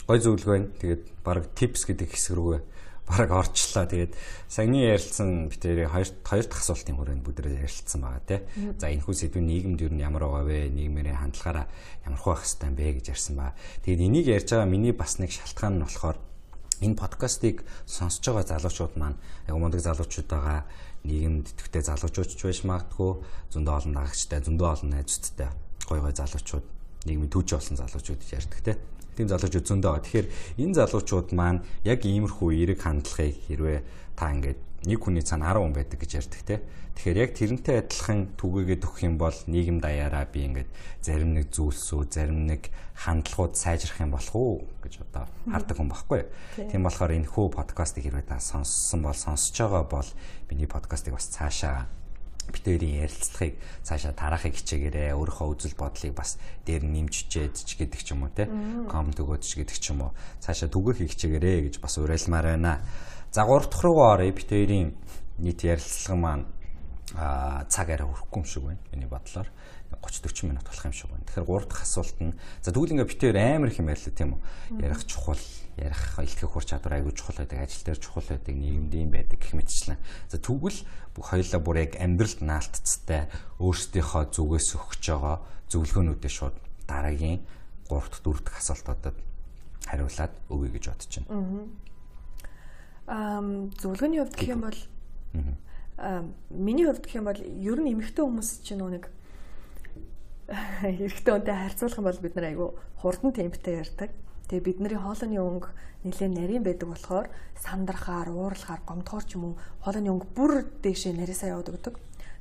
Гой 0.05 0.21
зөвлөгөө 0.21 0.53
байна. 0.53 0.69
Тэгээд 0.77 1.03
баг 1.25 1.49
tips 1.57 1.89
гэдэг 1.89 2.13
хэсэг 2.13 2.37
рүүгээ 2.37 2.63
баг 3.09 3.33
орчлоо. 3.33 3.89
Тэгээд 3.89 4.13
саяны 4.53 4.85
ярилцсан 4.85 5.49
битэрийн 5.49 5.89
хоёр 5.89 6.09
хоёр 6.29 6.45
дахь 6.45 6.61
асуултын 6.61 6.97
хүрээнд 7.01 7.25
бүдрээ 7.25 7.65
ярилцсан 7.65 8.05
байгаа 8.05 8.25
тий. 8.29 8.41
За 8.77 8.93
энэ 8.93 9.05
хүү 9.05 9.17
сэдвүүн 9.17 9.49
нийгэмд 9.49 9.81
юу 9.81 9.93
ямар 9.97 10.29
байгаа 10.29 10.45
вэ? 10.45 10.69
Нийгмийн 10.69 11.17
хандлагаараа 11.17 11.67
ямар 12.05 12.21
байх 12.21 12.45
хэвээр 12.45 12.77
бэ 12.77 12.93
гэж 13.01 13.07
ярьсан 13.17 13.35
ба. 13.41 13.57
Тэгээд 13.85 14.05
энийг 14.05 14.27
ярьж 14.29 14.49
байгаа 14.53 14.69
миний 14.69 14.93
бас 14.93 15.17
нэг 15.17 15.33
шалтгаан 15.33 15.81
нь 15.81 15.85
болохоор 15.89 16.17
энэ 16.85 16.97
подкастыг 16.99 17.67
сонсож 17.87 18.25
байгаа 18.27 18.59
залуучууд 18.59 18.95
маань 18.97 19.19
яг 19.49 19.57
мундаг 19.59 19.83
залуучууд 19.83 20.29
байгаа 20.29 20.61
нийгэмд 21.05 21.47
идэвхтэй 21.55 21.83
залуучууд 21.83 22.31
ч 22.35 22.41
байж 22.43 22.61
магадгүй 22.67 23.13
зөндөө 23.55 23.75
олон 23.79 23.95
дагагчтай 23.95 24.41
зөндөө 24.47 24.69
олон 24.75 24.91
найзуудтай 24.95 25.51
гой 25.89 25.99
гой 26.03 26.15
залуучууд 26.15 26.67
нийгмийн 27.07 27.33
түүж 27.33 27.49
болсон 27.55 27.77
залуучууд 27.79 28.23
ярьдаг 28.35 28.61
те 28.63 28.73
тийм 29.19 29.29
залуучууд 29.29 29.67
зөндөө 29.67 29.91
байгаа. 29.91 30.05
Тэгэхээр 30.07 30.29
энэ 30.63 30.75
залуучууд 30.79 31.29
маань 31.35 31.61
яг 31.83 32.01
иймэрхүү 32.07 32.49
эерэг 32.55 32.79
хандлагыг 32.87 33.35
хэрвээ 33.51 33.81
та 34.15 34.31
ингээд 34.31 34.68
нэг 34.87 34.99
хүний 35.03 35.25
цаана 35.27 35.51
10 35.51 35.65
хүн 35.65 35.75
байдаг 35.75 35.99
гэж 35.99 36.11
ярьдаг 36.23 36.43
те. 36.47 36.63
Тэгэхээр 36.99 37.23
яг 37.23 37.31
тэрнтэй 37.35 37.77
адилхан 37.83 38.21
түгээгээд 38.39 38.83
өгөх 38.83 39.03
юм 39.07 39.17
бол 39.19 39.35
нийгэм 39.47 39.79
даяараа 39.79 40.27
би 40.27 40.51
ингээд 40.51 40.71
зарим 40.99 41.35
нэг 41.35 41.51
зүйлсүү, 41.55 42.11
зарим 42.11 42.51
нэг 42.51 42.71
хандлагууд 42.95 43.55
сайжрах 43.55 44.03
юм 44.03 44.15
болох 44.15 44.35
уу 44.35 44.67
гэж 44.83 45.07
одоо 45.07 45.31
хардаг 45.47 45.79
хүн 45.79 45.91
баггүй. 45.95 46.23
Тийм 46.59 46.83
болохоор 46.83 47.15
энэ 47.15 47.31
хөө 47.31 47.55
подкастыг 47.55 48.03
хэрвээ 48.03 48.27
та 48.27 48.43
сонссон 48.43 49.07
бол 49.07 49.15
сонсож 49.15 49.55
байгаа 49.55 49.87
бол 49.87 50.11
миний 50.51 50.67
подкастыг 50.67 51.15
бас 51.15 51.31
цаашаа 51.31 51.87
битэрийн 52.51 53.05
ярилцлагыг 53.05 53.55
цаашаа 53.85 54.13
тараахыг 54.17 54.57
хичээгээрээ 54.57 55.15
өөрийнхөө 55.15 55.49
үзэл 55.53 55.77
бодлыг 55.79 56.15
бас 56.17 56.41
дээр 56.65 56.83
нэмжчээд 56.83 57.55
ч 57.55 57.77
гэдэг 57.77 58.01
ч 58.01 58.17
юм 58.17 58.25
уу 58.25 58.33
те 58.33 58.49
коммент 58.89 59.21
өгөөд 59.21 59.43
ч 59.45 59.61
гэдэг 59.61 59.77
ч 59.79 59.93
юм 59.93 60.09
уу 60.09 60.13
цаашаа 60.41 60.73
түгээх 60.73 61.05
хичээгээрээ 61.13 61.59
гэж 61.69 61.75
бас 61.79 62.01
уриалмаар 62.01 62.57
байна. 62.57 62.81
За 63.31 63.45
3 63.45 63.69
дахь 63.69 63.85
руугаа 63.85 64.17
оръё 64.17 64.33
битэрийн 64.33 64.97
нийт 65.39 65.61
ярилцлага 65.65 66.17
маань 66.17 66.45
цаг 67.69 67.89
арай 67.93 68.09
хүрэхгүй 68.09 68.41
юм 68.41 68.45
шиг 68.45 68.63
байна. 68.65 68.81
Миний 68.93 69.09
бодлоор 69.09 69.49
30 70.01 70.25
40 70.29 70.49
минут 70.49 70.65
болох 70.65 70.85
юм 70.85 70.93
шиг 70.93 71.11
байна. 71.11 71.25
Тэгэхээр 71.29 71.45
3 71.45 71.69
дахь 71.69 71.85
асуулт 71.85 72.19
нь 72.25 72.33
за 72.65 72.73
тэгвэл 72.73 72.93
ингээ 72.97 73.09
битээр 73.09 73.37
амар 73.37 73.69
их 73.69 73.81
юм 73.81 73.89
ярьлаа 73.93 74.15
тийм 74.17 74.31
үү? 74.37 74.41
Ярих 74.81 75.05
чухал, 75.05 75.41
ярих 75.77 76.03
илтгэх 76.17 76.53
хур 76.53 76.65
чадвар 76.65 76.93
аягүй 77.01 77.13
чухал 77.13 77.37
байдаг, 77.37 77.59
ажил 77.65 77.85
дээр 77.85 78.01
чухал 78.01 78.25
байдаг, 78.29 78.55
нийгэмд 78.57 78.95
юм 78.97 79.11
байдаг 79.13 79.39
гэх 79.41 79.53
мэтчлэн. 79.57 80.01
За 80.29 80.37
тэгвэл 80.41 80.81
хоёулаа 81.17 81.61
бүр 81.61 81.77
яг 81.85 81.93
амьдралд 82.01 82.41
наалтцтай 82.45 83.29
өөрсдийнхөө 83.61 84.25
зүгээс 84.33 84.69
өгч 84.77 85.05
байгаа 85.05 85.37
зөвлөгөөнүүдээ 85.69 86.33
шууд 86.33 86.57
дараагийн 86.89 87.45
3 87.89 88.09
дахь 88.09 88.25
4 88.25 88.41
дахь 88.45 88.61
асуултуудад 88.61 89.17
хариулаад 89.85 90.33
өгье 90.49 90.71
гэж 90.77 90.85
бодож 90.93 91.13
байна. 91.29 91.69
Зөвлөгөөний 93.09 94.21
хувьд 94.21 94.37
гэх 94.37 94.53
юм 94.53 94.63
бол 94.69 94.79
аа 95.97 96.29
миний 96.53 96.85
хувьд 96.85 97.05
гэх 97.09 97.17
юм 97.17 97.27
бол 97.27 97.41
ер 97.41 97.79
нь 97.81 97.93
эмэгтэй 97.97 98.21
хүмүүс 98.21 98.61
чинь 98.61 98.85
нэг 98.85 99.09
эрэгтэй 100.49 101.33
хүнтэй 101.33 101.57
харьцуулах 101.57 101.99
юм 101.99 102.05
бол 102.05 102.21
бид 102.21 102.35
нар 102.37 102.47
айгүй 102.53 102.69
хурдан 103.01 103.33
темптэй 103.33 103.81
ярьдаг. 103.81 104.13
Тэгээ 104.49 104.65
бидний 104.65 104.97
хоолойны 104.97 105.41
өнгө 105.41 105.69
нэлээд 106.05 106.33
нарийн 106.37 106.65
байдаг 106.65 106.89
болохоор 106.89 107.27
сандрахаар, 107.57 108.29
уурлахаар, 108.33 108.81
гомдохоор 108.85 109.25
ч 109.25 109.37
юм 109.37 109.45
уу 109.45 109.55
хоолойны 109.85 110.09
өнгө 110.09 110.29
бүр 110.33 110.53
дээшээ 110.85 111.17
нарийсаа 111.17 111.53
яваад 111.53 111.69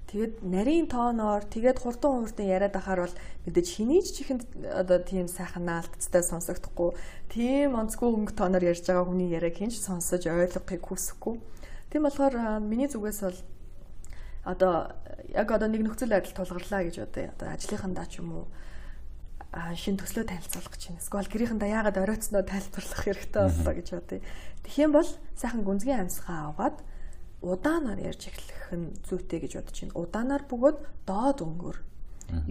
Тэгээд 0.08 0.40
нарийн 0.40 0.88
тооноор 0.88 1.44
тэгээд 1.44 1.84
хурдан 1.84 2.24
хурдан 2.24 2.48
яриад 2.48 2.80
ахаар 2.80 3.04
бол 3.04 3.16
мэдээж 3.44 3.68
хинийч 3.68 4.08
чихэнд 4.16 4.44
одоо 4.72 5.04
тийм 5.04 5.28
сайхан 5.28 5.68
наалтцтай 5.68 6.24
сонсогдохгүй 6.24 6.96
тийм 7.28 7.76
онцгүй 7.76 8.08
өнгө 8.16 8.32
тооноор 8.40 8.64
ярьж 8.72 8.88
байгаа 8.88 9.04
хүний 9.04 9.36
яриаг 9.36 9.60
хинч 9.60 9.84
сонсож 9.84 10.24
ойлгохыг 10.24 10.80
хүсэхгүй. 10.80 11.36
Тийм 11.92 12.08
болохоор 12.08 12.64
миний 12.64 12.88
зүгээс 12.88 13.20
бол 13.20 13.40
одоо 14.48 14.96
яг 15.36 15.52
одоо 15.52 15.68
нэг 15.68 15.84
нөхцөл 15.84 16.16
байдал 16.16 16.40
тулгарлаа 16.40 16.88
гэж 16.88 16.96
одоо 17.04 17.28
одоо 17.36 17.48
ажлынхандаа 17.52 18.08
ч 18.08 18.24
юм 18.24 18.32
уу 18.32 18.46
шин 19.76 20.00
төслөө 20.00 20.24
танилцуулах 20.24 20.72
гэж 20.72 20.84
байна. 20.88 21.04
Эсвэл 21.04 21.32
гэрийнхэндээ 21.32 21.76
яагаад 21.76 21.98
оройтсноо 22.00 22.44
тайлбарлах 22.48 23.02
хэрэгтэй 23.04 23.44
боллоо 23.44 23.74
гэж 23.76 23.88
бодъё. 23.92 24.24
Тэгэх 24.64 24.78
юм 24.88 24.92
бол 24.96 25.10
сайхан 25.36 25.64
гүнзгий 25.68 25.96
амьсгаа 26.00 26.56
аваад 26.56 26.80
удаанаар 27.48 28.00
ярьж 28.04 28.28
эхлэх 28.28 28.64
нь 28.76 28.94
зүйтэй 29.08 29.40
гэж 29.44 29.52
бодож 29.60 29.78
байна. 29.80 30.00
Удаанаар 30.02 30.44
бөгөөд 30.48 30.78
доод 31.08 31.40
өнгөөр. 31.46 31.78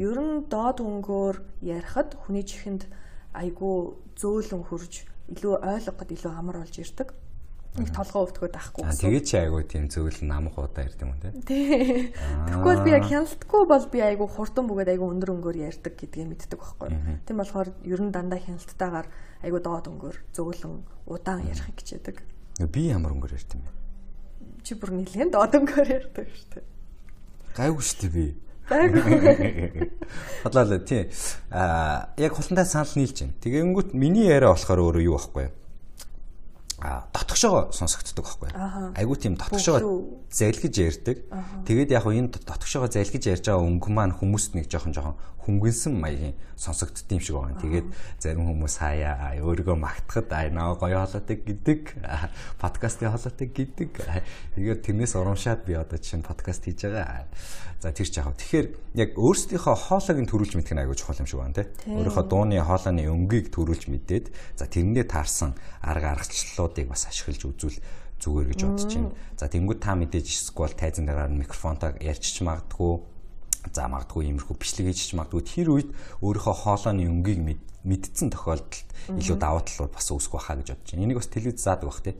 Ер 0.00 0.16
нь 0.16 0.48
доод 0.48 0.80
өнгөөр 0.80 1.36
ярихад 1.60 2.16
хүний 2.24 2.44
чихэнд 2.44 2.88
айгүй 3.36 3.92
зөөлөн 4.16 4.64
хурж 4.64 5.04
илүү 5.28 5.54
ойлгоход 5.60 6.10
илүү 6.16 6.32
амар 6.32 6.64
болж 6.64 6.76
ирдэг. 6.80 7.12
Нэг 7.76 7.92
толгоо 7.92 8.24
өвтгöd 8.24 8.56
ахгүй. 8.56 8.88
Тэгээ 8.88 9.20
чи 9.20 9.36
айгүй 9.36 9.62
тийм 9.68 9.84
зөөлөн 9.92 10.32
намх 10.32 10.56
удаа 10.56 10.88
ярьд 10.88 10.96
юм. 11.04 11.12
Тий. 11.44 12.08
Тэгвэл 12.48 12.80
би 12.80 12.90
яг 12.96 13.04
хяналтгүй 13.04 13.62
бол 13.68 13.84
би 13.92 14.00
айгүй 14.00 14.28
хурдан 14.32 14.64
бөгөөд 14.64 14.96
айгүй 14.96 15.08
өндөр 15.12 15.32
өнгөөр 15.36 15.60
ярьдаг 15.60 15.92
гэдгийг 15.92 16.24
мэддэг 16.32 16.56
байхгүй. 16.56 16.88
Тийм 17.28 17.36
болохоор 17.36 17.68
ер 17.84 18.00
нь 18.00 18.14
дандаа 18.16 18.40
хяналттайгаар 18.40 19.12
айгүй 19.44 19.60
доод 19.60 19.92
өнгөөр 19.92 20.16
зөөлөн 20.32 20.74
удаан 21.04 21.44
ярих 21.44 21.68
хичээдэг. 21.76 22.16
Би 22.72 22.88
ямар 22.88 23.12
өнгөөр 23.12 23.36
ярьд 23.36 23.52
юм 23.52 23.68
бэ? 23.68 23.85
Чи 24.66 24.74
бүр 24.74 24.90
нэлээд 24.98 25.38
одонгоор 25.38 25.86
ярьдаг 25.86 26.26
шүү 26.26 26.48
дээ. 26.58 26.64
Гайгүй 27.54 27.84
шүү 27.86 27.98
дээ 28.02 28.10
би. 28.10 28.26
Гайгүй. 28.66 29.90
Хотлоо 30.42 30.78
тий. 30.82 31.06
Аа 31.54 32.10
яг 32.18 32.34
хултантай 32.34 32.66
санал 32.66 32.90
нийлж 32.98 33.22
байна. 33.22 33.38
Тэгэнгүүт 33.46 33.94
миний 33.94 34.26
яриа 34.26 34.50
болохоор 34.50 34.82
өөрөө 34.90 35.06
юу 35.06 35.14
байхгүй 35.14 35.46
юу? 35.46 35.54
а 36.78 37.08
дотгошоо 37.12 37.72
сонсогддог 37.72 38.26
байхгүй. 38.26 38.50
Айгуу 39.00 39.16
тийм 39.16 39.36
дотгошоо 39.40 39.80
залгиж 40.28 40.76
ярьдаг. 40.76 41.16
Тэгээд 41.64 41.90
яг 41.90 42.04
энэ 42.04 42.36
дотгошоо 42.36 42.84
залгиж 42.84 43.24
ярьж 43.32 43.48
байгаа 43.48 43.64
өнгө 43.64 43.88
маань 43.88 44.12
хүмүүст 44.12 44.52
нэг 44.52 44.68
жоохон 44.68 44.92
жоохон 44.92 45.16
хөнгөнсөн 45.46 45.94
маягийн 45.94 46.34
сонсогдд 46.58 47.06
юм 47.14 47.22
шиг 47.22 47.38
байгаа. 47.38 47.62
Тэгээд 47.62 47.88
зарим 48.18 48.50
хүмүүс 48.50 48.74
хаяа 48.82 49.38
өөрийгөө 49.40 49.76
магтахад 49.78 50.28
аа 50.34 50.50
наа 50.50 50.74
гоё 50.74 51.06
хоолойтой 51.06 51.38
гэдэг 51.38 51.80
подкастын 52.58 53.14
хоолойтой 53.14 53.48
гэдэг. 53.48 53.90
Тэгээд 54.58 54.80
тэрнээс 54.82 55.14
урамшаад 55.14 55.62
би 55.62 55.78
одоо 55.78 55.98
чинь 56.02 56.26
подкаст 56.26 56.66
хийж 56.66 56.90
байгаа. 56.90 57.30
За 57.78 57.92
тэр 57.92 58.08
ч 58.08 58.18
яах 58.18 58.32
вэ? 58.32 58.40
Тэгэхээр 58.40 58.66
яг 58.98 59.10
өөрсдийнхөө 59.14 59.76
хоолойг 59.76 60.18
нь 60.18 60.30
төрүүлж 60.32 60.52
мэдэх 60.56 60.74
нь 60.74 60.80
аягүй 60.80 60.96
чухал 60.96 61.20
юм 61.20 61.28
шиг 61.28 61.38
байна 61.44 61.60
те. 61.60 61.70
Өөрийнхөө 61.86 62.24
дууны 62.24 62.56
хоолойны 62.58 63.04
өнгийг 63.06 63.52
төрүүлж 63.52 63.86
мэдээд 63.92 64.26
за 64.56 64.64
тэрэндээ 64.64 65.06
таарсан 65.06 65.52
арга 65.84 66.16
аргачлалуудыг 66.16 66.88
бас 66.88 67.04
ашиглаж 67.04 67.44
үзвэл 67.44 67.78
зүгээр 68.16 68.48
гэж 68.48 68.60
бодож 68.64 68.92
байна. 68.96 69.12
За 69.36 69.46
тэнгууд 69.52 69.80
та 69.84 69.92
мэдээж 69.92 70.26
эсвэл 70.26 70.72
тайзан 70.72 71.04
дараа 71.04 71.28
микрофонтой 71.28 72.00
ярьчих 72.00 72.48
магадгүй 72.48 73.04
за 73.74 73.88
магадгүй 73.90 74.28
иймэрхүү 74.30 74.56
бичлэг 74.60 74.86
хийж 74.92 75.14
магадгүй 75.16 75.42
тэр 75.42 75.68
үед 75.74 75.90
өөрийнхөө 76.22 76.54
хоолойны 76.66 77.06
өнгийг 77.06 77.40
мэдсэн 77.86 78.30
тохиолдолд 78.34 78.86
илүү 79.14 79.36
давуу 79.38 79.62
талууд 79.62 79.92
бас 79.94 80.10
үүсэх 80.10 80.34
байхаа 80.34 80.58
гэж 80.58 80.68
бодож 80.74 80.90
байна. 80.90 81.04
Энийг 81.06 81.18
бас 81.22 81.30
телевиз 81.30 81.62
заадаг 81.62 81.86
бах 81.86 82.02
тий. 82.02 82.14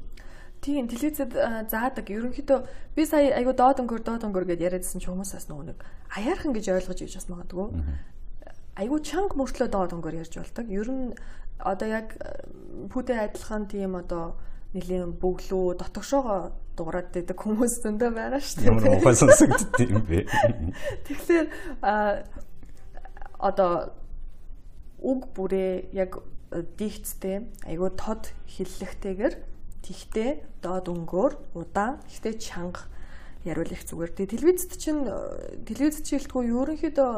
Тийм 0.63 0.89
телевизэд 0.89 1.33
заадаг. 1.71 2.07
Ерөнхийдөө 2.07 2.59
би 2.97 3.03
сая 3.07 3.35
айгу 3.35 3.53
доод 3.53 3.83
өнгөр 3.83 4.03
доод 4.07 4.23
өнгөр 4.27 4.47
гэдээ 4.47 4.67
яриадсэн 4.71 5.03
чи 5.03 5.11
хүмүүс 5.11 5.35
бас 5.35 5.47
нөгөө 5.51 5.67
нэг 5.75 5.79
аяархан 6.15 6.55
гэж 6.55 6.67
ойлгож 6.71 7.01
иж 7.03 7.15
бас 7.19 7.29
магадгүй. 7.29 7.69
Айгу 8.79 8.97
чанга 9.03 9.35
мөртлөө 9.37 9.69
доод 9.69 9.95
өнгөр 9.95 10.23
ярьж 10.23 10.39
болдог. 10.39 10.67
Ер 10.71 10.89
нь 10.91 11.15
одоо 11.59 11.89
яг 11.89 12.15
пүтэ 12.93 13.15
адилхан 13.27 13.67
тийм 13.67 13.99
одоо 13.99 14.39
нэлийн 14.77 15.17
бөглөө 15.17 15.81
дотогшоогоо 15.81 16.53
дуурайд 16.77 17.09
байдаг 17.17 17.39
хүмүүс 17.41 17.81
зөндөө 17.81 18.11
байгаа 18.12 18.41
шүү 18.45 18.61
дээ. 18.61 18.69
Ямар 18.69 18.85
ухаан 19.01 19.17
сонсогдд 19.17 19.81
юм 19.81 20.05
бэ? 20.05 20.29
Тэгэхээр 21.09 21.47
одоо 23.41 23.97
үг 25.01 25.21
бүрээ 25.33 25.97
яг 25.97 26.21
дихцтэй 26.53 27.49
айгуу 27.65 27.91
тод 27.97 28.33
хиллэхтэйгэр 28.45 29.35
тэгтээ 29.83 30.31
доод 30.61 30.87
өнгөөр 30.93 31.33
удаан 31.57 32.01
ихтэй 32.12 32.37
чанга 32.37 32.85
яриул 33.45 33.71
их 33.73 33.87
зүгээр. 33.87 34.12
Тэгээ 34.12 34.33
телевизэд 34.35 34.73
чинь 34.77 35.07
телевизэд 35.65 36.07
шилтгүй 36.07 36.51
ерөнхийдөө 36.51 37.12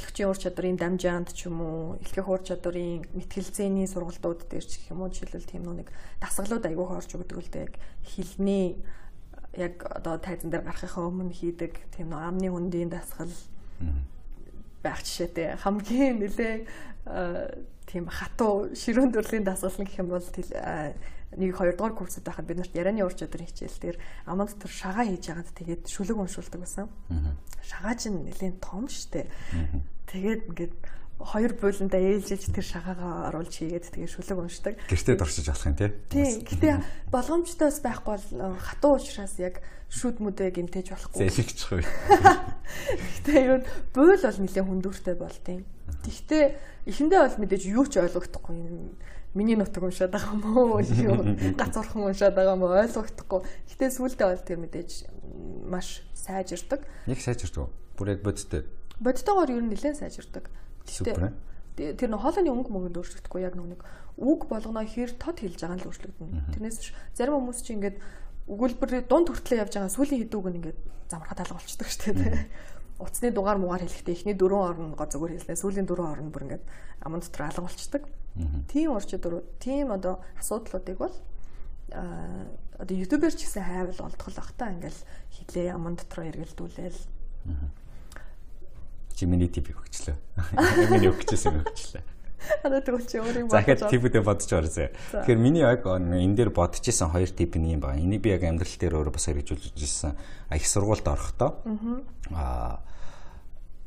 хөтлөгчийн 0.00 0.32
ур 0.32 0.38
чадрын 0.40 0.80
дамжаанд 0.80 1.36
ч 1.36 1.44
юм 1.44 1.60
уу 1.60 2.00
эхлэх 2.00 2.24
ур 2.24 2.40
чадрын 2.40 3.04
мэтгэлзээний 3.12 3.84
сургалтууд 3.84 4.48
дээр 4.48 4.64
ч 4.64 4.80
гэх 4.80 4.96
юм 4.96 5.04
уу 5.04 5.12
жишээлбэл 5.12 5.52
тийм 5.52 5.68
нэг 5.68 5.92
дасгалууд 6.24 6.64
айгүйх 6.64 6.96
орж 6.96 7.10
өгдөг 7.20 7.36
л 7.36 7.52
дээ. 7.52 7.68
Яг 7.68 7.76
хилний 8.08 8.80
яг 9.52 9.84
одоо 9.84 10.16
тайзан 10.16 10.48
дээр 10.48 10.64
гарахынхаа 10.64 11.04
өмнө 11.04 11.36
хийдэг 11.36 11.76
тийм 11.92 12.08
нэг 12.08 12.20
амны 12.24 12.48
хүндийн 12.48 12.88
дасгал 12.88 13.36
байх 14.80 15.04
жишээтэй. 15.04 15.60
Хамгийн 15.60 16.16
нэлээ 16.24 16.56
тийм 17.84 18.08
хатуу 18.08 18.72
ширүүн 18.72 19.12
төрлийн 19.12 19.44
дасгал 19.44 19.76
гэх 19.84 20.00
юм 20.00 20.08
бол 20.08 20.24
нэг 21.36 21.54
хоёрдугаар 21.54 21.94
курсд 21.94 22.24
байхад 22.26 22.46
бид 22.46 22.58
нарт 22.58 22.74
ярианы 22.74 23.06
ур 23.06 23.14
чадрын 23.14 23.46
хичээл 23.46 23.78
дээр 23.78 23.96
аманд 24.26 24.58
төр 24.58 24.72
шагаа 24.72 25.06
хийж 25.06 25.30
яагаад 25.30 25.50
тэгээд 25.54 25.82
шүлэг 25.86 26.18
уншуулдаг 26.18 26.60
байсан. 26.60 26.90
Шагаа 27.62 27.94
чинь 27.94 28.26
нэлээд 28.26 28.58
том 28.58 28.90
штэ. 28.90 29.30
Тэгээд 30.10 30.42
ингээд 30.50 30.74
хоёр 31.20 31.52
бууландаа 31.54 32.00
ээлжиж 32.00 32.48
тэр 32.48 32.64
шагаагаа 32.64 33.28
оруулж 33.28 33.52
хийгээд 33.52 33.92
тэгээ 33.92 34.08
шүлэг 34.08 34.38
уншдаг. 34.40 34.74
Гэртээ 34.88 35.16
дурсаж 35.20 35.46
болох 35.52 35.68
юм 35.68 35.76
тий. 35.76 35.90
Тий. 36.08 36.30
Гэтэ 36.48 36.70
болгоомжтойс 37.12 37.78
байхгүй 37.84 38.12
бол 38.16 38.56
хатуу 38.56 38.96
уушраас 38.96 39.36
яг 39.36 39.60
шүд 39.92 40.22
мүдэ 40.24 40.48
гимтэж 40.56 40.96
болохгүй. 40.96 41.28
Зэлэгчих 41.28 41.70
үү. 41.76 41.82
Гэтэ 43.20 43.32
юу 43.44 43.58
буул 43.92 44.16
бол 44.16 44.38
нэлээд 44.40 44.64
хүндүүртэй 44.64 45.16
болтیں۔ 45.20 45.60
Тэгтээ 46.08 46.44
эхэндээ 46.88 47.20
бол 47.20 47.36
мэдээж 47.44 47.62
юу 47.68 47.84
ч 47.84 48.00
ойлгохдохгүй 48.00 48.54
юм 48.56 48.96
миний 49.34 49.56
нутаг 49.56 49.82
уншаад 49.82 50.10
байгаа 50.10 50.34
юм 50.34 50.44
уу 50.44 50.80
юу 51.06 51.18
гацуурхан 51.54 52.02
уншаад 52.10 52.34
байгаа 52.34 52.56
юм 52.58 52.64
уу 52.66 52.74
ойлгохдохгүй. 52.74 53.40
Гэтэ 53.70 53.94
сүулдэ 53.94 54.24
бол 54.26 54.42
тэр 54.42 54.58
мэдээж 54.58 54.90
маш 55.70 56.02
сайжирдаг. 56.14 56.82
Яг 57.06 57.20
сайжирдаг. 57.22 57.70
Бүр 57.94 58.18
яг 58.18 58.20
бодтой. 58.26 58.66
Бодтойгоор 58.98 59.50
ер 59.54 59.62
нь 59.62 59.70
нэлээд 59.70 60.02
сайжирдаг. 60.02 60.50
Супер. 60.84 61.32
Тэр 61.78 62.10
нэг 62.10 62.20
хоолойны 62.20 62.50
өнгө 62.50 62.70
мөнгөнд 62.74 62.98
өөрчлөгдөхгүй 62.98 63.40
яг 63.46 63.54
нэг 63.54 63.80
үг 64.18 64.50
болгоно 64.50 64.84
хэр 64.84 65.14
тод 65.16 65.40
хэлж 65.40 65.62
байгаа 65.62 65.78
нь 65.78 65.82
л 65.84 65.88
өөрчлөгдөнө. 65.88 66.52
Тэрнээс 66.52 66.92
зарим 67.16 67.40
хүмүүс 67.40 67.62
чинь 67.64 67.80
ингээд 67.80 67.96
өгүүлбэр 68.50 69.06
дунд 69.06 69.30
хүртлээ 69.30 69.62
явж 69.64 69.78
байгаа 69.78 69.94
сүүлийн 69.94 70.26
хэдүүг 70.26 70.46
нь 70.50 70.58
ингээд 70.60 70.78
замрахад 71.08 71.40
алга 71.40 71.56
болчихдог 71.56 71.88
шүү 71.88 72.14
дээ 72.18 72.44
утасны 73.00 73.32
дугаар 73.32 73.58
муугаар 73.58 73.82
хэлэхдээ 73.88 74.14
эхний 74.14 74.36
дөрвөн 74.36 74.92
орногоо 74.92 75.08
зүгээр 75.08 75.32
хэлнэ. 75.40 75.56
Сүүлийн 75.56 75.88
дөрвөн 75.88 76.12
орн 76.12 76.30
бүр 76.30 76.44
ингээд 76.44 76.64
аман 77.00 77.24
дотор 77.24 77.48
алга 77.48 77.64
болчдөг. 77.64 78.04
Тийм 78.68 78.92
орчид 78.92 79.24
дөрөв. 79.24 79.42
Тийм 79.58 79.90
одоо 79.90 80.20
асуудлуудыг 80.38 80.98
бол 81.00 81.16
а 81.92 82.46
одоо 82.78 82.96
ютубер 82.96 83.32
ч 83.32 83.48
гэсэн 83.48 83.64
хайвал 83.64 84.06
олдгол 84.06 84.36
бах 84.36 84.52
та 84.54 84.70
ингээл 84.70 85.00
хилээ 85.34 85.74
аман 85.74 85.96
дотроо 85.96 86.28
эргэлдүүлээл. 86.30 87.00
Миний 89.20 89.48
тип 89.52 89.68
өгчлөө. 89.68 90.16
Миний 90.92 91.12
өгчээсэн 91.12 91.60
өгчлөө. 91.60 92.02
Одоо 92.64 92.80
тэгвэл 92.80 93.06
чи 93.06 93.18
өөрийг 93.20 93.46
бодож. 93.48 93.56
Захад 93.56 93.80
типүүдээ 93.90 94.22
бодож 94.24 94.50
орсон. 94.50 94.88
Тэгэхээр 95.12 95.40
миний 95.40 95.64
яг 95.64 95.84
энэ 95.84 96.36
дээр 96.36 96.50
бодож 96.50 96.84
исэн 96.84 97.12
хоёр 97.12 97.30
тип 97.30 97.56
нь 97.56 97.76
юм 97.76 97.80
байна. 97.80 98.00
Энийг 98.00 98.24
би 98.24 98.32
яг 98.32 98.44
амьдрал 98.44 98.76
дээр 98.80 98.96
өөрөө 98.96 99.14
бас 99.14 99.26
хэрэгжүүлж 99.28 99.76
ирсэн. 99.76 100.16
А 100.48 100.56
их 100.56 100.66
сургуульд 100.66 101.06
орохдоо 101.06 101.60
аа 102.32 102.80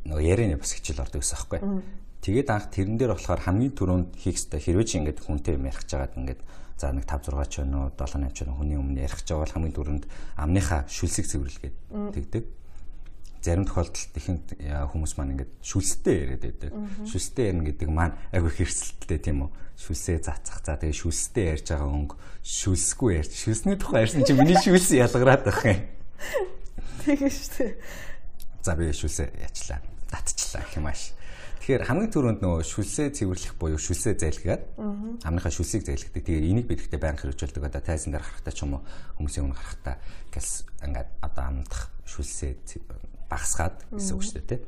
нөгөө 0.05 0.23
ярианы 0.23 0.59
бас 0.59 0.75
хичээл 0.75 1.03
ордог 1.03 1.23
гэсэн 1.23 1.37
аахгүй. 1.39 1.59
Тэгээд 2.23 2.49
анх 2.51 2.71
тэрэн 2.71 2.95
дээр 2.99 3.11
болохоор 3.15 3.41
хамгийн 3.43 3.75
түрүүнд 3.75 4.09
хийх 4.15 4.39
хэрэгтэй 4.39 4.59
хэрвээ 4.63 4.87
чи 4.87 4.95
ингээд 4.99 5.19
хүнтэй 5.27 5.55
юм 5.59 5.67
ярих 5.67 5.83
чагаад 5.83 6.15
ингээд 6.15 6.41
за 6.79 6.91
нэг 6.95 7.03
5 7.03 7.35
6 7.35 7.51
ч 7.51 7.55
өнөө 7.67 7.99
7 7.99 8.31
8 8.31 8.31
ч 8.31 8.37
өнөө 8.47 8.55
хүний 8.63 8.79
өмнө 8.79 9.03
ярих 9.03 9.21
чагаа 9.27 9.43
бол 9.43 9.55
хамгийн 9.59 9.75
түрүүнд 9.75 10.03
амныхаа 10.39 10.87
шүлсийг 10.87 11.27
цэвэрлэгээд 11.27 11.75
тэгдэг. 12.15 12.43
Зарим 13.43 13.67
тохиолдолд 13.67 14.15
ихэнх 14.15 14.55
хүмүүс 14.95 15.13
маань 15.19 15.35
ингээд 15.35 15.51
шүлстэй 15.59 16.15
яриад 16.23 16.43
байдаг. 16.47 16.71
Шүлстэй 17.03 17.51
ярина 17.51 17.67
гэдэг 17.67 17.89
маань 17.91 18.15
айгүй 18.31 18.51
хэрсэлттэй 18.55 19.19
тийм 19.19 19.43
үү? 19.43 19.51
Шүлсээ 19.83 20.17
зацах. 20.23 20.63
За 20.63 20.79
тэгээ 20.79 20.95
шүлстэй 20.95 21.45
ярьж 21.51 21.67
байгаа 21.67 21.91
өнгө 21.91 22.15
шүлсгүй 22.39 23.19
ярьж. 23.19 23.35
Шүлсний 23.35 23.75
тухай 23.75 24.07
ярьсан 24.07 24.23
чи 24.23 24.31
миний 24.31 24.55
шүлс 24.55 24.95
ялгараад 24.95 25.43
байх 25.43 25.59
юм. 25.67 25.83
Тэгээ 27.03 27.31
шүү 27.35 27.51
дээ. 27.59 27.71
За 28.63 28.79
би 28.79 28.95
шүлсээ 28.95 29.27
яачлаа 29.43 29.83
татчихлаа 30.07 30.63
гэх 30.63 30.79
юм 30.79 30.87
ааш. 30.87 31.11
Тэгэхээр 31.63 31.87
хамгийн 31.87 32.11
түрүүнд 32.11 32.39
нөгөө 32.43 32.63
шүлсээ 32.63 33.07
цэвэрлэх 33.11 33.55
буюу 33.55 33.79
шүлсээ 33.79 34.19
зайлгаад 34.19 34.63
амныхаа 35.23 35.51
шүлсийг 35.51 35.87
зайлгадаг. 35.87 36.23
Тэгэхээр 36.23 36.47
энийг 36.47 36.67
бид 36.67 36.83
ихтэй 36.83 36.99
байнга 36.99 37.23
хэрэгжүүлдэг. 37.23 37.63
Одоо 37.63 37.83
тайзан 37.83 38.11
дээр 38.11 38.23
харахтаа 38.23 38.51
ч 38.51 38.67
юм 38.67 38.79
уу 38.79 38.83
хүмүүсийн 39.19 39.47
өмнө 39.47 39.59
харахтаа 39.59 39.95
гэлс 40.31 40.67
ингээд 40.83 41.09
одоо 41.23 41.43
амдах 41.43 41.87
шүлсээ 42.03 42.51
багасгаад 43.33 43.77
гэсэн 43.89 44.13
үг 44.13 44.23
шүү 44.23 44.37
дээ 44.37 44.49
тий. 44.53 44.61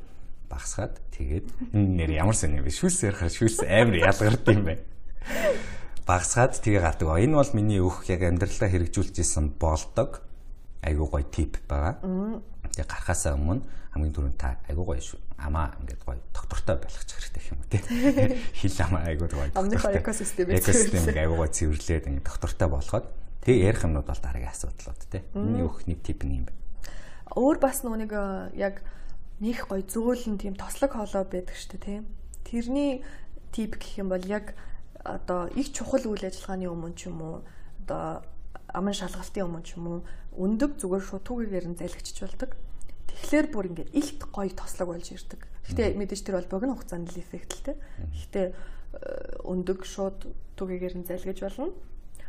Багасгаад 0.50 0.94
тэгээд 1.14 1.46
нэр 1.74 2.10
ямар 2.18 2.34
сони 2.34 2.58
юм 2.58 2.66
бэ? 2.66 2.74
Шүлс 2.74 3.06
ярихаар 3.06 3.30
шүлс 3.30 3.62
амар 3.62 3.96
ялгард 4.02 4.46
юм 4.50 4.62
байна. 4.66 4.82
Багасгаад 6.06 6.58
тэгээ 6.58 6.82
гардаг. 6.82 7.18
Энэ 7.22 7.38
бол 7.38 7.52
миний 7.54 7.82
өөх 7.82 8.06
яг 8.10 8.26
амьдралаа 8.26 8.70
хэрэгжүүлж 8.70 9.22
исэн 9.22 9.54
болдог 9.58 10.22
айгуу 10.86 11.10
гой 11.10 11.26
тип 11.26 11.58
байгаа. 11.66 11.98
Тэгээ 12.70 12.86
гарахаасаа 12.86 13.34
өмнө 13.34 13.62
хамгийн 13.90 14.14
түрүүнд 14.14 14.38
та 14.38 14.54
айгуу 14.70 14.86
гоё 14.92 15.02
шүү. 15.02 15.18
Амаа 15.42 15.74
ингээд 15.82 16.02
гоё 16.06 16.20
доктортой 16.30 16.76
байх 16.78 16.94
хэрэгтэй 16.94 17.42
юм 17.50 17.60
тий. 17.66 17.82
Хил 18.60 18.78
амаа 18.86 19.02
айгуу 19.10 19.26
гоё. 19.26 19.50
Амныхаа 19.58 19.98
экосистем 19.98 20.52
экосистемийг 20.52 21.16
айгуу 21.16 21.42
гоё 21.42 21.50
цэвэрлээд 21.50 22.06
ингээд 22.06 22.28
доктортой 22.28 22.68
болгоод 22.70 23.06
тэгээ 23.42 23.66
ярих 23.66 23.82
юмнууд 23.82 24.06
бол 24.06 24.22
дараагийн 24.22 24.52
асуудлууд 24.54 25.00
тий. 25.10 25.22
Миний 25.34 25.66
өөх 25.66 25.88
нэг 25.90 26.06
тип 26.06 26.22
нь 26.22 26.38
юм 26.38 26.46
байна. 26.46 26.65
Өөр 27.34 27.58
бас 27.58 27.82
нүг 27.82 28.12
э, 28.12 28.54
яг 28.54 28.84
них 29.40 29.66
гоё 29.66 29.82
зөөлөн 29.82 30.38
тийм 30.38 30.54
тослог 30.54 30.94
хоолой 30.94 31.24
байдаг 31.26 31.56
шүү 31.56 31.76
дээ 31.76 31.82
тий. 31.82 31.98
Тэрний 32.46 32.92
тип 33.50 33.76
гэх 33.76 33.98
юм 33.98 34.08
бол 34.14 34.22
яг 34.22 34.54
одоо 35.02 35.50
их 35.52 35.72
чухал 35.72 36.06
үйл 36.06 36.22
ажиллагааны 36.22 36.70
өмнө 36.70 36.94
ч 36.94 37.10
юм 37.10 37.18
уу 37.22 37.36
одоо 37.82 38.22
аман 38.70 38.94
шалгалтын 38.94 39.46
өмнө 39.46 39.66
ч 39.66 39.76
юм 39.76 39.86
уу 39.86 39.98
өндөг 40.38 40.78
зүгээр 40.78 41.04
шууд 41.04 41.24
түүгээр 41.26 41.66
нь 41.72 41.78
залгичж 41.80 42.16
болдог. 42.22 42.50
Тэгэхээр 43.10 43.46
бүр 43.50 43.68
ингээд 43.72 43.94
илт 43.96 44.20
гоё 44.30 44.52
тослог 44.52 44.88
болж 44.94 45.08
ирдэг. 45.10 45.40
Гэтэ 45.66 45.98
мэдээж 45.98 46.22
тэр 46.22 46.36
бол 46.38 46.52
богино 46.52 46.76
хугацаанд 46.76 47.10
л 47.10 47.20
эффектэлтэй. 47.20 47.76
Гэтэ 48.12 48.42
өндөг 49.44 49.84
шууд 49.84 50.28
түгээгээр 50.56 50.94
нь 51.00 51.08
залгиж 51.08 51.38
болно. 51.42 51.72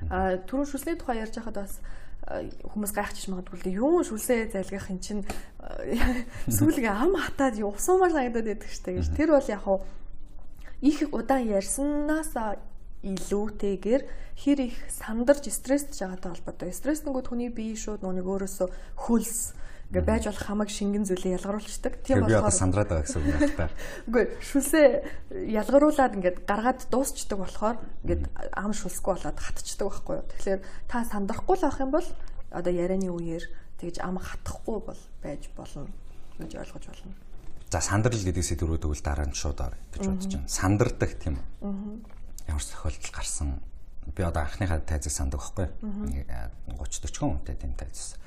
А 0.10 0.38
түрүүн 0.38 0.70
шүлсний 0.70 0.96
тухай 0.96 1.22
ярьж 1.22 1.38
байхад 1.38 1.58
бас 1.58 1.80
хүмүүс 2.28 2.92
гайхчих 2.92 3.32
магадгүй 3.32 3.80
юу 3.80 4.04
шүлсээ 4.04 4.52
залгих 4.52 4.92
эн 4.92 5.00
чинь 5.00 5.24
сүүлгээ 6.52 6.92
ам 6.92 7.16
хатаад 7.16 7.56
усуумаар 7.64 8.12
санагдаад 8.12 8.48
байдаг 8.52 8.72
штэ 8.72 9.00
гэж. 9.00 9.08
Тэр 9.16 9.32
бол 9.32 9.48
яг 9.48 9.64
хуу 9.64 9.80
их 10.84 11.08
удаан 11.16 11.48
ярьсанаас 11.48 12.36
илүүтэйгээр 13.08 14.04
хэр 14.38 14.60
их 14.60 14.76
сандарч 14.92 15.48
стресстэй 15.50 16.04
байгаатай 16.04 16.32
холбоотой. 16.36 16.74
Стресс 16.76 17.08
нэгүүд 17.08 17.28
хүний 17.32 17.50
бие 17.50 17.80
шууд 17.80 18.04
нүг 18.04 18.28
өөрөөсөө 18.28 18.68
хөлс 19.08 19.56
Ингээ 19.88 20.04
байж 20.04 20.28
болох 20.28 20.44
хамаг 20.44 20.68
шингэн 20.68 21.08
зүйлээ 21.08 21.40
ялгаруулцдаг. 21.40 22.04
Тийм 22.04 22.28
болохоор 22.28 22.28
би 22.28 22.40
одоо 22.44 22.52
сандраад 22.52 22.90
байгаа 22.92 23.08
гэсэн 23.08 23.24
үг 23.24 23.32
байна 23.32 23.56
та. 23.56 23.68
Үгүй 24.12 24.24
шүлсээ 24.44 24.88
ялгаруулад 25.48 26.14
ингээд 26.20 26.38
гаргаад 26.44 26.82
дуусчдаг 26.92 27.40
болохоор 27.40 27.78
ингээд 28.04 28.24
ам 28.52 28.72
шүлсгүй 28.76 29.16
болоод 29.16 29.40
хатчдаг 29.40 29.88
байхгүй 29.88 30.16
юу. 30.20 30.28
Тэгэхээр 30.28 30.62
та 30.92 31.08
сандрахгүй 31.08 31.56
л 31.56 31.64
авах 31.64 31.80
юм 31.80 31.92
бол 31.96 32.08
одоо 32.52 32.74
ярианы 32.76 33.08
үеэр 33.08 33.48
тэгж 33.80 34.04
ам 34.04 34.20
хатахгүй 34.20 34.78
бол 34.92 35.02
байж 35.24 35.48
болно 35.56 35.88
гэж 36.36 36.52
ойлгож 36.60 36.84
болно. 36.92 37.16
За 37.72 37.80
сандрал 37.80 38.20
гэдэг 38.20 38.44
сэдвүүд 38.44 38.84
үл 38.92 39.00
дараа 39.00 39.24
нь 39.24 39.40
шууд 39.40 39.60
орё 39.64 39.80
гэж 39.96 40.04
бодож 40.04 40.36
байна. 40.36 40.52
Сандардаг 40.52 41.12
тийм 41.16 41.40
үү? 41.64 41.72
Ямар 42.52 42.60
ч 42.60 42.76
тохиолдол 42.76 43.16
гарсан 43.16 43.64
би 44.12 44.20
одоо 44.24 44.44
анхныхаа 44.44 44.84
тайзыг 44.84 45.16
санддаг 45.16 45.40
байхгүй 45.40 45.72
юу? 45.72 46.28
30 46.76 47.08
40 47.08 47.40
хүнтэй 47.40 47.56
тийм 47.56 47.72
тайзс 47.76 48.20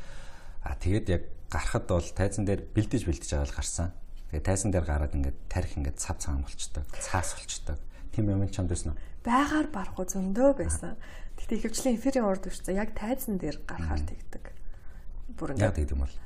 А 0.62 0.76
тэгээд 0.76 1.06
яг 1.08 1.22
гарахад 1.50 1.84
бол 1.88 2.04
тайзан 2.04 2.44
дээр 2.44 2.62
бэлдэж 2.74 3.02
бэлдэж 3.08 3.30
байгаа 3.32 3.48
л 3.48 3.58
гарсан. 3.58 3.88
Тэгээд 4.30 4.46
тайзан 4.46 4.70
дээр 4.70 4.86
гараад 4.86 5.16
ингээд 5.16 5.38
тарих 5.50 5.74
ингээд 5.74 5.98
цав 5.98 6.16
цагаан 6.22 6.46
болчдөг, 6.46 6.84
цаас 7.00 7.34
болчдөг. 7.34 7.78
Тим 8.14 8.30
юм 8.30 8.46
чамд 8.46 8.70
байсан 8.70 8.94
уу? 8.94 8.98
Байгаар 9.26 9.68
барахгүй 9.72 10.06
зөндөг 10.06 10.62
байсан. 10.62 10.94
Гэтэ 11.40 11.56
ихэвчлэн 11.58 11.96
эфирийн 11.96 12.28
урд 12.28 12.46
үрцээ 12.46 12.78
яг 12.78 12.94
тайзан 12.94 13.40
дээр 13.40 13.58
гарахаар 13.66 14.04
тэгдэг. 14.04 14.44
Бүр 15.34 15.56
ингээд 15.56 15.66
яг 15.66 15.76
тэгдэм 15.76 16.00
бол. 16.04 16.16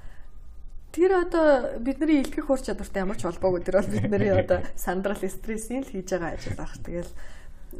Тэр 0.94 1.10
одоо 1.26 1.78
бидний 1.82 2.22
илтгэх 2.22 2.50
ур 2.50 2.60
чадвартай 2.62 3.02
ямар 3.02 3.18
ч 3.18 3.26
холбоогүй 3.26 3.66
тэр 3.66 3.82
бол 3.82 3.90
бидний 3.90 4.30
одоо 4.30 4.62
сандрал 4.78 5.18
стрессийн 5.18 5.82
л 5.82 5.90
хийж 5.90 6.06
байгаа 6.14 6.38
ажил 6.38 6.54
баг. 6.54 6.70
Тэгэл 6.86 7.10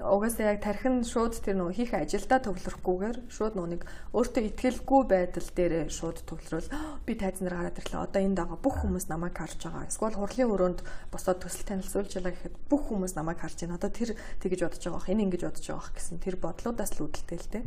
угаасаа 0.00 0.54
яг 0.54 0.64
тархин 0.64 1.04
шууд 1.04 1.38
тэр 1.38 1.60
нөгөө 1.60 1.74
хийх 1.76 1.92
ажилдаа 1.94 2.40
төвлөрөхгүйгээр 2.42 3.18
шууд 3.30 3.54
нэг 3.54 3.82
өөртөө 4.16 4.42
ихтгэлгүй 4.50 5.02
байдал 5.06 5.48
дээр 5.54 5.74
шууд 5.92 6.24
төвлөрөл 6.26 6.68
би 7.06 7.12
тайзнаар 7.14 7.54
гараад 7.70 7.78
ирлээ. 7.78 8.02
Одоо 8.02 8.20
энд 8.22 8.38
байгаа 8.40 8.58
бүх 8.58 8.76
хүмүүс 8.82 9.06
намайг 9.12 9.34
харж 9.38 9.60
байгаа. 9.60 9.86
Эсвэл 9.86 10.18
хурлын 10.18 10.52
өрөөнд 10.54 10.80
босоод 11.14 11.38
төсөл 11.44 11.68
танилцуулж 11.68 12.10
байгаа 12.16 12.32
гэхэд 12.34 12.54
бүх 12.66 12.82
хүмүүс 12.90 13.14
намайг 13.14 13.38
харж 13.38 13.58
байна. 13.62 13.78
Одоо 13.78 13.90
тэр 13.92 14.10
тэгэж 14.42 14.60
бодож 14.64 14.82
байгаа 14.82 14.98
бах, 14.98 15.12
энэ 15.12 15.24
ингэж 15.28 15.42
бодож 15.44 15.64
байгаа 15.68 15.82
бах 15.84 15.92
гэсэн 15.94 16.18
тэр 16.18 16.36
бодлуудаас 16.40 16.92
л 16.96 17.02
үүдэлтэй 17.04 17.38
л 17.38 17.50
дээ. 17.54 17.64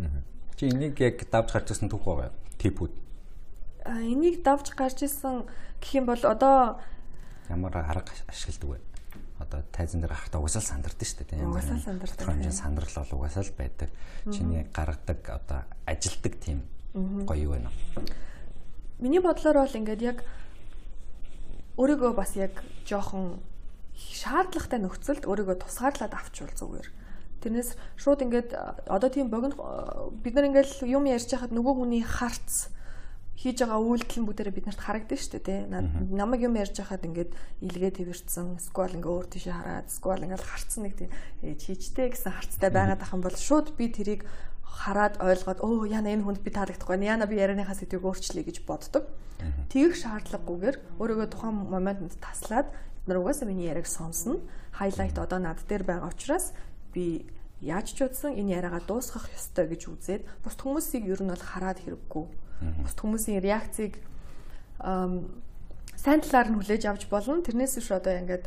Чи 0.57 0.63
энийг 0.73 0.95
яг 0.97 1.21
давж 1.29 1.49
гарч 1.53 1.67
ирсэн 1.69 1.91
түүх 1.91 2.03
байгаа 2.03 2.31
типүүд. 2.57 2.93
А 3.85 4.01
энийг 4.01 4.41
давж 4.41 4.73
гарч 4.73 5.05
ирсэн 5.05 5.45
гэх 5.79 5.91
юм 6.01 6.09
бол 6.09 6.23
одоо 6.25 6.81
ямар 7.49 7.77
арга 7.77 8.11
ашигладаг 8.27 8.69
вэ? 8.69 8.86
Одоо 9.39 9.61
тайзан 9.71 10.01
дээр 10.01 10.13
гарахтаа 10.13 10.41
угсаал 10.41 10.65
сандардаг 10.65 11.07
шүү 11.07 11.25
дээ. 11.29 11.45
Угсаал 11.45 11.81
сандардаг. 11.81 12.25
Хэмжээ 12.25 12.51
сандрал 12.51 12.95
бол 12.95 13.25
угсаал 13.25 13.51
байдаг. 13.57 13.89
Чиний 14.31 14.65
гаргадаг 14.73 15.21
одоо 15.29 15.59
ажилдаг 15.85 16.33
тийм 16.41 16.65
гоё 16.93 17.43
юу 17.43 17.51
байна. 17.53 17.71
Миний 18.99 19.21
бодлоор 19.21 19.61
бол 19.61 19.77
ингээд 19.77 20.01
яг 20.01 20.23
өөрийгөө 21.77 22.11
бас 22.17 22.33
яг 22.33 22.63
жоохон 22.89 23.37
шаардлагатай 23.93 24.81
нөхцөлд 24.81 25.29
өөрийгөө 25.29 25.61
тусгаарлаад 25.61 26.13
авчвал 26.17 26.53
зүгээр. 26.57 26.87
Тэрнээс 27.41 27.77
шууд 28.01 28.25
ингээд 28.25 28.49
одоо 28.89 29.09
тийм 29.13 29.29
богино 29.29 29.53
бид 30.25 30.33
нар 30.33 30.49
ингээд 30.49 30.81
юм 30.89 31.05
ярьж 31.05 31.29
байхад 31.29 31.53
нөгөө 31.53 31.73
хүний 31.77 32.01
харц 32.01 32.73
хийж 33.37 33.61
байгаа 33.61 33.77
үйлдэл 33.77 34.17
нь 34.17 34.27
бүгдээрээ 34.27 34.57
биднэрт 34.57 34.81
харагдана 34.81 35.21
шүү 35.21 35.31
дээ 35.37 35.45
тий. 35.45 35.59
Намайг 36.09 36.41
юм 36.41 36.57
ярьж 36.57 36.81
байхад 36.81 37.05
ингээд 37.05 37.31
илгээ 37.61 37.93
тэрсэн, 38.01 38.57
сквал 38.57 38.97
ингээ 38.97 39.13
өөр 39.13 39.27
тийшээ 39.29 39.53
хараад, 39.53 39.87
сквал 39.93 40.25
ингээл 40.25 40.41
харцсан 40.41 40.81
нэг 40.89 40.93
тийм 40.97 41.13
чижтэй 41.61 42.09
гэсэн 42.17 42.33
харцтай 42.33 42.69
байгаад 42.73 43.05
ахын 43.05 43.21
бол 43.21 43.37
шууд 43.37 43.77
би 43.77 43.93
тэрийг 43.93 44.25
хараад 44.65 45.21
ойлгоод 45.21 45.61
өө 45.61 45.85
яна 45.85 46.17
энэ 46.17 46.25
хүнд 46.25 46.41
би 46.41 46.49
таалагдахгүй 46.49 46.97
яна 47.05 47.29
би 47.29 47.37
ярианыхаа 47.37 47.77
сэдвийг 47.77 48.09
өөрчлөе 48.09 48.41
гэж 48.41 48.65
боддог. 48.65 49.05
Тэгэх 49.69 49.93
шаардлагагүйгээр 50.01 50.97
өөрийгөө 50.97 51.29
тухайн 51.29 51.55
моментод 51.69 52.17
таслаад 52.17 52.73
нар 53.05 53.21
угаасаа 53.21 53.45
миний 53.45 53.69
яриаг 53.69 53.85
сонсно. 53.85 54.41
Хайлайт 54.73 55.17
одоо 55.21 55.37
над 55.37 55.61
дээр 55.69 55.85
байгаа 55.85 56.09
учраас 56.09 56.57
би 56.89 57.29
яаж 57.61 57.93
ч 57.93 58.01
удсан 58.01 58.33
энэ 58.33 58.57
яриагаа 58.57 58.81
дуусгах 58.81 59.29
ёстой 59.29 59.69
гэж 59.69 59.81
үзээд 59.93 60.23
бус 60.41 60.57
хүмүүсийг 60.57 61.05
ер 61.05 61.21
нь 61.21 61.29
бол 61.29 61.41
хараад 61.41 61.81
хэрэггүй 61.85 62.25
бусд 62.61 62.97
хүмүүсийн 62.99 63.41
реакцийг 63.41 63.99
сайн 64.81 66.19
талаар 66.21 66.47
нь 66.53 66.57
хүлээж 66.57 66.83
авч 66.85 67.03
болно. 67.09 67.41
Тэрнээс 67.41 67.77
биш 67.81 67.89
одоо 67.91 68.13
ингээд 68.17 68.45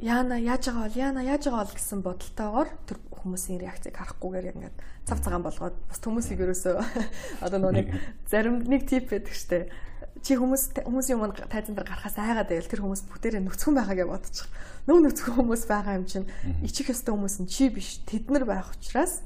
яана 0.00 0.40
яаж 0.40 0.70
байгаа 0.70 0.84
бол 0.88 0.96
яана 0.96 1.20
яаж 1.22 1.44
байгаа 1.46 1.64
бол 1.64 1.76
гэсэн 1.76 2.00
бодолтойгоор 2.02 2.68
тэр 2.88 2.98
хүмүүсийн 3.12 3.60
реакцийг 3.60 3.94
харахгүйгээр 3.96 4.50
ингээд 4.56 4.76
цав 5.04 5.20
цагаан 5.20 5.44
болгоод 5.44 5.76
бус 5.76 6.00
хүмүүсийг 6.00 6.40
ерөөсөө 6.40 6.76
одоо 7.44 7.70
нэг 7.70 7.92
зарим 8.26 8.64
нэг 8.64 8.88
тип 8.88 9.12
байдаг 9.12 9.34
штэ 9.36 9.68
чи 10.20 10.36
хүмүүс 10.36 10.84
хүмүүсийн 10.84 11.16
өмнө 11.16 11.48
тайзан 11.48 11.74
дээр 11.74 11.88
гарахаас 11.88 12.16
айгаад 12.20 12.48
байвал 12.52 12.70
тэр 12.70 12.82
хүмүүс 12.84 13.02
бүгдээрээ 13.08 13.42
нүцгэн 13.44 13.74
байгаа 13.76 13.96
гэж 13.96 14.08
бодчих. 14.08 14.48
Нөө 14.84 14.98
нүцгэн 15.08 15.34
хүмүүс 15.40 15.64
байгаа 15.64 15.96
юм 15.96 16.04
чинь 16.04 16.28
ичих 16.60 16.92
ёстой 16.92 17.16
хүмүүс 17.16 17.36
нь 17.40 17.48
чи 17.48 17.72
биш 17.72 18.04
тэд 18.04 18.28
нар 18.28 18.44
байх 18.44 18.68
учраас 18.76 19.24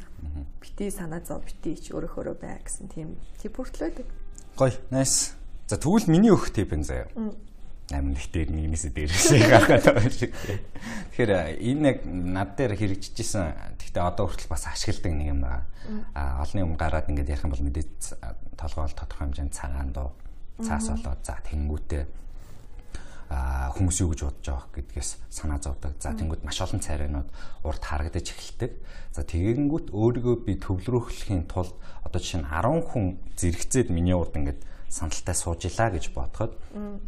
бити 0.62 0.90
санаа 0.90 1.20
зов 1.26 1.42
бити 1.42 1.74
ич 1.74 1.90
өөрөөхөө 1.90 2.38
бай 2.38 2.62
гэсэн 2.62 2.88
тийм 2.94 3.18
тип 3.42 3.58
хүртлээ. 3.58 4.06
Гой, 4.56 4.72
nice. 4.90 5.34
За 5.66 5.76
тэгвэл 5.76 6.06
миний 6.06 6.30
өөх 6.30 6.54
тип 6.54 6.72
энэ 6.72 6.86
заяа. 6.86 7.08
Их 7.90 8.28
дээр 8.32 8.48
нэгнээсээ 8.48 8.92
дээрээсээ 8.96 9.40
гаргаад 9.52 9.84
байгаа 9.84 10.12
шиг. 10.14 10.32
Тэгэхээр 11.12 11.32
энэ 11.58 11.88
яг 11.90 11.98
над 12.06 12.56
дээр 12.56 12.78
хэрэгжижсэн. 12.78 13.76
Гэхдээ 13.76 14.02
одоо 14.02 14.30
хүртэл 14.30 14.48
бас 14.48 14.64
ашигладаг 14.70 15.12
нэг 15.12 15.28
юм 15.28 15.40
байна. 15.44 15.66
А 16.16 16.40
олонний 16.40 16.64
юм 16.64 16.78
гараад 16.80 17.10
ингээд 17.12 17.32
ярих 17.34 17.44
юм 17.44 17.52
бол 17.52 17.66
мэдээ 17.66 17.84
толгоол 18.56 18.94
тодорхой 18.96 19.28
хэмжээнд 19.28 19.52
цагаан 19.52 19.92
дуу 19.92 20.16
цаас 20.62 20.90
болоод 20.90 21.20
за 21.24 21.38
тэнгүүтээ 21.42 22.04
а 23.34 23.72
хүмүүс 23.74 23.98
юу 24.04 24.12
гэж 24.12 24.20
бодож 24.30 24.46
байгаа 24.46 24.70
гэдгээс 24.78 25.10
санаа 25.32 25.58
зовдөг. 25.58 25.96
За 25.98 26.14
тэнгууд 26.14 26.44
маш 26.44 26.60
олон 26.60 26.78
царайнууд 26.78 27.28
урд 27.64 27.82
харагдаж 27.82 28.30
эхэлдэг. 28.30 28.72
За 29.10 29.24
тэгэнгүүт 29.26 29.90
өөрийгөө 29.90 30.36
би 30.44 30.54
төвлөрүүлэхийн 30.60 31.48
тулд 31.50 31.74
одоо 32.04 32.20
жишээ 32.20 32.44
нь 32.44 32.50
10 32.52 32.84
хүн 32.94 33.18
зэрэгцээд 33.34 33.88
миний 33.90 34.14
урд 34.14 34.38
ингээд 34.38 34.60
сандалтай 34.86 35.34
сууж 35.34 35.66
илаа 35.66 35.90
гэж 35.90 36.14
бодоход 36.14 36.54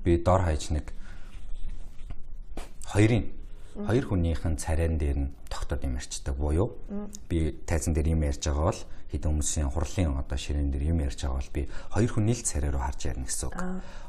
би 0.03 0.19
дор 0.19 0.43
хаяж 0.43 0.75
нэг 0.75 0.91
хоёрын 2.91 3.31
хоёр 3.85 4.05
хүнийхэн 4.09 4.57
царайн 4.57 4.97
дээр 4.97 5.19
нь 5.29 5.33
тогтоод 5.53 5.85
юм 5.85 6.01
ярьцдаг 6.01 6.33
буюу 6.33 6.73
би 7.29 7.53
тайзан 7.69 7.93
дээр 7.93 8.17
юм 8.17 8.25
ярьж 8.25 8.49
байгаа 8.49 8.73
бол 8.73 8.83
хэдэн 9.13 9.31
хүмүүсийн 9.37 9.71
хурлын 9.71 10.17
одоо 10.17 10.39
ширээн 10.39 10.73
дээр 10.73 10.97
юм 10.97 11.05
ярьж 11.05 11.21
байгаа 11.21 11.37
бол 11.37 11.53
би 11.53 11.63
хоёр 11.93 12.11
хүний 12.11 12.35
л 12.35 12.43
царай 12.43 12.71
руу 12.73 12.83
харж 12.83 13.01
ярина 13.07 13.29
гэсэн 13.29 13.47
үг. 13.53 13.57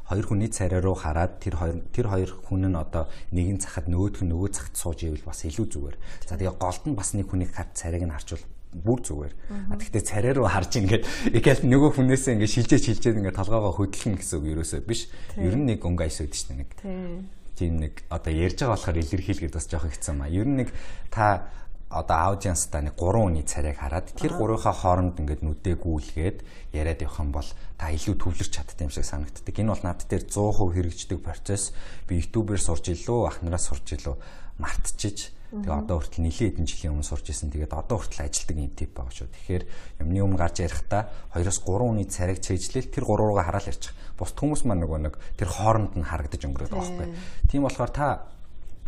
Хоёр 0.08 0.26
хүний 0.26 0.48
царай 0.48 0.80
руу 0.80 0.96
хараад 0.96 1.32
тэр 1.38 1.54
хоёр 1.60 1.76
тэр 1.92 2.06
хоёр 2.08 2.30
хүн 2.48 2.64
нь 2.66 2.76
одоо 2.80 3.04
нэгэн 3.30 3.60
цахад 3.60 3.86
нөгөөх 3.92 4.24
нь 4.24 4.32
нөгөө 4.32 4.50
цагт 4.56 4.74
сууж 4.74 5.04
ивэл 5.04 5.28
бас 5.28 5.44
илүү 5.44 5.66
зүгээр. 5.68 5.96
За 6.24 6.34
тэгээ 6.40 6.56
голд 6.56 6.84
нь 6.88 6.96
бас 6.98 7.12
нэг 7.12 7.28
хүнийг 7.28 7.52
хад 7.52 7.70
царайг 7.76 8.08
нь 8.08 8.14
харчвал 8.16 8.42
бүр 8.72 9.00
зүгээр. 9.04 9.34
А 9.70 9.76
тэгтээ 9.78 10.02
царай 10.02 10.32
руу 10.34 10.48
харж 10.50 10.72
ингээд 10.82 11.04
игээл 11.36 11.62
нөгөө 11.62 11.90
хүнээсээ 11.94 12.34
ингээд 12.40 12.54
шилжээж 12.56 12.82
шилжээд 12.88 13.18
ингээд 13.22 13.38
толгоогоо 13.38 13.72
хөдлөн 13.76 14.16
гэсэн 14.18 14.36
үг 14.40 14.46
ерөөсөө 14.58 14.80
биш. 14.82 15.08
Ер 15.38 15.54
нь 15.56 15.68
нэг 15.72 15.84
өнгө 15.84 16.04
айс 16.04 16.20
үүдэж 16.20 16.42
нэг. 16.56 16.68
Тийм 16.82 17.37
нэг 17.66 18.06
одоо 18.06 18.30
ярьж 18.30 18.62
байгаа 18.62 18.78
болохоор 18.78 19.02
илэрхийлгээд 19.02 19.56
бас 19.58 19.66
жоох 19.66 19.90
хэцүү 19.90 20.14
маа. 20.14 20.30
Ер 20.30 20.46
нь 20.46 20.62
нэг 20.62 20.70
та 21.10 21.50
одоо 21.90 22.36
аудиенстай 22.36 22.84
нэг 22.84 22.94
гурван 22.94 23.32
үний 23.34 23.46
царайг 23.48 23.80
хараад 23.80 24.12
тэр 24.14 24.36
гурвынхаа 24.36 24.76
хооронд 24.76 25.18
ингээд 25.18 25.42
нүдээ 25.42 25.76
гүйлгээд 25.80 26.38
яриад 26.76 27.00
явах 27.00 27.18
юм 27.24 27.32
бол 27.32 27.48
та 27.80 27.88
илүү 27.88 28.14
төвлөрч 28.20 28.52
чаддаг 28.52 28.84
юм 28.84 28.92
шиг 28.92 29.08
санагддаг. 29.08 29.56
Энэ 29.56 29.72
бол 29.72 29.84
над 29.88 30.04
дээр 30.04 30.24
100% 30.28 30.76
хэрэгждэг 30.76 31.18
процесс. 31.24 31.72
Би 32.04 32.20
YouTube-ээр 32.20 32.60
сурч 32.60 32.92
илүү, 32.92 33.20
ахнараас 33.32 33.72
сурч 33.72 33.96
илүү 33.96 34.16
мартчихж 34.60 35.37
Тэгээ 35.48 35.80
одоо 35.80 35.96
хүртэл 36.04 36.24
нэлээд 36.28 36.60
хэдэн 36.60 36.68
жилийн 36.68 36.92
өмнө 36.92 37.08
сурч 37.08 37.32
исэн. 37.32 37.48
Тэгээд 37.48 37.72
одоо 37.72 37.96
хүртэл 37.96 38.28
ажилдаг 38.28 38.56
юм 38.60 38.72
тип 38.76 38.92
байгаа 38.92 39.14
шүү. 39.16 39.28
Тэгэхээр 39.32 39.64
юмны 40.04 40.20
өмнө 40.20 40.36
гарч 40.36 40.56
ярихдаа 40.60 41.08
2-оос 41.32 41.58
3 41.64 41.88
үний 41.88 42.04
царайг 42.04 42.38
цээжлээл 42.44 42.92
тэр 42.92 43.04
3 43.08 43.16
руугаа 43.16 43.48
хараал 43.48 43.70
ярьчих. 43.72 43.96
Бус 44.20 44.36
хүмүүс 44.36 44.68
маань 44.68 44.84
нөгөө 44.84 45.00
нэг 45.08 45.14
тэр 45.40 45.48
хооронд 45.48 45.96
нь 45.96 46.04
харагдаж 46.04 46.42
өнгөрөөд 46.44 46.68
байгаа 46.68 46.92
байхгүй. 47.00 47.08
Тийм 47.48 47.64
болохоор 47.64 47.92
та 47.96 48.28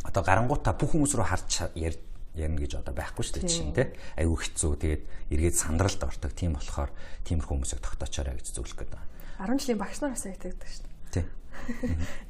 одоо 0.05 0.20
гарангуутаа 0.20 0.77
бүх 0.77 0.92
хүмүүс 0.92 1.16
рүү 1.16 1.27
харж 1.33 1.73
ярьж 1.81 2.01
ярина 2.37 2.61
гэж 2.61 2.73
одоо 2.79 2.94
байхгүй 2.94 3.25
шүү 3.25 3.35
дээ 3.40 3.49
чинь 3.49 3.75
тий. 3.75 3.88
Айгүй 4.20 4.38
хэцүү. 4.38 4.73
Тэгээд 4.85 5.03
эргээд 5.33 5.57
сандралд 5.57 6.01
ортог. 6.05 6.33
Тийм 6.37 6.55
болохоор 6.55 6.90
тиймэрхүү 7.27 7.55
хүмүүсийг 7.57 7.81
тогтоочоорой 7.83 8.38
гэж 8.38 8.55
зөвлөх 8.55 8.77
гээд 8.85 8.92
байна. 8.94 9.09
10 9.49 9.64
жилийн 9.64 9.81
багш 9.81 9.99
нараас 10.05 10.25
айтагддаг 10.29 10.68
шүү 10.68 10.85
дээ. 10.85 10.89
Тий. 11.11 11.25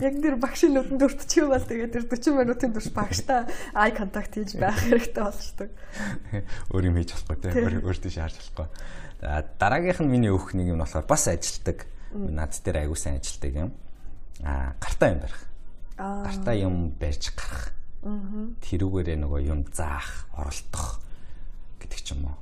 Яг 0.01 0.15
нэр 0.19 0.37
багшийн 0.43 0.75
нүдэнд 0.75 1.05
өртчих 1.07 1.45
юм 1.45 1.55
бол 1.55 1.65
тэгээд 1.65 1.93
тэр 1.95 2.05
40 2.11 2.41
минутын 2.41 2.73
турш 2.75 2.91
багштай 2.93 3.47
ай 3.73 3.91
контакт 3.95 4.35
хийж 4.37 4.59
байх 4.59 4.77
хэрэгтэй 4.81 5.25
болчдөг. 5.25 5.71
Өөр 6.75 6.85
юм 6.91 6.97
хийж 6.99 7.15
болохгүй 7.15 7.37
тий. 7.41 7.53
Өөр 7.81 7.99
тийш 8.01 8.19
харж 8.19 8.37
болохгүй. 8.37 8.69
Дараагийнх 9.61 10.01
нь 10.03 10.13
миний 10.13 10.33
өөх 10.35 10.53
нэг 10.59 10.75
юм 10.75 10.83
болохоор 10.83 11.07
бас 11.07 11.29
ажилтдаг. 11.31 11.87
Над 12.13 12.53
дээр 12.53 12.85
айгүй 12.85 12.99
сайн 12.99 13.21
ажилтдаг 13.23 13.53
юм. 13.55 13.71
Аа 14.43 14.75
гартаа 14.83 15.09
юм 15.15 15.21
барих. 15.23 15.41
Гартаа 15.97 16.57
юм 16.59 16.75
барьж 16.99 17.33
гарах 17.37 17.71
тэрүүгээрээ 18.01 19.19
нөгөө 19.21 19.41
юм 19.45 19.61
заах, 19.77 20.25
оролдох 20.33 21.05
гэдэг 21.85 22.01
ч 22.01 22.17
юм 22.17 22.33
уу. 22.33 22.37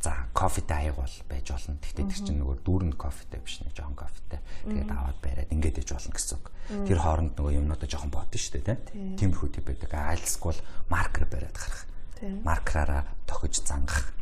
За 0.00 0.12
кофетэй 0.34 0.92
аяг 0.92 0.96
бол 1.00 1.16
байж 1.28 1.50
болно. 1.50 1.80
Гэхдээ 1.80 2.06
тэр 2.06 2.20
чинь 2.20 2.38
нөгөө 2.44 2.56
дүүрэн 2.62 2.94
кофетэй 2.94 3.40
биш 3.40 3.64
нэг 3.64 3.72
жоохон 3.72 3.96
кофетэй. 3.96 4.40
Тэгээд 4.68 4.90
аваад 4.92 5.18
бариад 5.24 5.50
ингээд 5.50 5.80
иж 5.82 5.88
болно 5.96 6.12
гэсэн 6.12 6.36
үг. 6.36 6.46
Тэр 6.84 6.98
хооронд 7.00 7.32
нөгөө 7.34 7.56
юмнуудаа 7.56 7.88
жоохон 7.88 8.12
бодно 8.12 8.36
шүү 8.36 8.60
дээ, 8.60 8.76
тийм. 8.92 9.16
Тиймэрхүү 9.16 9.48
төв 9.56 9.64
байдаг. 9.66 9.90
Айлсгүй 9.96 10.52
бол 10.52 10.62
маркер 10.92 11.24
бариад 11.26 11.56
гарах. 11.56 11.82
Маркраараа 12.44 13.02
тохиж 13.26 13.64
зангах, 13.64 14.12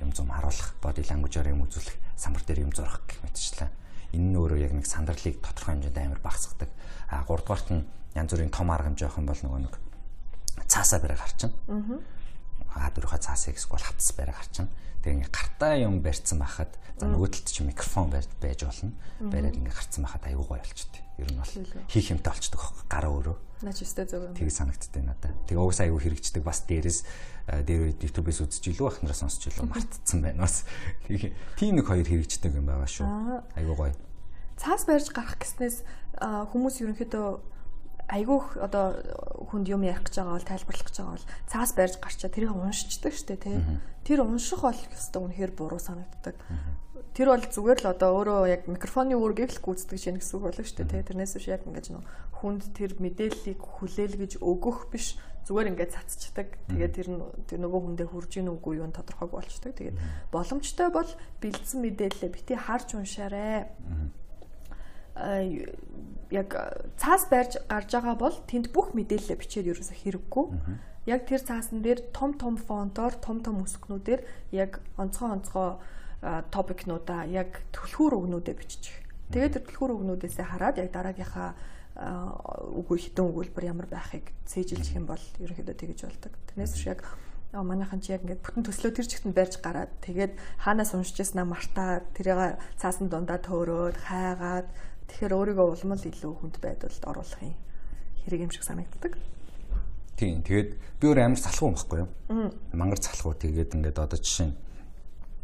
юм 0.00 0.14
зум 0.14 0.30
харуулах, 0.30 0.74
body 0.80 1.02
language-аар 1.06 1.50
юм 1.50 1.66
үзүүлэх, 1.66 1.98
самбар 2.16 2.42
дээр 2.46 2.66
юм 2.66 2.72
зурах 2.72 3.02
гэх 3.06 3.22
мэтчлээ. 3.22 3.70
Энэ 4.14 4.26
нь 4.30 4.38
өөрөө 4.38 4.58
яг 4.58 4.72
нэг 4.74 4.86
сандарлыг 4.86 5.42
тодорхой 5.42 5.78
хэмжээнд 5.78 5.98
амар 5.98 6.22
багасгадаг. 6.22 6.70
А 7.10 7.22
3 7.26 7.46
дугаарт 7.46 7.68
нь 7.70 7.86
янз 8.14 8.30
бүрийн 8.30 8.50
том 8.50 8.70
арга 8.70 8.90
хэмжээ 8.90 9.06
охин 9.10 9.26
бол 9.26 9.38
нөгөө 9.38 9.60
нэг 9.66 9.74
цаасаа 10.66 10.98
бариад 10.98 11.22
гарчна. 11.22 11.50
Аа 11.70 12.02
А4-ийнхаа 12.74 13.20
цаасыг 13.22 13.56
эсвэл 13.56 13.82
хатас 13.82 14.10
барь 14.16 14.34
гарчин. 14.34 14.68
Тэр 15.02 15.20
ингээ 15.20 15.30
гартаа 15.30 15.74
юм 15.78 16.00
барьцсан 16.00 16.40
байхад 16.40 16.74
за 16.98 17.06
нөгөө 17.06 17.28
талд 17.30 17.48
чи 17.50 17.62
микрофон 17.62 18.10
байж 18.10 18.60
болно. 18.64 18.92
Бариад 19.20 19.58
ингээ 19.58 19.74
гарцсан 19.74 20.02
байхад 20.06 20.24
айгүй 20.26 20.46
гоё 20.46 20.62
болчихдээ. 20.62 21.02
Ер 21.18 21.28
нь 21.30 21.38
бол 21.38 21.52
хийх 21.90 22.08
юмтай 22.10 22.32
болчдөг 22.32 22.60
аахгүй 22.60 22.86
гараа 22.88 23.12
өөрөө. 23.14 23.36
Наач 23.62 23.78
өстэй 23.84 24.06
зөв. 24.10 24.32
Тэг 24.34 24.50
санагддээ 24.50 25.02
надад. 25.06 25.36
Тэг 25.46 25.56
уус 25.58 25.78
айгүй 25.78 26.00
хэрэгждэг 26.02 26.42
бас 26.42 26.66
дээрээс 26.66 27.00
э, 27.48 27.62
дээр 27.62 27.94
YouTube-ээс 28.00 28.40
үзэж 28.42 28.64
илүү 28.74 28.86
ахнараа 28.90 29.18
сонсч 29.18 29.46
илүү 29.48 29.66
мартцсан 29.70 30.18
байна 30.22 30.44
бас. 30.44 30.66
Тийм 31.58 31.78
нэг 31.78 31.86
хоёр 31.86 32.06
хэрэгждэг 32.06 32.52
юм 32.58 32.66
байгаа 32.66 32.90
шүү. 32.90 33.06
Айгүй 33.54 33.76
гоё. 33.78 33.94
Цаас 34.58 34.84
барьж 34.86 35.08
гарах 35.14 35.38
гэснээс 35.38 35.80
э, 35.80 36.26
хүмүүс 36.50 36.82
ерөнхийдөө 36.82 37.26
айгүйх 38.08 38.60
одоо 38.60 39.00
хүнд 39.54 39.70
юм 39.70 39.86
ярих 39.86 40.02
гэж 40.02 40.18
байгаа 40.18 40.34
бол 40.34 40.50
тайлбарлах 40.50 40.86
гэж 40.90 40.96
байгаа 40.98 41.14
бол 41.14 41.30
цаас 41.46 41.70
барьж 41.78 41.94
гарчаа 42.02 42.30
тэрийг 42.34 42.52
уншичдаг 42.58 43.14
штэ 43.14 43.38
тий. 43.38 43.62
Тэр 44.02 44.26
унших 44.26 44.66
бол 44.66 44.74
ёстой 44.74 45.20
үнэхээр 45.22 45.52
буруу 45.54 45.78
санагддаг. 45.78 46.34
Тэр 47.14 47.30
бол 47.30 47.46
зүгээр 47.46 47.78
л 47.86 47.92
одоо 47.94 48.10
өөрөө 48.18 48.40
яг 48.50 48.62
микрофоны 48.66 49.14
үүргийг 49.14 49.54
л 49.54 49.62
гүйцэтгэж 49.62 50.02
яах 50.10 50.18
гэсэн 50.18 50.34
үг 50.34 50.44
болов 50.50 50.66
штэ 50.66 50.84
тий. 50.90 51.00
Тэрнээс 51.06 51.38
биш 51.38 51.46
яг 51.46 51.62
ингэж 51.62 51.86
нөө 51.94 52.02
хүнд 52.44 52.76
тэр 52.76 52.98
мэдээллийг 53.00 53.56
хүлээл 53.62 54.20
гэж 54.20 54.32
өгөх 54.42 54.92
биш 54.92 55.16
зүгээр 55.48 55.70
ингээд 55.72 55.92
цацчихдаг. 55.96 56.48
Тэгээд 56.68 56.92
тэр 56.92 57.08
нь 57.12 57.20
тэр 57.48 57.58
нөгөө 57.64 57.80
хүндээ 57.84 58.08
хурж 58.08 58.32
ийн 58.36 58.52
үгүй 58.52 58.80
юу 58.80 58.88
тодорхойг 58.92 59.32
болчдөг. 59.32 59.72
Тэгээд 59.76 59.96
боломжтой 60.32 60.88
бол 60.88 61.08
бэлдсэн 61.40 61.78
мэдээлэлээ 61.84 62.30
бити 62.32 62.54
харж 62.56 62.96
уншаарай 62.96 63.68
яг 65.14 66.48
цаас 66.98 67.28
барьж 67.30 67.62
гарч 67.68 67.90
байгаа 67.94 68.16
бол 68.18 68.36
тэнд 68.50 68.74
бүх 68.74 68.94
мэдээлэлээ 68.98 69.38
бичээд 69.38 69.70
ерөөсө 69.70 69.94
хэрэггүй. 69.94 70.46
Яг 71.06 71.28
тэр 71.28 71.42
цаасан 71.44 71.84
дээр 71.84 72.00
том 72.16 72.34
том 72.34 72.56
фонтоор 72.56 73.14
том 73.20 73.44
том 73.44 73.62
үсгнүүдээр 73.62 74.24
яг 74.56 74.80
онцгой 74.96 75.30
онцгой 75.36 75.70
топикнуудаа 76.50 77.28
яг 77.28 77.60
түлхүүр 77.76 78.16
өгнүүдээ 78.16 78.56
биччих. 78.56 78.96
Тэгээд 79.30 79.60
тэр 79.60 79.64
түлхүүр 79.68 79.92
өгнүүдээсээ 80.00 80.46
хараад 80.48 80.80
яг 80.80 80.90
дараагийнхаа 80.96 81.52
үгүй 82.74 82.98
хитэн 82.98 83.28
өгүүлбэр 83.30 83.70
ямар 83.70 83.86
байхыг 83.86 84.32
цээжилж 84.48 84.96
юм 84.96 85.06
бол 85.06 85.20
ерөнхийдөө 85.38 85.76
тэгэж 85.76 85.98
болдог. 86.08 86.32
Тэрнээс 86.50 86.72
биш 86.74 86.86
яг 86.88 87.04
манайхан 87.52 88.02
чи 88.02 88.10
яг 88.10 88.26
ингээд 88.26 88.42
бүтэн 88.42 88.66
төслөө 88.66 88.92
тэр 88.98 89.06
чигтэнд 89.06 89.36
барьж 89.36 89.54
гараад 89.62 89.92
тэгээд 90.02 90.34
хаанаас 90.58 90.90
уншиж 90.90 91.22
яснаа 91.22 91.46
мартаа 91.46 92.02
тэрийг 92.18 92.58
цаасан 92.82 93.06
дундаа 93.06 93.38
төөрөөд 93.38 93.94
хайгаад 94.10 94.66
Тэгэхээр 95.08 95.36
өөрийгөө 95.36 95.66
улмал 95.74 96.02
илүү 96.02 96.32
хүнд 96.40 96.56
байдалд 96.62 97.02
оруулахын 97.04 97.54
хэрэг 98.24 98.40
юм 98.44 98.52
шиг 98.52 98.64
санагддаг. 98.64 99.18
Тийм. 100.16 100.42
Тэгээд 100.42 100.70
би 101.00 101.04
өөр 101.10 101.18
амар 101.26 101.40
салхуу 101.40 101.74
юм 101.74 101.76
баггүй 101.76 101.98
юу? 102.06 102.10
Мангар 102.72 103.00
салхуу 103.02 103.34
тэгээд 103.34 103.74
ингээд 103.74 103.98
одоо 103.98 104.18
жишээ 104.18 104.48
нь 104.48 104.56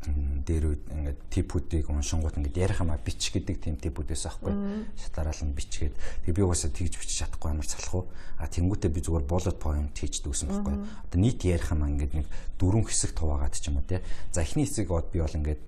дээр 0.01 0.65
үед 0.73 0.85
ингээд 0.89 1.21
типүүдийг 1.29 1.93
уншингууд 1.93 2.41
ингээд 2.41 2.57
ярих 2.57 2.81
юмаа 2.81 2.97
бич 3.05 3.21
гэдэг 3.37 3.57
тийм 3.61 3.77
типүүдээс 3.77 4.33
аахгүй 4.33 4.55
шатараал 4.97 5.45
нь 5.45 5.53
бичгээд. 5.53 5.93
Тэг 6.25 6.33
би 6.33 6.41
угаасаа 6.41 6.73
тэгж 6.73 6.97
бичиж 6.97 7.29
чадахгүй 7.29 7.53
амар 7.53 7.69
салах 7.69 7.93
уу? 7.93 8.05
А 8.41 8.49
тэнгуүтээ 8.49 8.89
би 8.89 9.05
зүгээр 9.05 9.29
bullet 9.29 9.59
point 9.61 9.93
хийж 9.93 10.25
дүүсэн 10.25 10.49
байхгүй 10.49 10.75
одоо 10.81 11.19
нийт 11.21 11.45
ярих 11.45 11.69
юмаа 11.69 11.93
ингээд 11.93 12.17
нэг 12.17 12.27
дөрвөн 12.57 12.89
хэсэг 12.89 13.13
хуваагаад 13.13 13.53
ч 13.61 13.69
юм 13.69 13.77
уу 13.77 13.85
те. 13.85 14.01
За 14.33 14.41
эхний 14.41 14.65
хэсэг 14.65 14.89
бод 14.89 15.13
би 15.13 15.21
бол 15.21 15.37
ингээд 15.37 15.61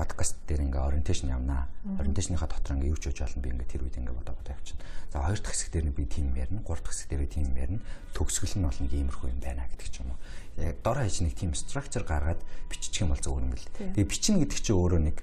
подкаст 0.00 0.40
дээр 0.48 0.64
ингээ 0.64 0.80
ориентейшн 0.80 1.28
явнаа. 1.28 1.68
Ориентейшныхаа 2.00 2.48
дотор 2.48 2.80
ингээ 2.80 2.88
юу 2.88 2.96
ч 2.96 3.12
хийж 3.12 3.20
болно 3.20 3.44
би 3.44 3.52
ингээ 3.52 3.68
тэр 3.68 3.84
үед 3.84 4.00
ингээ 4.00 4.16
бодоо 4.16 4.32
бодоо 4.32 4.56
явчихна. 4.56 4.80
За 5.12 5.20
хоёр 5.20 5.40
дахь 5.44 5.52
хэсэг 5.52 5.68
дээр 5.76 5.92
би 5.92 6.04
тийм 6.08 6.32
ярина, 6.32 6.64
гурав 6.64 6.80
дахь 6.80 6.96
хэсэг 6.96 7.08
дээр 7.12 7.28
тийм 7.28 7.52
ярина. 7.52 7.84
Төгсгөл 8.16 8.56
нь 8.56 8.64
бол 8.64 8.80
нэг 8.80 8.92
иймэрхүү 8.96 9.28
юм 9.28 9.40
байна 9.44 9.68
гэдэг 9.68 9.88
ч 9.92 10.00
юм 10.00 10.16
уу. 10.16 10.18
Яг 10.56 10.80
дор 10.80 11.04
хаяж 11.04 11.20
нэг 11.20 11.36
тийм 11.36 11.52
structure 11.52 12.04
гаргаад 12.08 12.40
биччих 12.72 13.04
юм 13.04 13.12
бол 13.12 13.20
зөв 13.20 13.36
юм 13.36 13.52
бэл. 13.52 13.68
Тэгээ 13.76 14.08
бичнэ 14.08 14.40
гэдэг 14.40 14.58
чинь 14.64 14.80
өөрөө 14.80 15.00
нэг 15.04 15.16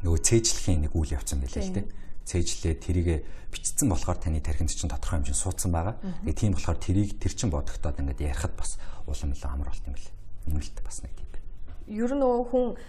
нөгөө 0.00 0.20
цээжлэхийн 0.32 0.80
нэг 0.88 0.92
үйл 0.96 1.12
явцсан 1.12 1.44
байлээ 1.44 1.64
л 1.68 1.76
дээ 1.76 1.86
цээжлээ 2.24 2.74
тэрийгэ 2.80 3.16
бичсэн 3.52 3.92
болохоор 3.92 4.16
таны 4.16 4.40
тархинд 4.40 4.72
чинь 4.72 4.88
тодорхой 4.88 5.20
хэмжээнд 5.20 5.36
суудсан 5.44 5.70
байгаа. 5.72 6.00
Тэгээ 6.24 6.40
тийм 6.40 6.56
болохоор 6.56 6.80
тэрийг 6.80 7.20
тэр 7.20 7.32
чин 7.36 7.52
бодогдоод 7.52 8.00
ингээд 8.00 8.24
ярихад 8.32 8.56
бас 8.56 8.80
улам 9.04 9.36
илүү 9.36 9.50
амар 9.52 9.68
болт 9.68 9.84
юм 9.84 9.92
бэл. 9.92 10.08
Энэ 10.48 10.64
л 10.64 10.72
бас 10.80 11.04
нэг 11.04 11.12
тийм. 11.12 11.28
Ер 11.84 12.16
нь 12.16 12.24
хүн 12.24 12.80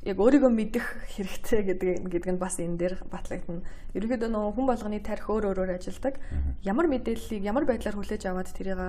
яг 0.00 0.16
өөрийгөө 0.16 0.48
мэдэх 0.48 0.86
хэрэгтэй 1.12 1.60
гэдэг 1.76 2.08
гэдэг 2.08 2.30
нь 2.32 2.40
бас 2.40 2.56
энэ 2.56 2.80
дээр 2.80 2.94
батлагдана. 3.12 3.60
Ерөнхийдөө 3.92 4.30
нөгөө 4.32 4.52
хүн 4.56 4.66
болгоны 4.72 5.00
тарих 5.04 5.28
өөр 5.28 5.52
өөрөөр 5.52 5.76
ажилладаг. 5.76 6.16
Ямар 6.64 6.88
мэдээллийг 6.88 7.44
ямар 7.44 7.68
байдлаар 7.68 8.00
хүлээж 8.00 8.24
аваад 8.24 8.48
тэрийг 8.48 8.80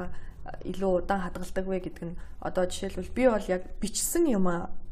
илүү 0.63 0.91
удаан 1.03 1.21
хадгалдаг 1.27 1.65
вэ 1.67 1.79
гэдэг 1.83 2.03
нь 2.07 2.19
одоо 2.39 2.63
жишээлбэл 2.65 3.11
би 3.11 3.23
бол 3.27 3.45
яг 3.51 3.61
бичсэн 3.83 4.25
юм 4.31 4.47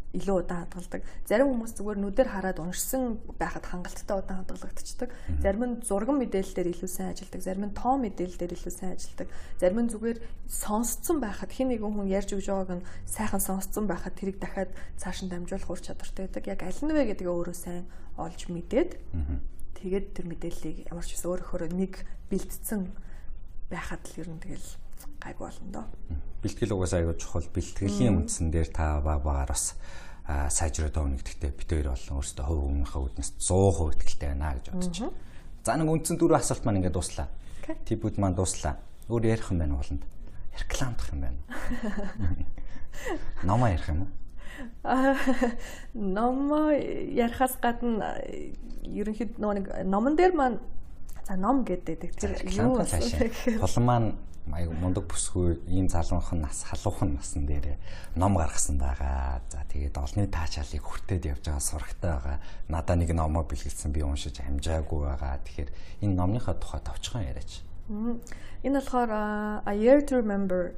илүү 0.10 0.36
удаан 0.42 0.66
хадгалдаг. 0.66 1.06
Зарим 1.30 1.54
хүмүүс 1.54 1.74
зүгээр 1.78 2.00
нүдээр 2.02 2.30
хараад 2.34 2.58
уншсан 2.58 3.22
байхад 3.38 3.66
хангалттай 3.70 4.18
удаан 4.18 4.42
хадгалагдчихдаг. 4.42 5.10
Зарим 5.38 5.64
нь 5.70 5.76
зурган 5.86 6.18
мэдээлэлээр 6.18 6.74
илүү 6.74 6.90
сайн 6.90 7.14
ажилладаг, 7.14 7.42
зарим 7.46 7.66
нь 7.70 7.78
тоо 7.78 7.94
мэдээлэлээр 8.02 8.54
илүү 8.58 8.74
сайн 8.74 8.98
ажилладаг. 8.98 9.28
Зарим 9.62 9.80
нь 9.86 9.92
зүгээр 9.94 10.18
сонсцсон 10.50 11.18
байхад 11.22 11.54
хэн 11.54 11.70
нэгэн 11.78 11.94
хүн 11.94 12.10
ярьж 12.10 12.30
өгж 12.34 12.48
байгааг 12.50 12.82
нь 12.82 12.88
сайхан 13.06 13.42
сонсцсон 13.42 13.86
байхад 13.86 14.18
тэрийг 14.18 14.42
дахиад 14.42 14.74
цааш 14.98 15.30
нь 15.30 15.30
дамжуулах 15.30 15.70
ур 15.70 15.78
чадвартай 15.78 16.26
байдаг. 16.26 16.44
Яг 16.50 16.62
аль 16.66 16.82
нь 16.82 16.90
вэ 16.90 17.14
гэдгээ 17.14 17.30
өөрөө 17.30 17.54
сайн 17.54 17.86
олж 18.18 18.50
мэдээд 18.50 18.98
тэгээд 19.78 20.08
тэр 20.18 20.26
мэдээллийг 20.26 20.78
ямар 20.90 21.06
ч 21.06 21.14
гэсэн 21.14 21.30
өөрөөр 21.30 21.70
нэг 21.78 21.94
бэлдсэн 22.34 22.82
байхад 23.70 24.02
л 24.10 24.20
ер 24.26 24.30
нь 24.34 24.42
тэгэл 24.42 24.89
гайг 25.20 25.38
болно 25.38 25.68
доо. 25.72 25.86
Бэлтгэл 26.44 26.74
угаасаа 26.74 27.00
аягүй 27.04 27.18
чухал. 27.20 27.48
Бэлтгэлийн 27.52 28.18
үндсэн 28.24 28.52
дээр 28.52 28.70
та 28.72 29.00
баг 29.02 29.24
багаар 29.24 29.52
бас 29.52 29.76
сайжраад 30.30 30.96
өгнө 30.96 31.20
гэдэгтээ 31.20 31.52
бид 31.58 31.70
хоёр 31.70 31.90
болон 31.94 32.16
өөрсдөө 32.22 32.46
хувь 32.46 32.66
өмнөхөө 32.70 33.02
үднэс 33.10 33.30
100% 33.42 33.98
итгэлтэй 33.98 34.30
байна 34.30 34.54
гэж 34.56 34.66
бодож 34.70 34.98
байна. 35.02 35.18
За 35.66 35.76
нэг 35.76 35.90
үндсэн 35.90 36.18
дөрвөн 36.22 36.40
асуулт 36.40 36.64
маань 36.64 36.80
ингээд 36.80 36.98
дуслаа. 36.98 37.28
Типүүд 37.66 38.16
маань 38.22 38.38
дуслаа. 38.38 38.78
Өөр 39.10 39.26
ярих 39.26 39.50
юм 39.50 39.60
байна 39.60 39.76
ууланд. 39.82 40.04
Рекламдах 40.54 41.10
юм 41.10 41.22
байна. 41.26 41.40
Номоо 43.48 43.68
ярих 43.74 43.90
юм 43.90 44.06
уу? 44.06 44.12
Номоо 45.94 46.72
ярихаас 46.74 47.58
гадна 47.58 48.22
ерөнхийдөө 48.86 49.54
нэг 49.60 49.66
номон 49.86 50.16
дээр 50.16 50.34
маань 50.36 50.60
за 51.28 51.36
ном 51.38 51.64
гэдэг 51.64 52.16
тэр 52.18 52.38
юу 52.50 52.82
Тулан 52.82 53.86
маань 53.86 54.10
аяг 54.54 54.74
мундаг 54.74 55.06
бүсгүй 55.10 55.60
ийм 55.68 55.90
залуухан 55.90 56.42
нас 56.42 56.64
халуухан 56.66 57.16
насн 57.16 57.46
дээр 57.46 57.78
ном 58.16 58.38
гаргасан 58.38 58.78
байгаа. 58.78 59.42
За 59.50 59.64
тэгээд 59.70 59.96
олны 59.98 60.28
таачаалыг 60.28 60.84
хүртээд 60.84 61.30
явж 61.30 61.44
байгаа 61.46 61.64
сурагтай 61.64 62.12
байгаа. 62.12 62.38
Надаа 62.68 62.96
нэг 62.96 63.14
номоо 63.14 63.44
бэлгэлсэн 63.46 63.92
би 63.92 64.02
уншиж 64.02 64.42
амжаагүй 64.42 65.00
байгаа. 65.06 65.40
Тэгэхээр 65.46 65.70
энэ 66.02 66.16
номныхаа 66.16 66.56
тухай 66.58 66.82
товчхон 66.82 67.26
яриач. 67.26 67.62
Энэ 68.64 68.80
болохоор 68.82 69.10
A 69.66 69.74
Year 69.74 70.02
to 70.06 70.22
Remember 70.22 70.78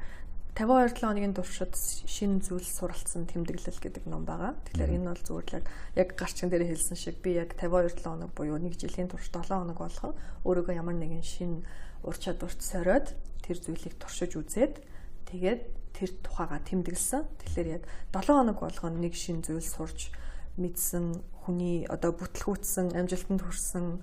52 0.55 0.99
хоногийн 0.99 1.31
туршид 1.31 1.75
шинэ 2.07 2.43
зүйл 2.43 2.67
суралцсан 2.67 3.23
тэмдэглэл 3.23 3.79
гэдэг 3.79 4.03
ном 4.03 4.27
байгаа. 4.27 4.59
Тэгэхээр 4.67 4.95
энэ 4.99 5.07
бол 5.07 5.23
зүгээр 5.23 5.47
л 5.47 5.67
яг 5.95 6.09
гарчин 6.19 6.51
дээр 6.51 6.67
хэлсэн 6.67 6.99
шиг 6.99 7.23
би 7.23 7.39
яг 7.39 7.55
52 7.55 8.03
хоног 8.03 8.35
буюу 8.35 8.59
1 8.59 8.75
жилийн 8.75 9.07
турш 9.07 9.31
7 9.31 9.47
хоног 9.47 9.79
болгон 9.79 10.11
өөрийгөө 10.43 10.75
ямар 10.75 10.99
нэгэн 10.99 11.23
шинэ 11.23 11.63
ур 12.03 12.15
чадварт 12.19 12.59
сориод 12.59 13.15
тэр 13.51 13.59
зүйлийг 13.59 13.99
туршиж 13.99 14.39
үзээд 14.39 14.79
тэгээд 15.27 15.61
тэр 15.91 16.09
тухайга 16.23 16.63
тэмдэглэсэн. 16.63 17.27
Тэгэхээр 17.43 17.67
яг 17.67 17.83
7 18.15 18.31
хоног 18.31 18.63
болгоно 18.63 18.95
нэг 18.95 19.11
шин 19.11 19.43
зүйл 19.43 19.59
сурч 19.59 20.15
мэдсэн 20.55 21.19
хүний 21.43 21.83
одоо 21.91 22.15
бүтлгүүцсэн 22.15 22.95
амжилтанд 22.95 23.43
хүрсэн 23.43 23.99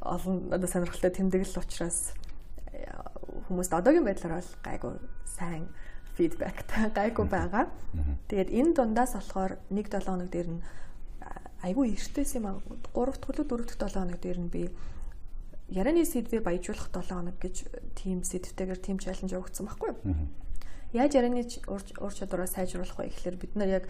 олон 0.00 0.36
одоо 0.48 0.68
сонирхолтой 0.68 1.12
тэмдэглэл 1.12 1.60
учраас 1.60 2.16
э, 2.72 2.88
хүмүүст 3.52 3.72
одоогийн 3.76 4.08
байдлаар 4.08 4.40
бол 4.40 4.52
гайгүй 4.64 4.94
сайн 5.28 5.68
фидбэктэй 6.16 6.88
гайгүй 6.96 7.26
байгаа. 7.28 7.68
Тэгээд 8.32 8.50
энэ 8.50 8.72
дундаас 8.72 9.12
болохоор 9.12 9.60
1-7 9.68 10.08
хоног 10.08 10.28
дээр 10.32 10.48
нь 10.56 10.60
айгүй 11.60 11.96
эртээс 11.96 12.40
юм 12.40 12.46
аа 12.48 12.56
3 12.94 13.12
дахь 13.12 13.20
төлөв 13.20 13.44
4 13.44 13.68
дахь 13.68 13.80
7 13.92 14.00
хоног 14.00 14.18
дээр 14.20 14.38
нь 14.40 14.52
би 14.52 14.62
ярианы 15.68 16.04
сэдвээ 16.06 16.40
баяжуулах 16.40 16.90
7 16.94 17.10
хоног 17.10 17.36
гэж 17.42 17.66
team 17.98 18.22
сэдвтэйгээр 18.22 18.80
team 18.80 18.98
challenge 19.02 19.34
өгсөн 19.34 19.66
байхгүй 19.66 19.88
юу? 19.92 20.30
Яаж 20.94 21.18
ярианы 21.18 21.42
ур 21.66 22.12
чадвараа 22.14 22.46
сайжруулах 22.46 22.94
вэ 22.94 23.10
гэхээр 23.10 23.36
бид 23.36 23.52
нар 23.58 23.82
яг 23.82 23.84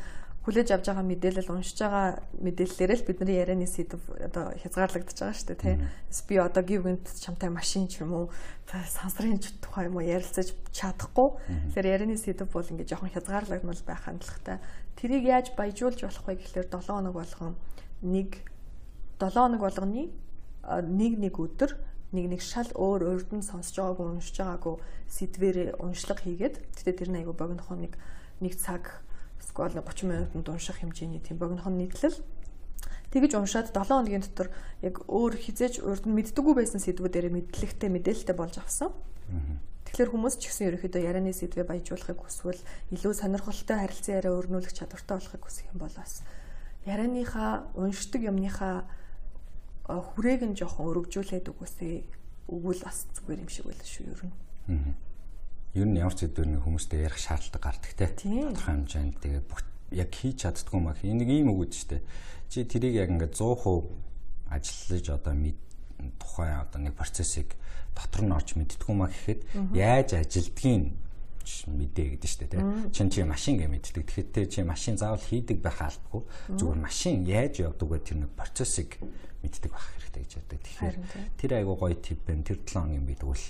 хүлээж 0.47 0.79
авч 0.79 0.87
байгаа 0.89 1.03
мэдээлэл 1.03 1.51
уншиж 1.51 1.79
байгаа 1.83 2.23
мэдээллээрээ 2.39 2.99
л 3.03 3.09
бидний 3.11 3.35
ярианы 3.35 3.67
сэдв 3.67 3.99
одоо 4.15 4.55
хязгаарлагдаж 4.63 5.19
байгаа 5.19 5.35
шүү 5.35 5.49
дээ 5.53 5.59
тий. 5.59 5.77
Би 6.31 6.35
одоо 6.39 6.63
гівгэнт 6.63 7.07
чамтай 7.19 7.51
машин 7.51 7.91
ч 7.91 8.07
юм 8.07 8.15
уу 8.15 8.27
сансрын 8.71 9.43
тухай 9.59 9.91
юм 9.91 9.99
уу 9.99 10.07
ярилцаж 10.07 10.55
чадахгүй. 10.71 11.35
Тэгэхээр 11.75 11.93
ярианы 11.99 12.15
сэдв 12.15 12.47
бол 12.47 12.63
ингээд 12.63 12.95
жоохон 12.95 13.11
хязгаарлагдмал 13.11 13.83
байх 13.83 14.07
хандлагатай. 14.07 14.63
Тэрийг 14.95 15.25
яаж 15.27 15.47
баяжуулж 15.59 15.99
болох 15.99 16.25
вэ 16.31 16.39
гэхээр 16.39 16.71
7 16.71 16.95
хоног 16.95 17.15
болгон 17.19 17.59
нэг 18.07 18.39
7 19.19 19.35
хоног 19.35 19.61
болгоны 19.67 20.15
нэг 20.67 21.13
нэг 21.23 21.35
өдөр 21.39 21.79
нэг 22.13 22.27
нэг 22.31 22.43
шал 22.43 22.71
өөр 22.75 23.03
урд 23.07 23.31
нь 23.35 23.47
сонсож 23.47 23.79
байгаагүй 23.79 24.07
уншиж 24.19 24.37
байгаагүй 24.43 24.75
сэдвэрээ 25.11 25.69
уншлага 25.83 26.23
хийгээд 26.23 26.57
тэгтээ 26.75 26.95
тэр 26.99 27.11
нь 27.11 27.19
айгу 27.23 27.35
богинохоо 27.35 27.79
нэг 27.79 27.95
1 28.43 28.55
цаг 28.59 29.03
эсвэл 29.43 29.79
30 29.79 30.07
минутанд 30.07 30.49
унших 30.49 30.83
хэмжээний 30.83 31.23
тийм 31.23 31.39
богинохон 31.39 31.79
нийтлэл 31.79 32.19
тэгж 33.11 33.33
уншаад 33.39 33.71
7 33.71 33.87
хоногийн 33.87 34.23
дотор 34.23 34.51
яг 34.83 35.03
өөр 35.07 35.35
хизээж 35.35 35.81
урд 35.83 36.05
нь 36.07 36.17
мэддэггүй 36.17 36.55
байсан 36.55 36.81
сэдвүүдээр 36.83 37.33
мэдлэгтэй 37.33 37.91
мэдээлэлтэй 37.91 38.37
болж 38.37 38.59
авсан. 38.61 38.91
Тэгэхээр 39.87 40.13
хүмүүс 40.13 40.37
ч 40.43 40.51
гэсэн 40.51 40.67
ерөөхдөө 40.75 41.03
ярианы 41.07 41.33
сэдвээ 41.33 41.65
баяжуулахыг 41.65 42.19
хүсвэл 42.21 42.61
илүү 42.93 43.13
сонирхолтой 43.17 43.77
харилцан 43.81 44.15
яриа 44.19 44.37
өрнүүлэх 44.37 44.75
чадвартай 44.75 45.17
болохыг 45.17 45.43
хүсэх 45.47 45.67
юм 45.73 45.79
бол 45.81 45.95
бас 45.95 46.21
ярианыхаа 46.85 47.71
уншдаг 47.79 48.21
юмныхаа 48.27 48.85
хүрээг 49.87 50.43
нь 50.51 50.59
жоохон 50.59 50.91
өргөжүүлээд 50.91 51.47
үгүйсээ 51.55 51.95
өгвөл 52.51 52.83
бас 52.83 53.07
зүгээр 53.15 53.43
юм 53.43 53.51
шиг 53.51 53.67
байлаа 53.71 53.87
шүү 53.87 54.07
ер 54.11 54.23
нь. 54.27 54.35
Аа. 54.71 54.95
Ер 55.79 55.87
нь 55.87 55.99
ямар 55.99 56.15
ч 56.15 56.27
зүйл 56.27 56.51
нэг 56.51 56.63
хүмүүстэй 56.67 57.07
ярих 57.07 57.19
шаардлага 57.23 57.63
гардаг 57.71 57.93
те. 57.95 58.07
Тодорхой 58.11 58.75
хэмжээнд 58.83 59.17
тэгээ 59.23 59.43
яг 59.95 60.11
хийж 60.11 60.37
чаддгүй 60.43 60.81
мах 60.83 60.99
энийг 61.07 61.31
ийм 61.31 61.55
өгөөд 61.55 61.73
штэ. 61.75 62.03
Чи 62.51 62.67
тэрийг 62.67 62.99
яг 62.99 63.11
ингээд 63.15 63.39
100% 63.39 64.51
ажиллаж 64.51 65.07
одоо 65.11 65.35
мэд 65.35 65.59
тухайн 66.19 66.67
одоо 66.67 66.81
нэг 66.83 66.95
процессыг 66.99 67.55
дотор 67.95 68.23
нь 68.27 68.35
орж 68.35 68.59
мэддгүү 68.59 68.95
маа 68.95 69.11
гэхэд 69.11 69.41
яаж 69.75 70.19
ажилдгийг 70.19 70.95
мэдээ 71.47 72.07
гэдэг 72.19 72.31
шүү 72.31 72.41
дээ 72.43 72.53
тийм 72.59 72.91
чин 72.91 73.09
чи 73.11 73.23
машин 73.23 73.57
гэж 73.57 73.71
мэддэг. 73.71 74.05
Тэгэхэд 74.07 74.31
те 74.35 74.43
чи 74.51 74.61
машин 74.67 74.99
заавал 74.99 75.23
хийдэг 75.23 75.63
байх 75.63 75.79
албагүй. 75.79 76.23
Зүгээр 76.59 76.81
машин 76.83 77.23
яаж 77.25 77.63
явдаг 77.63 77.89
вэ? 77.89 77.99
Тэр 78.03 78.19
нэг 78.27 78.33
процессыг 78.35 78.99
мэддэг 79.47 79.71
байх 79.71 79.87
хэрэгтэй 79.95 80.23
гэж 80.27 80.33
яддаг 80.43 80.61
тэгэхээр 80.61 80.97
тэр 81.39 81.51
айгуу 81.63 81.77
гоё 81.79 81.95
тип 81.95 82.21
байна. 82.27 82.43
Тэр 82.43 82.59
7 82.61 82.75
хоногийн 82.75 83.07
би 83.07 83.15
тэгвэл 83.15 83.47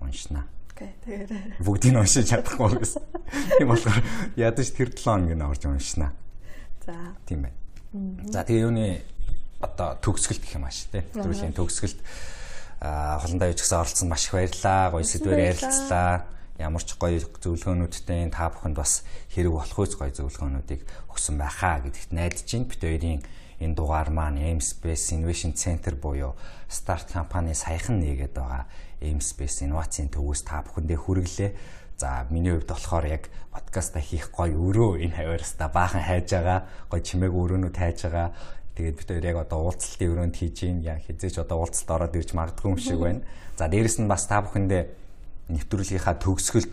уншнаа 0.00 0.44
тэгээд. 0.76 1.60
Бүгдийг 1.60 1.92
нь 1.92 2.00
уншиж 2.00 2.24
чадахгүй 2.28 2.80
гэсэн. 2.80 3.04
Тийм 3.56 3.68
болохоор 3.68 4.00
ядаж 4.36 4.68
тэр 4.72 4.90
7 4.92 5.04
хоногийн 5.04 5.44
орж 5.44 5.62
уншнаа 5.64 6.12
за. 6.84 6.96
Тийм 7.24 7.48
байна. 7.48 7.56
За 8.28 8.44
тэгээ 8.44 8.64
юуны 8.68 9.00
одоо 9.60 9.96
төгсгөлт 10.04 10.42
гэх 10.44 10.56
юм 10.60 10.68
ааш 10.68 10.92
тий 10.92 11.00
нэвтрүүлгийн 11.00 11.56
төгсгөлт 11.56 12.00
а 12.80 13.18
холондоо 13.24 13.48
юу 13.48 13.56
ч 13.56 13.64
гэсэн 13.64 13.80
оролцсон 13.80 14.08
маш 14.12 14.28
их 14.28 14.36
баярлаа. 14.36 14.92
Гоё 14.92 15.04
сэдвээр 15.04 15.40
ярилцлаа 15.56 16.28
ямар 16.58 16.82
ч 16.84 16.96
гоё 16.96 17.20
зөвлөгөөнүүдтэй 17.20 18.32
та 18.32 18.48
бүхэнд 18.48 18.76
бас 18.76 19.04
хэрэг 19.32 19.52
болох 19.52 19.78
үс 19.78 19.94
гоё 19.96 20.12
зөвлөгөөнүүдийг 20.12 20.82
өгсөн 21.12 21.36
байхаа 21.36 21.84
гэдэгт 21.84 22.10
найдаж 22.16 22.48
байна. 22.48 22.68
Бид 22.72 22.80
хоёрын 22.80 23.20
энэ 23.60 23.76
дугаар 23.76 24.10
маань 24.12 24.40
Aim 24.40 24.60
Space 24.60 25.12
Innovation 25.12 25.52
Center 25.52 25.96
буюу 25.96 26.36
старт 26.68 27.12
компани 27.12 27.52
саяхан 27.52 28.00
нээгээд 28.00 28.34
байгаа 28.36 28.64
Aim 29.04 29.20
Space 29.20 29.64
инновацийн 29.64 30.08
төвөөс 30.08 30.42
та 30.44 30.64
бүхэндээ 30.64 30.96
хүргэлээ. 30.96 31.50
За 31.96 32.28
миний 32.28 32.52
хувьд 32.52 32.68
болохоор 32.68 33.06
яг 33.08 33.28
подкаста 33.52 34.00
хийх 34.00 34.28
гоё 34.32 34.56
өрөө 34.56 35.00
энэ 35.04 35.16
хаваараста 35.16 35.68
баахан 35.72 36.04
хайж 36.04 36.28
байгаа. 36.32 36.68
Гоё 36.92 37.00
чимээг 37.00 37.32
өрөөнүүд 37.32 37.76
хайж 37.76 37.98
байгаа. 38.04 38.28
Тэгээд 38.76 38.96
бид 39.00 39.08
хоёр 39.08 39.24
яг 39.24 39.36
одоо 39.48 39.72
уулзалтын 39.72 40.12
өрөөнд 40.12 40.36
хийж 40.36 40.56
юм 40.68 40.84
яа 40.84 41.00
хизээч 41.00 41.40
одоо 41.40 41.64
уулзалт 41.64 41.88
ороод 41.88 42.16
ирж 42.20 42.36
магадгүй 42.36 42.68
юм 42.68 42.76
шиг 42.76 43.00
байна. 43.00 43.24
За 43.56 43.68
дээрэс 43.72 43.96
нь 43.96 44.08
бас 44.08 44.28
та 44.28 44.44
бүхэндээ 44.44 45.05
нэвтрүүлгийнхаа 45.52 46.16
төгсгөлд 46.20 46.72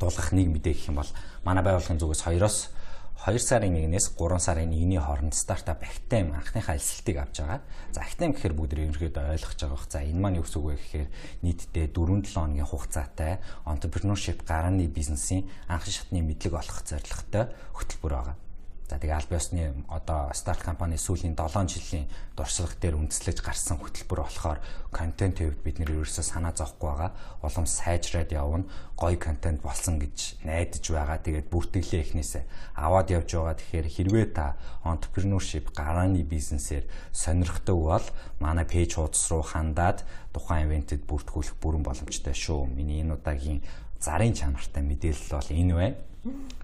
дуулгах 0.00 0.30
нэг 0.34 0.48
мэдээ 0.50 0.74
гэх 0.74 0.88
юм 0.90 1.00
бол 1.00 1.10
манай 1.46 1.62
байгууллагын 1.64 2.00
зүгээс 2.00 2.22
2-оос 2.26 2.58
2 3.26 3.42
сарын 3.42 3.74
1-ээс 3.74 4.14
3 4.14 4.38
сарын 4.38 4.70
1-ний 4.70 5.00
хооронд 5.00 5.34
стартап 5.34 5.82
Actem 5.82 6.30
анхныхаа 6.36 6.76
элсэлтийг 6.78 7.16
авч 7.18 7.42
байгаа. 7.42 7.60
За 7.90 8.04
Actem 8.04 8.36
гэхээр 8.36 8.54
бүгд 8.54 8.76
ерөнхийдөө 8.76 9.34
ойлгож 9.34 9.56
байгаа 9.56 9.74
бох. 9.74 9.90
За 9.90 10.04
энэ 10.04 10.20
маань 10.20 10.38
юу 10.38 10.46
гэсэн 10.46 10.60
үг 10.62 10.68
вэ 10.68 10.78
гэхээр 10.78 11.08
нийтдээ 11.42 11.86
4-7 11.90 12.38
хоногийн 12.38 12.70
хугацаатай 12.70 13.42
entrepreneurship 13.66 14.46
гарааны 14.46 14.86
бизнесийн 14.86 15.48
анх 15.66 15.90
шатны 15.90 16.22
мэдлэг 16.22 16.54
олох 16.54 16.86
зорилготой 16.86 17.50
хөтөлбөр 17.74 18.14
байгаа. 18.14 18.36
За 18.86 19.02
тэгээ 19.02 19.18
аль 19.18 19.26
биесны 19.26 19.82
одоо 19.90 20.30
старт 20.30 20.62
компани 20.62 20.94
сүүлийн 20.94 21.34
7 21.34 21.66
жилийн 21.66 22.06
дуршлаг 22.38 22.78
дээр 22.78 22.94
үндэслэж 22.94 23.42
гарсан 23.42 23.82
хөтөлбөр 23.82 24.22
болохоор 24.22 24.62
контент 24.94 25.42
хэвд 25.42 25.58
бид 25.66 25.82
нэр 25.82 26.06
ерөөсөө 26.06 26.22
санаа 26.22 26.54
зовхгүй 26.54 26.86
байгаа. 26.86 27.10
Улам 27.42 27.66
сайжраад 27.66 28.30
явна. 28.30 28.70
Гоё 28.94 29.18
контент 29.18 29.58
болсон 29.66 29.98
гэж 29.98 30.38
найдаж 30.46 30.86
байгаа. 30.86 31.18
Тэгээд 31.18 31.50
бүртгэлээ 31.50 32.00
эхнээсээ 32.14 32.44
аваад 32.78 33.10
явж 33.10 33.34
байгаа. 33.34 33.58
Тэгэхээр 33.58 33.86
хэрвээ 33.90 34.26
та 34.30 34.54
entrepreneurship 34.86 35.74
гарааны 35.74 36.22
бизнесээр 36.22 36.86
сонирхдаг 37.10 37.74
бол 37.74 38.06
манай 38.38 38.70
пэйж 38.70 39.02
хуудас 39.02 39.26
руу 39.34 39.42
хандаад 39.42 40.06
тухайн 40.30 40.70
ивентэд 40.70 41.02
бүртгүүлэх 41.10 41.58
бүрэн 41.58 41.82
боломжтой 41.82 42.38
шүү. 42.38 42.70
Миний 42.70 43.02
энэ 43.02 43.18
удаагийн 43.18 43.66
зарын 44.00 44.34
чанартай 44.34 44.82
мэдээлэл 44.82 45.32
бол 45.36 45.50
энэ 45.50 45.74
байна. 45.74 45.96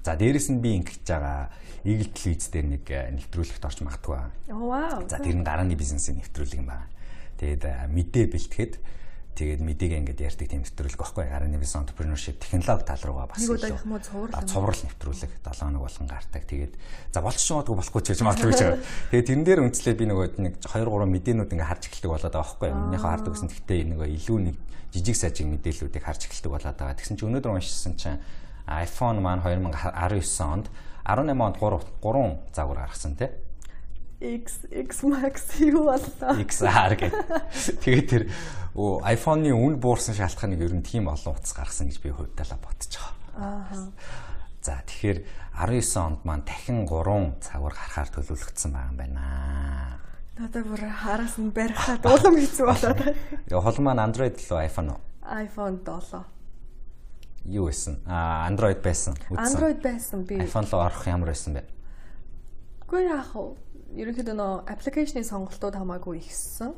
За 0.02 0.16
дээрэс 0.18 0.50
нь 0.50 0.62
би 0.62 0.74
ингэж 0.82 1.06
байгаа 1.06 1.50
Eagle 1.86 2.10
Tweets 2.10 2.50
дээр 2.50 2.66
нэг 2.78 2.84
э, 2.90 3.10
нэвтрүүлэгт 3.14 3.62
орж 3.62 3.78
магтгүй 3.82 4.14
байна. 4.18 4.34
Вау. 4.50 5.06
За 5.06 5.18
тэр 5.22 5.38
нь 5.38 5.46
гарааны 5.46 5.74
бизнесийн 5.78 6.18
нэвтрүүлэг 6.18 6.58
юм 6.58 6.70
байна. 6.70 6.90
Тэгээд 7.38 7.62
э, 7.66 7.86
мэдээ 7.90 8.26
бэлтгэхэд 8.30 8.74
тэгээд 9.32 9.60
мэдээг 9.64 9.92
ингээд 10.02 10.20
ярьдаг 10.20 10.48
тийм 10.48 10.62
нэвтрүүлэг 10.62 11.00
байхгүй 11.00 11.24
гарааны 11.24 11.56
бизнес 11.56 11.80
entrepreneurship 11.80 12.36
технологи 12.36 12.84
тал 12.84 13.02
руугаа 13.02 13.26
бас 13.32 13.40
цуврал 14.44 14.80
нэвтрүүлэг 14.84 15.32
7 15.40 15.64
хоног 15.64 15.82
болгон 15.88 16.08
гардаг. 16.08 16.42
Тэгээд 16.44 16.74
за 17.12 17.20
болчих 17.24 17.52
магадгүй 17.56 17.76
болохгүй 17.80 18.02
ч 18.04 18.06
гэж 18.12 18.20
магадгүй 18.28 18.52
байгаа. 18.52 18.78
Тэгээд 19.08 19.26
тэрэн 19.32 19.44
дээр 19.48 19.60
үнслээд 19.64 19.96
би 19.96 20.06
нөгөө 20.12 20.26
нэг 20.36 20.54
2 20.60 20.84
3 20.84 21.08
мэдээнүүд 21.16 21.52
ингээд 21.56 21.70
харж 21.72 21.82
эхэлдэг 21.88 22.10
болоод 22.12 22.34
байгаа 22.36 22.44
байхгүй. 22.44 22.70
Өмнөхөө 22.76 23.10
хардаг 23.12 23.32
гэсэн 23.32 23.48
гэхдээ 23.48 23.80
нөгөө 23.88 24.08
илүү 24.20 24.38
нэг 24.52 24.56
жижиг 24.92 25.16
сажиг 25.16 25.46
мэдээллүүдийг 25.48 26.04
харж 26.04 26.20
эхэлдэг 26.28 26.52
болоод 26.52 26.76
байгаа. 26.76 26.98
Тэгсэн 27.00 27.16
чинь 27.16 27.28
өнөөдөр 27.32 27.52
уншсан 27.56 27.96
чинь 27.96 28.20
iPhone 28.68 29.24
маань 29.24 29.40
2019 29.40 30.44
онд 30.44 30.66
18 31.08 31.40
онд 31.40 31.56
3 31.56 31.80
3 32.04 32.52
загвар 32.52 32.78
гаргасан 32.84 33.16
тий. 33.16 33.32
X 34.22 34.70
X 34.70 35.02
Max 35.02 35.58
юу 35.58 35.90
боллоо? 35.90 36.38
XR 36.38 36.94
гэдэг. 36.94 37.12
Тэгээд 37.82 38.06
тэр 38.06 38.22
iPhone-ы 39.02 39.50
үн 39.50 39.82
буурсан 39.82 40.14
шалтгааныг 40.14 40.62
ер 40.62 40.72
нь 40.78 40.86
тийм 40.86 41.10
олон 41.10 41.34
утас 41.34 41.50
гаргасан 41.52 41.90
гэж 41.90 41.98
би 41.98 42.14
хувьдаа 42.14 42.54
бодож 42.62 42.94
байгаа. 42.94 43.66
Аа. 43.66 43.90
За 44.62 44.78
тэгэхээр 44.86 45.26
19 45.58 45.98
онд 45.98 46.20
маань 46.22 46.46
дахин 46.46 46.86
3 46.86 47.42
цагвар 47.42 47.74
гарахаар 47.74 48.08
төлөвлөгдсөн 48.14 48.70
байгаа 48.70 48.90
юм 48.94 48.98
байна. 49.02 49.22
Надад 50.38 50.64
бүр 50.70 50.86
хараас 50.86 51.36
нь 51.42 51.50
барихад 51.50 52.06
улам 52.06 52.38
хэцүү 52.38 52.66
болоод 52.70 52.98
байна. 53.02 53.18
Яг 53.50 53.60
хол 53.66 53.78
маань 53.82 54.04
Android 54.06 54.38
лөө 54.38 54.70
iPhone 54.70 54.94
уу? 54.94 55.00
iPhone 55.26 55.82
7 55.82 56.24
юу 57.44 57.66
байсан? 57.66 57.98
А 58.06 58.46
Android 58.48 58.80
байсан. 58.82 59.14
Android 59.30 59.82
байсан 59.82 60.24
би. 60.24 60.38
iPhone 60.38 60.70
руу 60.70 60.80
орох 60.80 61.06
ямар 61.06 61.34
байсан 61.34 61.54
бэ? 61.58 61.62
Үгүй 62.86 63.04
яах 63.10 63.34
вэ? 63.34 63.56
Ерөнхийдөө 63.92 64.36
нөө 64.36 64.52
аппликейшны 64.72 65.24
сонголтууд 65.26 65.76
хамаагүй 65.76 66.22
ихссэн. 66.22 66.72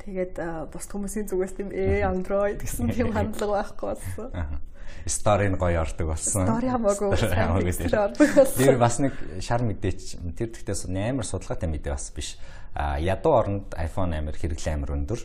Тэгээд 0.00 0.40
бус 0.72 0.88
хүмүүсийн 0.88 1.28
зүгээс 1.28 1.54
тийм 1.60 1.70
ээ 1.76 2.08
Android 2.08 2.64
гэсэн 2.64 2.88
тийм 2.96 3.12
хандлага 3.12 3.60
байхгүй 3.60 3.86
болсон. 3.92 4.28
Аа. 4.32 4.58
Story-ны 5.04 5.56
гоё 5.60 5.84
ордог 5.84 6.08
болсон. 6.12 6.48
Story 6.48 6.72
хамаагүй 6.72 7.08
ордог 7.12 8.32
болсон. 8.32 8.56
Тэр 8.56 8.80
бас 8.80 8.96
нэг 9.04 9.12
шар 9.44 9.60
мэдээч 9.60 10.16
тэр 10.40 10.48
тэгтээс 10.56 10.88
амар 10.88 11.28
судалгаатай 11.28 11.68
мэдээ 11.68 11.92
бас 11.92 12.08
биш. 12.16 12.40
А 12.72 12.96
ядуу 12.96 13.36
оронд 13.36 13.76
iPhone 13.76 14.16
амар 14.16 14.36
хэрэглээ 14.40 14.74
амар 14.80 14.96
өндөр. 14.96 15.20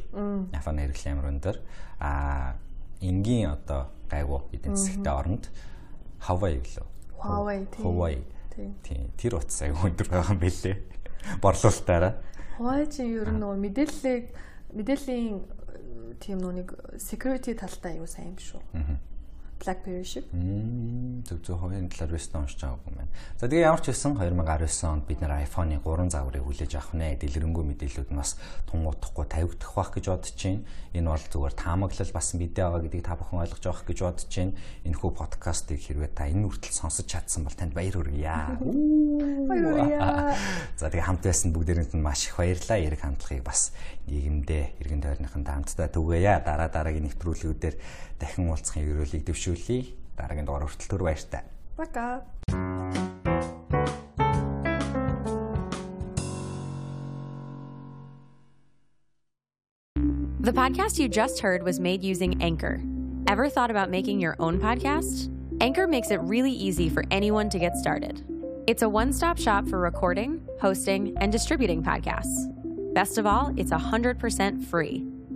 iPhone 0.51 0.79
хэрэглээ 0.83 1.11
амар 1.15 1.27
өндөр. 1.31 1.55
А 2.03 2.59
энгийн 2.99 3.55
одоо 3.55 3.87
гайгүй 4.11 4.41
эдийн 4.55 4.75
засагтай 4.75 5.13
оронд 5.13 5.47
Hawaii 6.27 6.59
гэлөө. 6.59 6.87
Hawaii 7.21 7.65
тийм. 7.71 7.83
Hawaii. 7.85 8.21
Тийм. 8.55 9.11
Тэр 9.19 9.35
утас 9.39 9.61
аяг 9.61 9.79
өндөр 9.83 10.07
байгаа 10.09 10.33
юм 10.33 10.39
билээ. 10.39 10.75
Борлуулалтаараа. 11.43 12.13
Hawaii 12.57 12.87
чи 12.87 13.03
ер 13.03 13.29
нь 13.31 13.41
нөгөө 13.41 13.59
мэдээллийг 13.59 14.23
мэдээллийн 14.71 15.43
тийм 16.23 16.39
нүг 16.39 16.71
security 16.97 17.51
талтай 17.57 17.99
аюу 17.99 18.07
сайн 18.07 18.31
юм 18.31 18.39
шүү. 18.39 18.61
Аа 18.73 19.14
BlackBerry 19.59 20.03
шиг. 20.03 20.25
Зөв 21.25 21.39
зөв 21.41 21.57
хоёрын 21.59 21.89
талаар 21.89 22.11
вест 22.13 22.35
уншиж 22.35 22.59
байгаагүй 22.61 22.91
юм 22.91 22.97
байна. 22.99 23.11
За 23.39 23.47
тэгээ 23.47 23.65
ямар 23.65 23.81
ч 23.81 23.89
байсан 23.89 24.13
2019 24.19 24.91
онд 24.91 25.03
бид 25.07 25.19
нэр 25.23 25.33
iPhone-ы 25.47 25.79
3 25.81 26.11
загварыг 26.11 26.43
хүлээж 26.43 26.73
авах 26.75 26.93
нэ. 26.93 27.17
Дэлгэрэнгүй 27.17 27.63
мэдээллүүд 27.63 28.09
нь 28.13 28.19
бас 28.19 28.37
тунгуудахгүй 28.69 29.25
тавигдах 29.25 29.71
байх 29.73 29.91
гэж 29.95 30.05
бодож 30.11 30.35
байна. 30.35 30.61
Энэ 30.93 31.09
бол 31.09 31.25
зүгээр 31.25 31.55
таамаглал 31.55 32.11
бас 32.13 32.27
мэдээ 32.35 32.63
байгаа 32.67 32.81
гэдгийг 32.85 33.05
та 33.07 33.15
бүхэн 33.15 33.41
ойлгож 33.41 33.63
авах 33.65 33.83
гэж 33.87 33.99
бодож 34.05 34.31
байна. 34.35 34.53
Энэхүү 34.85 35.11
подкастыг 35.15 35.79
хэрвээ 35.81 36.11
та 36.13 36.23
энэ 36.29 36.45
үртэл 36.45 36.75
сонсож 36.75 37.07
чадсан 37.09 37.41
бол 37.47 37.55
танд 37.57 37.73
баяр 37.73 37.95
хүргье. 37.95 38.59
Баяр 39.49 39.65
хүргье. 39.71 39.99
За 40.77 40.91
тэгээ 40.91 41.07
хамт 41.09 41.23
байсан 41.25 41.49
бүгдээрэнд 41.55 41.93
нь 41.95 42.05
маш 42.05 42.29
их 42.29 42.37
баярлалаа. 42.37 42.79
Яриг 42.79 43.01
хандлагыг 43.01 43.43
бас 43.43 43.73
нийгэмдээ 44.05 44.63
иргэн 44.83 45.01
тойрныхын 45.01 45.43
хамтдаа 45.47 45.89
түгээе. 45.89 46.45
Дараа 46.45 46.69
дараагийн 46.69 47.09
нэвтрүүлгүүдээр 47.09 47.75
дахин 48.18 48.48
уулзахын 48.50 48.86
өрөөлийг 48.86 49.24
дэвшүүлье. 49.24 49.96
Дараагийн 50.16 50.46
дугаар 50.46 50.68
хүртэл 50.68 50.90
түр 50.90 51.02
баяртай. 51.04 51.42
Пока. 51.76 52.24
The 60.40 60.52
podcast 60.52 60.98
you 60.98 61.08
just 61.08 61.40
heard 61.40 61.62
was 61.62 61.78
made 61.78 62.02
using 62.02 62.40
Anchor. 62.42 62.80
Ever 63.28 63.48
thought 63.48 63.70
about 63.70 63.90
making 63.90 64.20
your 64.20 64.36
own 64.40 64.58
podcast? 64.58 65.30
Anchor 65.60 65.86
makes 65.86 66.10
it 66.10 66.18
really 66.22 66.50
easy 66.50 66.88
for 66.88 67.04
anyone 67.10 67.50
to 67.50 67.58
get 67.58 67.76
started. 67.76 68.24
It's 68.66 68.82
a 68.82 68.88
one 68.88 69.12
stop 69.12 69.38
shop 69.38 69.68
for 69.68 69.78
recording, 69.78 70.40
hosting, 70.60 71.16
and 71.18 71.30
distributing 71.30 71.82
podcasts. 71.82 72.48
Best 72.94 73.18
of 73.18 73.26
all, 73.26 73.52
it's 73.56 73.70
100% 73.70 74.64
free. 74.64 75.06